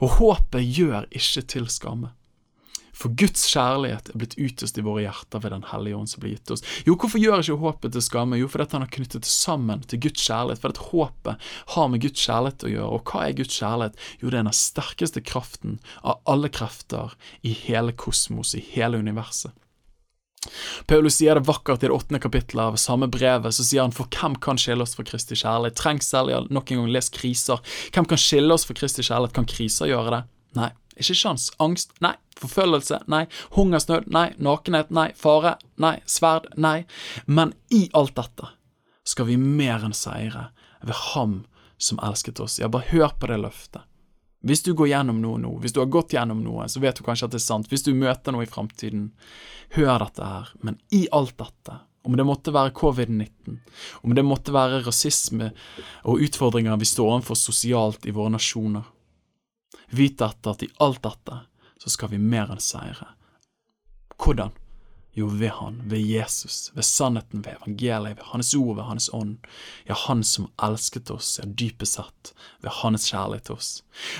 Og 0.01 0.17
håpet 0.17 0.65
gjør 0.65 1.07
ikke 1.11 1.43
til 1.53 1.69
skamme. 1.69 2.13
For 2.93 3.13
Guds 3.17 3.45
kjærlighet 3.49 4.11
er 4.11 4.19
blitt 4.21 4.35
utøst 4.37 4.77
i 4.77 4.83
våre 4.85 5.05
hjerter 5.07 5.41
ved 5.41 5.55
Den 5.55 5.65
hellige 5.71 5.97
ånd 5.97 6.11
som 6.11 6.23
blir 6.23 6.35
gitt 6.35 6.53
oss. 6.53 6.63
Jo, 6.87 6.95
hvorfor 6.95 7.21
gjør 7.21 7.41
ikke 7.41 7.59
håpet 7.63 7.95
til 7.95 8.05
skamme? 8.05 8.37
Jo, 8.39 8.49
fordi 8.51 8.69
han 8.75 8.85
har 8.85 8.93
knyttet 8.93 9.25
det 9.25 9.31
sammen 9.31 9.81
til 9.89 10.03
Guds 10.05 10.27
kjærlighet. 10.27 10.61
For 10.61 10.75
at 10.75 10.83
håpet 10.91 11.49
har 11.73 11.89
med 11.89 12.05
Guds 12.05 12.27
kjærlighet 12.27 12.67
å 12.67 12.73
gjøre. 12.75 12.91
Og 12.93 13.09
hva 13.09 13.25
er 13.25 13.39
Guds 13.39 13.57
kjærlighet? 13.57 14.05
Jo, 14.21 14.29
det 14.29 14.39
er 14.39 14.47
den 14.47 14.61
sterkeste 14.61 15.25
kraften 15.25 15.81
av 16.03 16.21
alle 16.29 16.53
krefter 16.53 17.17
i 17.41 17.55
hele 17.65 17.95
kosmos, 17.97 18.53
i 18.57 18.63
hele 18.75 19.01
universet. 19.01 19.53
Paulus 20.87 21.15
sier 21.15 21.37
det 21.39 21.47
vakkert 21.47 21.83
i 21.83 21.87
det 21.87 21.95
åttende 21.95 22.19
kapittelet 22.19 22.73
av 22.73 22.79
samme 22.81 23.07
brevet. 23.11 23.55
Så 23.55 23.65
sier 23.65 23.85
han 23.85 23.95
for 23.95 24.11
hvem 24.11 24.35
kan 24.43 24.59
skille 24.59 24.83
oss 24.83 24.95
fra 24.97 25.05
Kristi 25.07 25.37
kjærlighet? 25.39 25.77
Trengsel, 25.79 26.31
ja, 26.33 26.43
nok 26.53 26.71
en 26.71 26.83
gang 26.83 26.93
les 26.93 27.09
kriser. 27.13 27.63
Hvem 27.95 28.07
kan 28.11 28.21
skille 28.21 28.53
oss 28.53 28.67
fra 28.67 28.77
Kristi 28.77 29.05
kjærlighet? 29.05 29.35
Kan 29.37 29.49
kriser 29.49 29.91
gjøre 29.91 30.17
det? 30.17 30.21
Nei, 30.59 30.69
ikke 30.97 31.17
sjans. 31.17 31.49
Angst? 31.63 31.93
Nei. 32.03 32.15
Forfølgelse? 32.39 33.03
Nei. 33.11 33.25
Hungersnød? 33.55 34.09
Nei. 34.13 34.27
Nakenhet? 34.37 34.91
Nei. 34.93 35.11
Fare? 35.17 35.57
Nei. 35.81 35.97
Sverd? 36.05 36.51
Nei. 36.57 36.83
Men 37.25 37.53
i 37.73 37.87
alt 37.93 38.15
dette 38.19 38.51
skal 39.03 39.27
vi 39.27 39.37
mer 39.37 39.83
enn 39.83 39.95
seire 39.95 40.49
ved 40.83 40.95
Ham 41.13 41.41
som 41.77 41.99
elsket 42.03 42.39
oss. 42.39 42.59
Ja, 42.61 42.69
bare 42.71 42.87
hør 42.91 43.11
på 43.19 43.27
det 43.27 43.41
løftet. 43.41 43.83
Hvis 44.43 44.63
du 44.63 44.73
går 44.75 44.89
gjennom 44.91 45.21
noe 45.23 45.39
nå, 45.39 45.53
hvis 45.63 45.71
du 45.71 45.79
har 45.79 45.91
gått 45.91 46.13
gjennom 46.15 46.41
noe, 46.43 46.65
så 46.67 46.81
vet 46.83 46.97
du 46.99 47.05
kanskje 47.05 47.29
at 47.29 47.35
det 47.35 47.39
er 47.39 47.45
sant. 47.45 47.69
Hvis 47.71 47.85
du 47.85 47.93
møter 47.95 48.35
noe 48.35 48.43
i 48.43 48.49
framtiden, 48.49 49.13
hør 49.77 50.03
dette 50.03 50.27
her. 50.27 50.49
Men 50.67 50.79
i 50.91 51.05
alt 51.15 51.37
dette, 51.39 51.77
om 52.03 52.17
det 52.19 52.25
måtte 52.27 52.51
være 52.51 52.73
covid-19, 52.75 53.61
om 54.03 54.15
det 54.15 54.25
måtte 54.27 54.51
være 54.51 54.81
rasisme 54.83 55.53
og 56.03 56.25
utfordringer 56.27 56.75
vi 56.81 56.89
står 56.89 57.13
overfor 57.13 57.39
sosialt 57.39 58.03
i 58.03 58.15
våre 58.15 58.33
nasjoner, 58.35 58.83
Vit 59.89 60.17
dette 60.19 60.49
at 60.49 60.63
i 60.65 60.71
alt 60.83 61.03
dette 61.03 61.39
så 61.83 61.91
skal 61.91 62.13
vi 62.13 62.21
mer 62.21 62.51
enn 62.53 62.61
seire. 62.63 63.09
Hvordan? 64.17 64.53
Jo, 65.13 65.27
ved 65.29 65.49
Han, 65.59 65.81
ved 65.85 66.01
Jesus, 66.01 66.71
ved 66.73 66.83
sannheten, 66.83 67.43
ved 67.45 67.53
evangeliet, 67.59 68.17
ved 68.17 68.29
Hans 68.31 68.53
ord, 68.57 68.75
ved 68.75 68.83
Hans 68.83 69.09
ånd. 69.13 69.37
Ja, 69.85 69.93
Han 70.07 70.23
som 70.23 70.49
elsket 70.57 71.11
oss, 71.13 71.37
ja, 71.39 71.45
dypest 71.45 71.99
sett, 71.99 72.33
ved 72.65 72.73
Hans 72.81 73.11
kjærlighet 73.11 73.45
til 73.45 73.59
oss. 73.59 73.71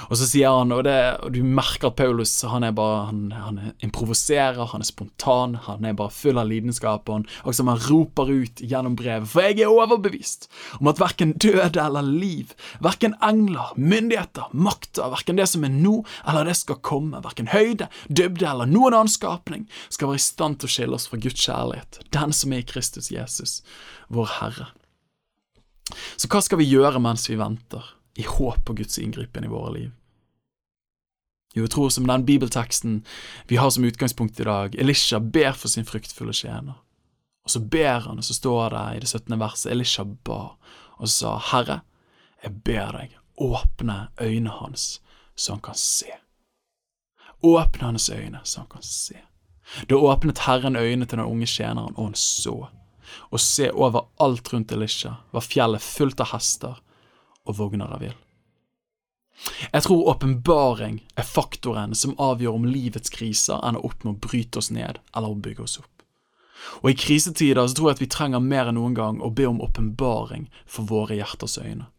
Og 0.10 0.18
så 0.20 0.28
sier 0.30 0.54
han, 0.54 0.72
og, 0.76 0.84
det, 0.86 0.96
og 1.26 1.34
du 1.34 1.42
merker 1.46 1.90
at 1.90 1.98
Paulus 1.98 2.34
han 2.46 2.66
er 2.68 2.76
bare, 2.78 3.08
han, 3.10 3.22
han 3.34 3.60
improviserer, 3.84 4.62
han 4.70 4.84
er 4.84 4.88
spontan, 4.88 5.56
han 5.66 5.88
er 5.88 5.96
bare 5.98 6.14
full 6.14 6.38
av 6.38 6.50
lidenskap, 6.50 7.10
og 7.10 7.20
han, 7.20 7.26
og 7.44 7.58
som 7.58 7.72
han 7.72 7.82
roper 7.88 8.30
ut 8.30 8.62
gjennom 8.62 8.98
brevet, 9.00 9.30
for 9.32 9.46
jeg 9.48 9.64
er 9.64 9.74
overbevist 9.74 10.50
om 10.80 10.92
at 10.92 11.02
verken 11.02 11.34
døde 11.42 11.82
eller 11.82 12.06
liv, 12.06 12.54
verken 12.84 13.18
engler, 13.26 13.74
myndigheter, 13.80 14.54
makter, 14.54 15.10
verken 15.14 15.42
det 15.42 15.50
som 15.50 15.66
er 15.66 15.74
nå 15.74 16.02
eller 16.22 16.50
det 16.50 16.58
skal 16.60 16.82
komme, 16.86 17.24
verken 17.26 17.50
høyde, 17.54 17.90
dybde 18.08 18.48
eller 18.50 18.70
noen 18.70 18.94
annen 18.94 19.12
skapning, 19.12 19.66
skal 19.90 20.12
være 20.12 20.22
i 20.22 20.28
stand 20.28 20.62
til 20.62 20.70
å 20.70 20.76
skje 20.76 20.83
skille 20.84 20.96
oss 20.96 21.08
fra 21.08 21.18
Guds 21.18 21.40
kjærlighet, 21.40 22.00
den 22.12 22.34
som 22.34 22.54
er 22.54 22.64
i 22.64 22.68
Kristus 22.68 23.12
Jesus, 23.12 23.62
vår 24.10 24.28
Herre. 24.40 24.68
Så 26.18 26.28
hva 26.28 26.42
skal 26.44 26.60
vi 26.60 26.70
gjøre 26.70 27.02
mens 27.04 27.30
vi 27.30 27.40
venter, 27.40 27.84
i 28.16 28.24
håp 28.28 28.66
på 28.66 28.76
Guds 28.78 29.00
inngripen 29.00 29.46
i 29.46 29.52
våre 29.52 29.74
liv? 29.74 29.92
Jo, 31.54 31.64
jeg 31.64 31.72
tror 31.74 31.90
som 31.94 32.08
den 32.10 32.26
bibelteksten 32.26 33.04
vi 33.48 33.60
har 33.62 33.70
som 33.70 33.86
utgangspunkt 33.86 34.40
i 34.40 34.48
dag, 34.48 34.76
Elisha 34.76 35.20
ber 35.20 35.54
for 35.54 35.70
sin 35.70 35.86
fryktfulle 35.86 36.34
tjener. 36.34 36.80
Og 37.44 37.52
så 37.52 37.60
ber 37.60 38.06
han, 38.08 38.18
og 38.18 38.26
så 38.26 38.34
står 38.34 38.74
det 38.74 38.84
i 38.96 39.02
det 39.04 39.10
17. 39.10 39.40
verset, 39.40 39.72
Elisha 39.72 40.04
ba 40.04 40.56
og 40.98 41.10
sa, 41.10 41.36
Herre, 41.52 41.82
jeg 42.44 42.56
ber 42.66 42.96
deg, 42.96 43.18
åpne 43.38 44.08
øynene 44.22 44.54
hans, 44.60 45.02
så 45.36 45.56
han 45.56 45.62
kan 45.64 45.78
se. 45.78 46.10
Åpne 47.44 47.92
hans 47.92 48.10
øyne, 48.10 48.42
så 48.44 48.64
han 48.64 48.70
kan 48.72 48.86
se. 48.86 49.20
Da 49.90 49.96
åpnet 49.96 50.44
Herren 50.48 50.76
øynene 50.76 51.06
til 51.06 51.20
den 51.20 51.28
unge 51.28 51.48
tjeneren, 51.50 51.96
og 51.96 52.12
han 52.12 52.18
så. 52.20 52.56
Og 53.32 53.40
se 53.40 53.70
over 53.72 54.08
alt 54.24 54.54
rundt 54.54 54.72
Elisha 54.72 55.16
var 55.32 55.46
fjellet 55.46 55.82
fullt 55.82 56.22
av 56.24 56.34
hester 56.34 56.82
og 57.46 57.58
vogner 57.58 57.92
av 57.94 58.04
ild. 58.04 58.20
Jeg 59.74 59.84
tror 59.84 60.08
åpenbaring 60.14 61.02
er 61.20 61.28
faktoren 61.28 61.96
som 61.98 62.14
avgjør 62.22 62.60
om 62.60 62.68
livets 62.70 63.12
kriser 63.12 63.64
ender 63.66 63.84
opp 63.86 64.06
med 64.06 64.14
å 64.14 64.28
bryte 64.28 64.62
oss 64.62 64.70
ned 64.72 65.02
eller 65.16 65.34
å 65.34 65.40
bygge 65.40 65.66
oss 65.66 65.80
opp. 65.82 65.90
Og 66.84 66.94
i 66.94 66.98
krisetider 66.98 67.68
så 67.68 67.76
tror 67.76 67.90
jeg 67.90 67.98
at 67.98 68.04
vi 68.04 68.12
trenger 68.14 68.44
mer 68.44 68.70
enn 68.70 68.78
noen 68.80 68.96
gang 68.96 69.20
å 69.20 69.32
be 69.36 69.48
om 69.50 69.62
åpenbaring 69.66 70.46
for 70.66 70.88
våre 70.88 71.18
hjerters 71.18 71.58
øyne. 71.60 71.90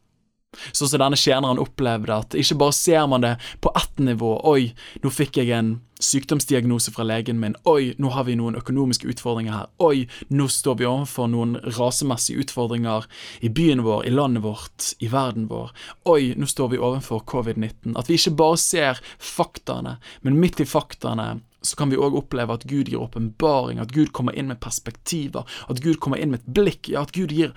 Sånn 0.72 0.90
som 0.90 1.02
denne 1.02 1.18
tjeneren 1.18 1.62
opplevde, 1.62 2.20
at 2.24 2.38
ikke 2.38 2.58
bare 2.60 2.76
ser 2.76 3.08
man 3.10 3.24
det 3.24 3.34
på 3.64 3.72
ett 3.76 4.02
nivå, 4.02 4.36
oi, 4.48 4.72
nå 5.02 5.12
fikk 5.12 5.40
jeg 5.40 5.54
en 5.56 5.76
sykdomsdiagnose 6.04 6.92
fra 6.92 7.06
legen 7.06 7.38
min. 7.40 7.54
Oi, 7.70 7.94
nå 7.98 8.10
har 8.14 8.26
vi 8.28 8.36
noen 8.38 8.58
økonomiske 8.58 9.08
utfordringer 9.12 9.54
her. 9.54 9.70
Oi, 9.84 10.04
nå 10.28 10.48
står 10.50 10.80
vi 10.80 10.88
overfor 10.88 11.30
noen 11.32 11.56
rasemessige 11.78 12.44
utfordringer 12.44 13.06
i 13.46 13.50
byen 13.52 13.84
vår, 13.86 14.04
i 14.08 14.12
landet 14.14 14.44
vårt, 14.44 14.90
i 14.98 15.08
verden 15.12 15.48
vår. 15.50 15.72
Oi, 16.10 16.34
nå 16.36 16.48
står 16.50 16.74
vi 16.74 16.82
overfor 16.82 17.24
covid-19. 17.30 17.94
At 17.98 18.10
vi 18.10 18.18
ikke 18.18 18.36
bare 18.42 18.60
ser 18.60 19.02
faktaene, 19.18 19.98
men 20.26 20.40
midt 20.40 20.62
i 20.64 20.68
faktaene 20.68 21.38
så 21.64 21.78
kan 21.80 21.90
vi 21.90 21.98
òg 22.00 22.16
oppleve 22.18 22.54
at 22.54 22.66
Gud 22.68 22.90
gir 22.90 23.00
åpenbaring, 23.00 23.80
at 23.80 23.94
Gud 23.94 24.12
kommer 24.16 24.36
inn 24.36 24.50
med 24.52 24.60
perspektiver, 24.62 25.48
at 25.68 25.80
Gud 25.84 25.98
kommer 26.02 26.20
inn 26.20 26.34
med 26.34 26.42
et 26.42 26.52
blikk, 26.58 26.90
ja, 26.92 27.04
at 27.04 27.14
Gud 27.16 27.32
gir, 27.32 27.54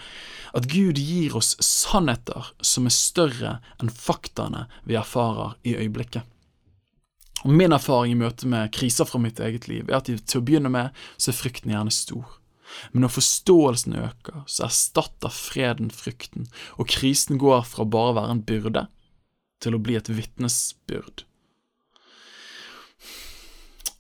at 0.58 0.70
Gud 0.72 1.00
gir 1.02 1.36
oss 1.38 1.56
sannheter 1.64 2.54
som 2.64 2.88
er 2.88 2.96
større 2.96 3.54
enn 3.82 3.92
faktaene 3.92 4.66
vi 4.88 4.98
erfarer 5.00 5.58
i 5.68 5.76
øyeblikket. 5.78 6.24
Og 7.46 7.54
Min 7.54 7.76
erfaring 7.76 8.16
i 8.16 8.20
møte 8.20 8.48
med 8.50 8.72
kriser 8.74 9.06
fra 9.06 9.22
mitt 9.22 9.40
eget 9.44 9.68
liv 9.70 9.92
er 9.92 10.00
at 10.00 10.10
til 10.10 10.42
å 10.42 10.46
begynne 10.46 10.72
med 10.74 10.96
så 11.20 11.32
er 11.32 11.38
frykten 11.38 11.74
gjerne 11.74 11.94
stor. 11.94 12.26
Men 12.92 13.06
når 13.06 13.14
forståelsen 13.16 13.96
øker, 13.96 14.42
så 14.50 14.66
erstatter 14.68 15.32
freden 15.32 15.92
frykten, 15.94 16.50
og 16.76 16.90
krisen 16.92 17.40
går 17.40 17.64
fra 17.70 17.86
bare 17.88 18.12
å 18.12 18.18
være 18.18 18.36
en 18.36 18.44
byrde 18.48 18.88
til 19.64 19.78
å 19.78 19.82
bli 19.82 19.96
et 20.00 20.10
vitnesbyrd. 20.12 21.24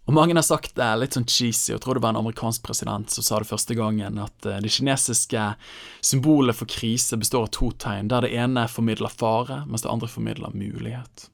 Og 0.07 0.13
Mange 0.15 0.35
har 0.37 0.45
sagt 0.45 0.77
det 0.79 0.87
litt 1.01 1.17
sånn 1.17 1.27
cheesy, 1.27 1.73
og 1.75 1.81
tror 1.83 1.97
det 1.97 2.03
var 2.05 2.13
en 2.15 2.21
amerikansk 2.21 2.63
president 2.63 3.11
som 3.11 3.25
sa 3.25 3.41
det 3.43 3.49
første 3.49 3.75
gangen, 3.75 4.19
at 4.23 4.45
eh, 4.47 4.61
det 4.63 4.71
kinesiske 4.71 5.49
symbolet 5.99 6.55
for 6.55 6.69
krise 6.71 7.19
består 7.19 7.49
av 7.49 7.51
to 7.57 7.73
tegn, 7.75 8.07
der 8.13 8.23
det 8.23 8.31
ene 8.39 8.69
formidler 8.71 9.11
fare, 9.11 9.65
mens 9.67 9.83
det 9.83 9.91
andre 9.91 10.07
formidler 10.07 10.55
mulighet. 10.55 11.27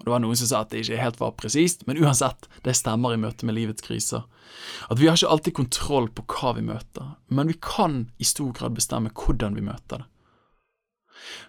Og 0.00 0.04
Det 0.04 0.12
var 0.12 0.20
noen 0.20 0.36
som 0.36 0.48
sa 0.48 0.60
at 0.64 0.72
det 0.72 0.82
ikke 0.84 1.00
helt 1.00 1.20
var 1.20 1.32
presist, 1.40 1.86
men 1.88 2.00
uansett, 2.00 2.48
det 2.64 2.76
stemmer 2.76 3.16
i 3.16 3.20
møte 3.20 3.48
med 3.48 3.56
livets 3.56 3.84
kriser. 3.84 4.28
At 4.92 5.00
vi 5.00 5.08
har 5.08 5.16
ikke 5.16 5.32
alltid 5.32 5.56
kontroll 5.56 6.08
på 6.12 6.24
hva 6.28 6.54
vi 6.56 6.64
møter, 6.68 7.14
men 7.28 7.48
vi 7.52 7.56
kan 7.56 8.02
i 8.20 8.28
stor 8.28 8.52
grad 8.56 8.76
bestemme 8.76 9.12
hvordan 9.16 9.56
vi 9.56 9.64
møter 9.64 10.04
det. 10.04 10.08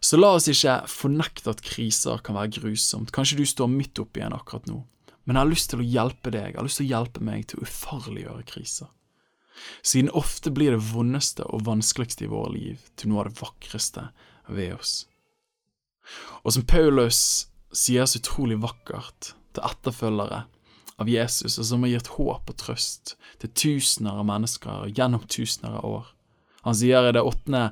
Så 0.03 0.19
la 0.19 0.33
oss 0.35 0.49
ikke 0.51 0.81
fornekte 0.91 1.51
at 1.51 1.63
kriser 1.63 2.19
kan 2.23 2.35
være 2.35 2.51
grusomt. 2.59 3.11
Kanskje 3.15 3.39
du 3.39 3.45
står 3.47 3.71
midt 3.71 3.99
oppi 4.03 4.23
en 4.23 4.35
akkurat 4.35 4.67
nå, 4.67 4.81
men 5.31 5.37
jeg 5.37 5.45
har 5.45 5.51
lyst 5.53 5.69
til 5.71 5.79
å 5.79 5.85
hjelpe 5.87 6.31
deg, 6.35 6.49
jeg 6.49 6.59
har 6.59 6.65
lyst 6.67 6.81
til 6.81 6.89
å 6.89 6.91
hjelpe 6.91 7.21
meg 7.23 7.45
til 7.47 7.61
å 7.61 7.63
ufarliggjøre 7.63 8.41
kriser. 8.49 8.89
Siden 9.79 10.09
ofte 10.17 10.51
blir 10.51 10.75
det 10.75 10.81
vondeste 10.89 11.45
og 11.47 11.63
vanskeligste 11.69 12.25
i 12.25 12.31
våre 12.33 12.51
liv 12.51 12.81
til 12.99 13.13
noe 13.13 13.23
av 13.23 13.29
det 13.29 13.39
vakreste 13.39 14.03
ved 14.51 14.73
oss. 14.75 14.93
Og 16.43 16.51
som 16.57 16.65
Paulus 16.67 17.21
sier 17.71 18.09
så 18.11 18.19
utrolig 18.19 18.57
vakkert 18.59 19.31
til 19.55 19.67
etterfølgere 19.69 20.41
av 20.99 21.09
Jesus, 21.09 21.55
og 21.55 21.69
som 21.69 21.87
har 21.87 21.93
gitt 21.93 22.11
håp 22.17 22.51
og 22.51 22.57
trøst 22.59 23.15
til 23.39 23.53
tusener 23.55 24.19
av 24.19 24.27
mennesker 24.27 24.91
gjennom 24.91 25.23
tusener 25.31 25.79
av 25.79 25.93
år. 26.01 26.09
Han 26.67 26.75
sier 26.77 27.07
i 27.07 27.15
det 27.15 27.23
åttende 27.23 27.69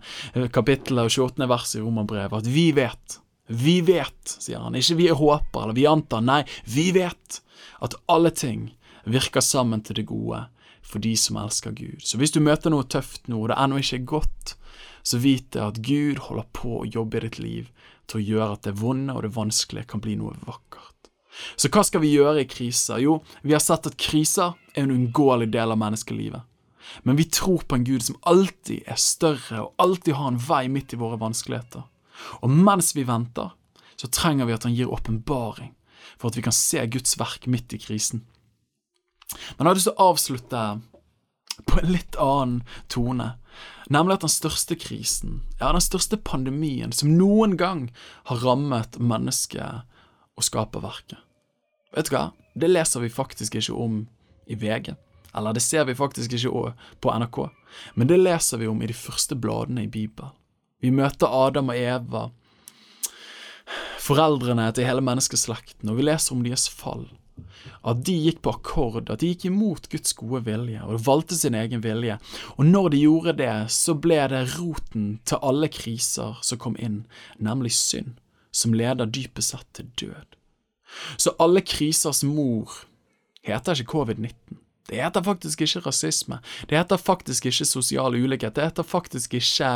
kapittelet 0.55 1.11
og 1.11 1.27
28. 1.27 1.49
verset 1.51 1.81
i 1.81 1.83
Romerbrevet 1.83 2.39
at 2.39 2.47
vi 2.55 2.69
vet, 2.77 3.19
vi 3.49 3.79
vet, 3.81 4.35
sier 4.37 4.61
han, 4.61 4.77
ikke 4.77 4.97
vi 4.99 5.09
håper 5.09 5.63
eller 5.63 5.77
vi 5.77 5.87
antar, 5.89 6.21
nei, 6.21 6.43
vi 6.69 6.91
vet 6.93 7.41
at 7.81 7.95
alle 8.11 8.29
ting 8.29 8.69
virker 9.09 9.41
sammen 9.41 9.81
til 9.81 9.97
det 9.97 10.05
gode 10.11 10.43
for 10.85 11.01
de 11.01 11.15
som 11.17 11.39
elsker 11.41 11.73
Gud. 11.73 12.01
Så 12.05 12.19
hvis 12.21 12.33
du 12.35 12.41
møter 12.45 12.69
noe 12.73 12.85
tøft 12.85 13.25
nå, 13.29 13.41
og 13.41 13.49
det 13.51 13.57
ennå 13.57 13.81
ikke 13.81 13.97
er 13.97 14.11
godt, 14.13 14.55
så 15.01 15.17
vit 15.21 15.49
det 15.55 15.63
at 15.63 15.81
Gud 15.85 16.21
holder 16.27 16.45
på 16.53 16.81
å 16.81 16.87
jobbe 16.87 17.17
i 17.17 17.25
ditt 17.25 17.39
liv 17.41 17.71
til 18.09 18.19
å 18.19 18.25
gjøre 18.27 18.57
at 18.57 18.69
det 18.69 18.77
vonde 18.81 19.15
og 19.15 19.25
det 19.25 19.33
vanskelige 19.35 19.89
kan 19.89 20.03
bli 20.03 20.15
noe 20.19 20.37
vakkert. 20.45 21.09
Så 21.55 21.69
hva 21.71 21.83
skal 21.85 22.03
vi 22.03 22.13
gjøre 22.13 22.43
i 22.43 22.49
kriser? 22.49 23.01
Jo, 23.01 23.19
vi 23.41 23.55
har 23.55 23.63
sett 23.63 23.87
at 23.87 23.97
kriser 24.01 24.57
er 24.73 24.83
en 24.83 24.93
uunngåelig 24.93 25.49
del 25.53 25.73
av 25.73 25.79
menneskelivet. 25.79 26.45
Men 27.05 27.19
vi 27.19 27.27
tror 27.29 27.63
på 27.69 27.77
en 27.77 27.85
Gud 27.85 28.03
som 28.05 28.17
alltid 28.29 28.87
er 28.89 28.97
større 28.99 29.61
og 29.61 29.73
alltid 29.81 30.17
har 30.17 30.31
en 30.31 30.41
vei 30.41 30.65
midt 30.73 30.95
i 30.95 30.99
våre 30.99 31.19
vanskeligheter. 31.21 31.85
Og 32.43 32.51
mens 32.51 32.93
vi 32.95 33.05
venter, 33.07 33.53
så 33.99 34.07
trenger 34.07 34.47
vi 34.47 34.55
at 34.55 34.65
han 34.67 34.75
gir 34.75 34.91
åpenbaring, 34.91 35.73
for 36.17 36.29
at 36.29 36.37
vi 36.39 36.45
kan 36.45 36.55
se 36.55 36.85
Guds 36.87 37.17
verk 37.19 37.47
midt 37.47 37.73
i 37.75 37.81
krisen. 37.81 38.23
Men 39.57 39.65
jeg 39.65 39.69
har 39.69 39.77
lyst 39.77 39.89
til 39.89 39.97
å 39.97 40.09
avslutte 40.13 40.63
på 41.67 41.79
en 41.81 41.91
litt 41.91 42.17
annen 42.21 42.63
tone. 42.87 43.33
Nemlig 43.89 44.19
at 44.19 44.25
den 44.25 44.31
største 44.31 44.77
krisen, 44.79 45.41
ja, 45.59 45.71
den 45.73 45.83
største 45.83 46.17
pandemien 46.17 46.93
som 46.95 47.11
noen 47.17 47.57
gang 47.59 47.89
har 48.29 48.41
rammet 48.45 48.99
mennesket 49.01 49.83
og 50.37 50.45
skaperverket. 50.45 51.19
Vet 51.95 52.09
du 52.09 52.15
hva? 52.15 52.29
Det 52.59 52.69
leser 52.69 53.03
vi 53.03 53.11
faktisk 53.11 53.57
ikke 53.59 53.75
om 53.75 54.03
i 54.49 54.57
VG. 54.57 54.93
Eller 55.37 55.53
det 55.53 55.63
ser 55.65 55.85
vi 55.85 55.97
faktisk 55.97 56.33
ikke 56.33 56.73
på 57.01 57.13
NRK. 57.21 57.39
Men 57.93 58.09
det 58.09 58.17
leser 58.21 58.61
vi 58.61 58.69
om 58.69 58.81
i 58.81 58.89
de 58.89 58.97
første 58.97 59.37
bladene 59.37 59.85
i 59.85 59.91
Bibelen. 59.91 60.33
Vi 60.79 60.91
møter 60.95 61.27
Adam 61.27 61.71
og 61.73 61.79
Eva, 61.79 62.27
foreldrene 63.99 64.69
til 64.73 64.87
hele 64.87 65.03
menneskeslekten, 65.05 65.89
og 65.91 65.99
vi 65.99 66.07
leser 66.07 66.35
om 66.35 66.45
deres 66.45 66.69
fall 66.71 67.07
at 67.87 68.01
de 68.05 68.15
gikk 68.25 68.41
på 68.43 68.53
akkord, 68.57 69.09
at 69.09 69.21
de 69.21 69.31
gikk 69.31 69.47
imot 69.49 69.87
Guds 69.91 70.13
gode 70.17 70.41
vilje 70.47 70.81
og 70.85 71.01
valgte 71.05 71.37
sin 71.39 71.55
egen 71.57 71.83
vilje. 71.83 72.17
Og 72.57 72.67
når 72.67 72.89
de 72.93 73.03
gjorde 73.03 73.35
det, 73.39 73.53
så 73.73 73.95
ble 73.95 74.19
det 74.31 74.43
roten 74.57 75.07
til 75.27 75.41
alle 75.45 75.69
kriser 75.71 76.39
som 76.45 76.61
kom 76.61 76.77
inn, 76.79 77.03
nemlig 77.37 77.73
synd, 77.77 78.17
som 78.51 78.75
leder 78.75 79.09
dypest 79.09 79.55
sett 79.55 79.67
til 79.77 79.91
død. 80.03 80.37
Så 81.21 81.35
alle 81.39 81.61
krisers 81.61 82.23
mor 82.25 82.81
heter 83.45 83.77
ikke 83.77 83.93
covid-19. 83.93 84.59
Det 84.89 84.97
heter 84.97 85.21
faktisk 85.21 85.61
ikke 85.61 85.83
rasisme. 85.85 86.39
Det 86.65 86.77
heter 86.77 86.97
faktisk 86.97 87.45
ikke 87.45 87.65
sosial 87.65 88.15
ulikhet. 88.17 88.55
Det 88.55 88.71
heter 88.71 88.83
faktisk 88.83 89.35
ikke 89.37 89.73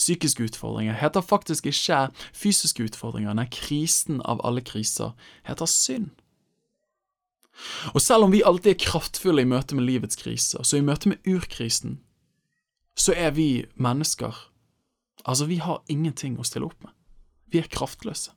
psykiske 0.00 0.48
utfordringer. 0.48 0.96
Heter 0.96 1.24
faktisk 1.24 1.68
ikke 1.68 2.08
fysiske 2.36 2.88
utfordringer. 2.88 3.36
Nei, 3.36 3.46
krisen 3.52 4.22
av 4.24 4.40
alle 4.46 4.64
kriser 4.64 5.12
heter 5.48 5.68
synd. 5.70 6.10
Og 7.92 8.00
selv 8.00 8.24
om 8.24 8.32
vi 8.32 8.44
alltid 8.46 8.72
er 8.72 8.80
kraftfulle 8.80 9.44
i 9.44 9.48
møte 9.48 9.76
med 9.76 9.84
livets 9.84 10.16
kriser, 10.16 10.64
så 10.64 10.78
i 10.78 10.84
møte 10.84 11.10
med 11.12 11.20
urkrisen, 11.28 11.98
så 12.96 13.16
er 13.16 13.36
vi 13.36 13.66
mennesker 13.76 14.46
Altså, 15.28 15.44
vi 15.44 15.58
har 15.60 15.82
ingenting 15.92 16.38
å 16.40 16.44
stille 16.48 16.64
opp 16.64 16.78
med. 16.80 16.94
Vi 17.52 17.58
er 17.60 17.66
kraftløse. 17.68 18.32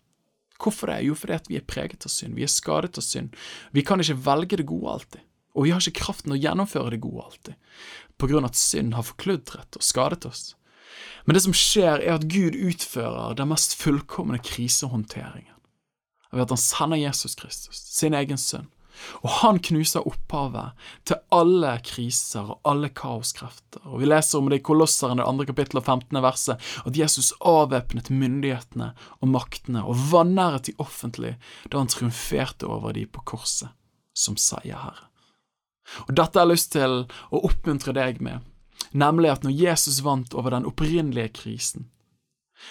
Hvorfor 0.60 0.92
det? 0.92 0.98
Jo, 1.08 1.14
fordi 1.16 1.38
vi 1.48 1.56
er 1.56 1.64
preget 1.68 2.04
av 2.04 2.12
synd, 2.12 2.36
vi 2.36 2.44
er 2.44 2.52
skadet 2.52 2.98
av 3.00 3.06
synd. 3.06 3.38
Vi 3.72 3.86
kan 3.88 4.04
ikke 4.04 4.18
velge 4.26 4.60
det 4.60 4.66
gode 4.68 4.92
alltid, 4.92 5.24
og 5.56 5.64
vi 5.64 5.72
har 5.72 5.80
ikke 5.80 6.02
kraften 6.02 6.36
å 6.36 6.40
gjennomføre 6.40 6.92
det 6.92 7.00
gode 7.04 7.24
alltid, 7.24 7.56
på 8.20 8.30
grunn 8.30 8.44
av 8.44 8.52
at 8.52 8.60
synd 8.60 8.98
har 8.98 9.08
forkludret 9.08 9.80
og 9.80 9.86
skadet 9.86 10.28
oss. 10.28 10.44
Men 11.26 11.38
det 11.38 11.44
som 11.46 11.56
skjer, 11.56 12.02
er 12.02 12.18
at 12.18 12.28
Gud 12.32 12.58
utfører 12.58 13.38
den 13.40 13.52
mest 13.54 13.78
fullkomne 13.80 14.40
krisehåndteringen 14.44 15.54
ved 16.34 16.48
at 16.48 16.54
han 16.56 16.62
sender 16.62 16.98
Jesus 16.98 17.36
Kristus, 17.38 17.78
sin 17.94 18.16
egen 18.18 18.40
sønn, 18.42 18.66
og 19.26 19.30
han 19.42 19.60
knuser 19.64 20.06
opphavet 20.08 20.74
til 21.10 21.20
alle 21.34 21.76
kriser 21.86 22.54
og 22.56 22.70
alle 22.70 22.90
kaoskrefter. 22.94 23.82
Og 23.90 24.02
Vi 24.02 24.10
leser 24.10 24.40
om 24.40 24.50
det 24.50 24.62
i 24.62 24.66
Kolosseren, 24.66 25.18
det 25.22 25.28
andre 25.28 25.48
kapittel 25.50 25.82
og 25.82 25.86
15. 25.86 26.22
verset, 26.24 26.62
at 26.86 26.98
Jesus 26.98 27.34
avvæpnet 27.40 28.12
myndighetene 28.14 28.92
og 29.20 29.32
maktene 29.34 29.84
og 29.86 29.98
vanæret 30.12 30.70
de 30.70 30.78
offentlig 30.78 31.36
da 31.70 31.82
han 31.82 31.92
triumferte 31.92 32.70
over 32.70 32.94
de 32.94 33.06
på 33.06 33.26
korset, 33.34 33.70
som 34.14 34.38
seierherre. 34.38 35.10
Og 36.08 36.16
Dette 36.16 36.40
har 36.40 36.48
jeg 36.48 36.56
lyst 36.56 36.72
til 36.74 37.04
å 37.30 37.44
oppmuntre 37.44 37.94
deg 37.98 38.22
med, 38.24 38.40
nemlig 38.94 39.34
at 39.34 39.46
når 39.46 39.58
Jesus 39.58 40.02
vant 40.06 40.36
over 40.38 40.56
den 40.56 40.68
opprinnelige 40.70 41.34
krisen, 41.42 41.90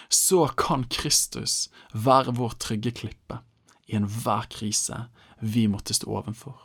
så 0.09 0.47
kan 0.57 0.87
Kristus 0.91 1.69
være 1.93 2.35
vår 2.39 2.57
trygge 2.63 2.95
klippe 3.03 3.43
i 3.89 3.99
enhver 3.99 4.47
krise 4.53 5.07
vi 5.43 5.67
måtte 5.69 5.95
stå 5.95 6.09
ovenfor. 6.23 6.57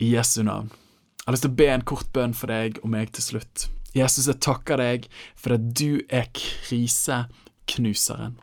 I 0.00 0.14
Jesu 0.14 0.42
navn. 0.42 0.70
Jeg 0.70 1.26
har 1.26 1.36
lyst 1.36 1.44
til 1.44 1.52
å 1.52 1.60
be 1.60 1.68
en 1.72 1.86
kort 1.88 2.08
bønn 2.14 2.34
for 2.36 2.52
deg 2.52 2.78
og 2.80 2.92
meg 2.92 3.12
til 3.16 3.26
slutt. 3.26 3.66
Jesus, 3.96 4.28
jeg 4.30 4.40
takker 4.44 4.80
deg 4.80 5.08
for 5.38 5.56
at 5.56 5.66
du 5.76 6.00
er 6.08 6.28
kriseknuseren. 6.36 8.38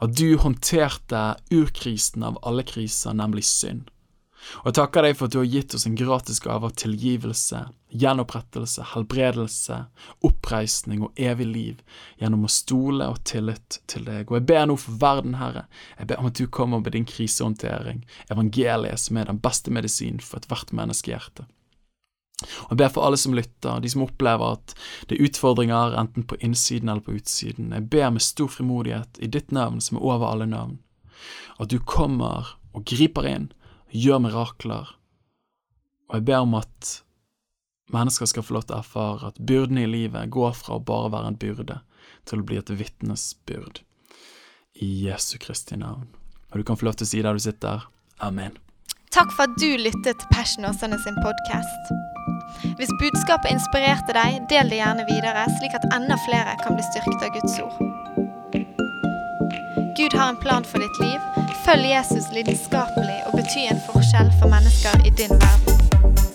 At 0.00 0.14
du 0.16 0.36
håndterte 0.40 1.24
urkrisen 1.52 2.24
av 2.26 2.38
alle 2.46 2.64
kriser, 2.66 3.16
nemlig 3.16 3.44
synd. 3.48 3.90
Og 4.62 4.68
jeg 4.68 4.76
takker 4.78 5.06
deg 5.06 5.16
for 5.16 5.28
at 5.28 5.34
du 5.34 5.40
har 5.40 5.48
gitt 5.48 5.74
oss 5.76 5.86
en 5.88 5.96
gratis 5.98 6.40
gave 6.44 6.68
av 6.68 6.74
tilgivelse, 6.80 7.60
gjenopprettelse, 7.94 8.84
helbredelse, 8.92 9.78
oppreisning 10.26 11.04
og 11.06 11.20
evig 11.20 11.46
liv 11.48 11.82
gjennom 12.20 12.46
å 12.46 12.52
stole 12.52 13.08
og 13.12 13.22
tillit 13.28 13.80
til 13.90 14.06
deg. 14.08 14.28
Og 14.28 14.38
jeg 14.38 14.46
ber 14.50 14.68
nå 14.68 14.76
for 14.80 15.00
verden, 15.00 15.38
Herre, 15.40 15.66
jeg 15.98 16.10
ber 16.10 16.22
om 16.22 16.30
at 16.30 16.38
du 16.38 16.46
kommer 16.46 16.82
med 16.82 16.96
din 16.96 17.08
krisehåndtering, 17.08 18.04
evangeliet 18.32 19.06
som 19.06 19.20
er 19.20 19.30
den 19.30 19.42
beste 19.42 19.74
medisin 19.74 20.20
for 20.22 20.42
ethvert 20.42 20.74
menneskehjerte. 20.76 21.48
Og 22.44 22.74
Jeg 22.74 22.78
ber 22.82 22.90
for 22.92 23.06
alle 23.06 23.18
som 23.20 23.34
lytter, 23.36 23.80
de 23.80 23.90
som 23.90 24.02
opplever 24.04 24.56
at 24.58 24.74
det 25.08 25.16
er 25.16 25.28
utfordringer 25.28 25.94
enten 26.00 26.26
på 26.28 26.36
innsiden 26.42 26.90
eller 26.90 27.04
på 27.04 27.14
utsiden. 27.16 27.72
Jeg 27.72 27.88
ber 27.92 28.10
med 28.10 28.26
stor 28.26 28.50
frimodighet 28.50 29.20
i 29.22 29.30
ditt 29.30 29.54
navn 29.54 29.80
som 29.80 29.96
er 29.96 30.04
over 30.04 30.32
alle 30.32 30.48
navn, 30.50 30.80
at 31.62 31.70
du 31.70 31.78
kommer 31.78 32.56
og 32.74 32.84
griper 32.90 33.28
inn, 33.30 33.52
gjør 33.94 34.22
mirakler. 34.26 34.90
Og 36.10 36.18
jeg 36.18 36.26
ber 36.28 36.44
om 36.44 36.56
at 36.58 36.90
mennesker 37.94 38.28
skal 38.28 38.44
få 38.44 38.58
lov 38.58 38.66
til 38.66 38.76
å 38.76 38.82
erfare 38.82 39.30
at 39.30 39.40
byrdene 39.40 39.84
i 39.84 39.90
livet 39.90 40.32
går 40.34 40.54
fra 40.58 40.78
å 40.78 40.84
bare 40.84 41.12
være 41.14 41.32
en 41.32 41.40
byrde 41.40 41.78
til 42.28 42.42
å 42.42 42.46
bli 42.48 42.58
et 42.60 42.72
vitnesbyrd. 42.72 43.82
I 44.82 44.90
Jesu 45.06 45.36
Kristi 45.38 45.78
navn. 45.78 46.08
Og 46.50 46.60
du 46.60 46.66
kan 46.66 46.78
få 46.78 46.88
lov 46.88 46.98
til 46.98 47.06
å 47.06 47.10
si 47.12 47.22
der 47.22 47.36
du 47.36 47.42
sitter. 47.42 47.86
Amen. 48.22 48.56
Takk 49.14 49.30
for 49.30 49.46
at 49.46 49.54
du 49.62 49.76
lyttet 49.78 50.18
til 50.18 50.30
Passion 50.34 50.66
Åsane 50.66 50.98
sin 51.04 51.18
podkast. 51.22 51.94
Hvis 52.78 52.90
budskapet 52.98 53.52
inspirerte 53.54 54.14
deg, 54.16 54.40
del 54.50 54.70
det 54.72 54.80
gjerne 54.80 55.06
videre, 55.06 55.46
slik 55.60 55.76
at 55.78 55.86
enda 55.94 56.18
flere 56.26 56.56
kan 56.64 56.74
bli 56.74 56.86
styrket 56.90 57.22
av 57.22 57.34
Guds 57.36 57.58
ord. 57.62 57.78
Gud 59.94 60.18
har 60.18 60.32
en 60.32 60.40
plan 60.42 60.66
for 60.66 60.82
ditt 60.82 60.98
liv. 61.02 61.43
Følg 61.64 61.90
Jesus 61.90 62.24
lidenskapelig 62.32 63.18
og 63.26 63.32
bety 63.38 63.62
en 63.70 63.80
forskjell 63.86 64.30
for 64.40 64.48
mennesker 64.54 64.94
i 65.08 65.10
din 65.20 65.32
verden. 65.44 66.33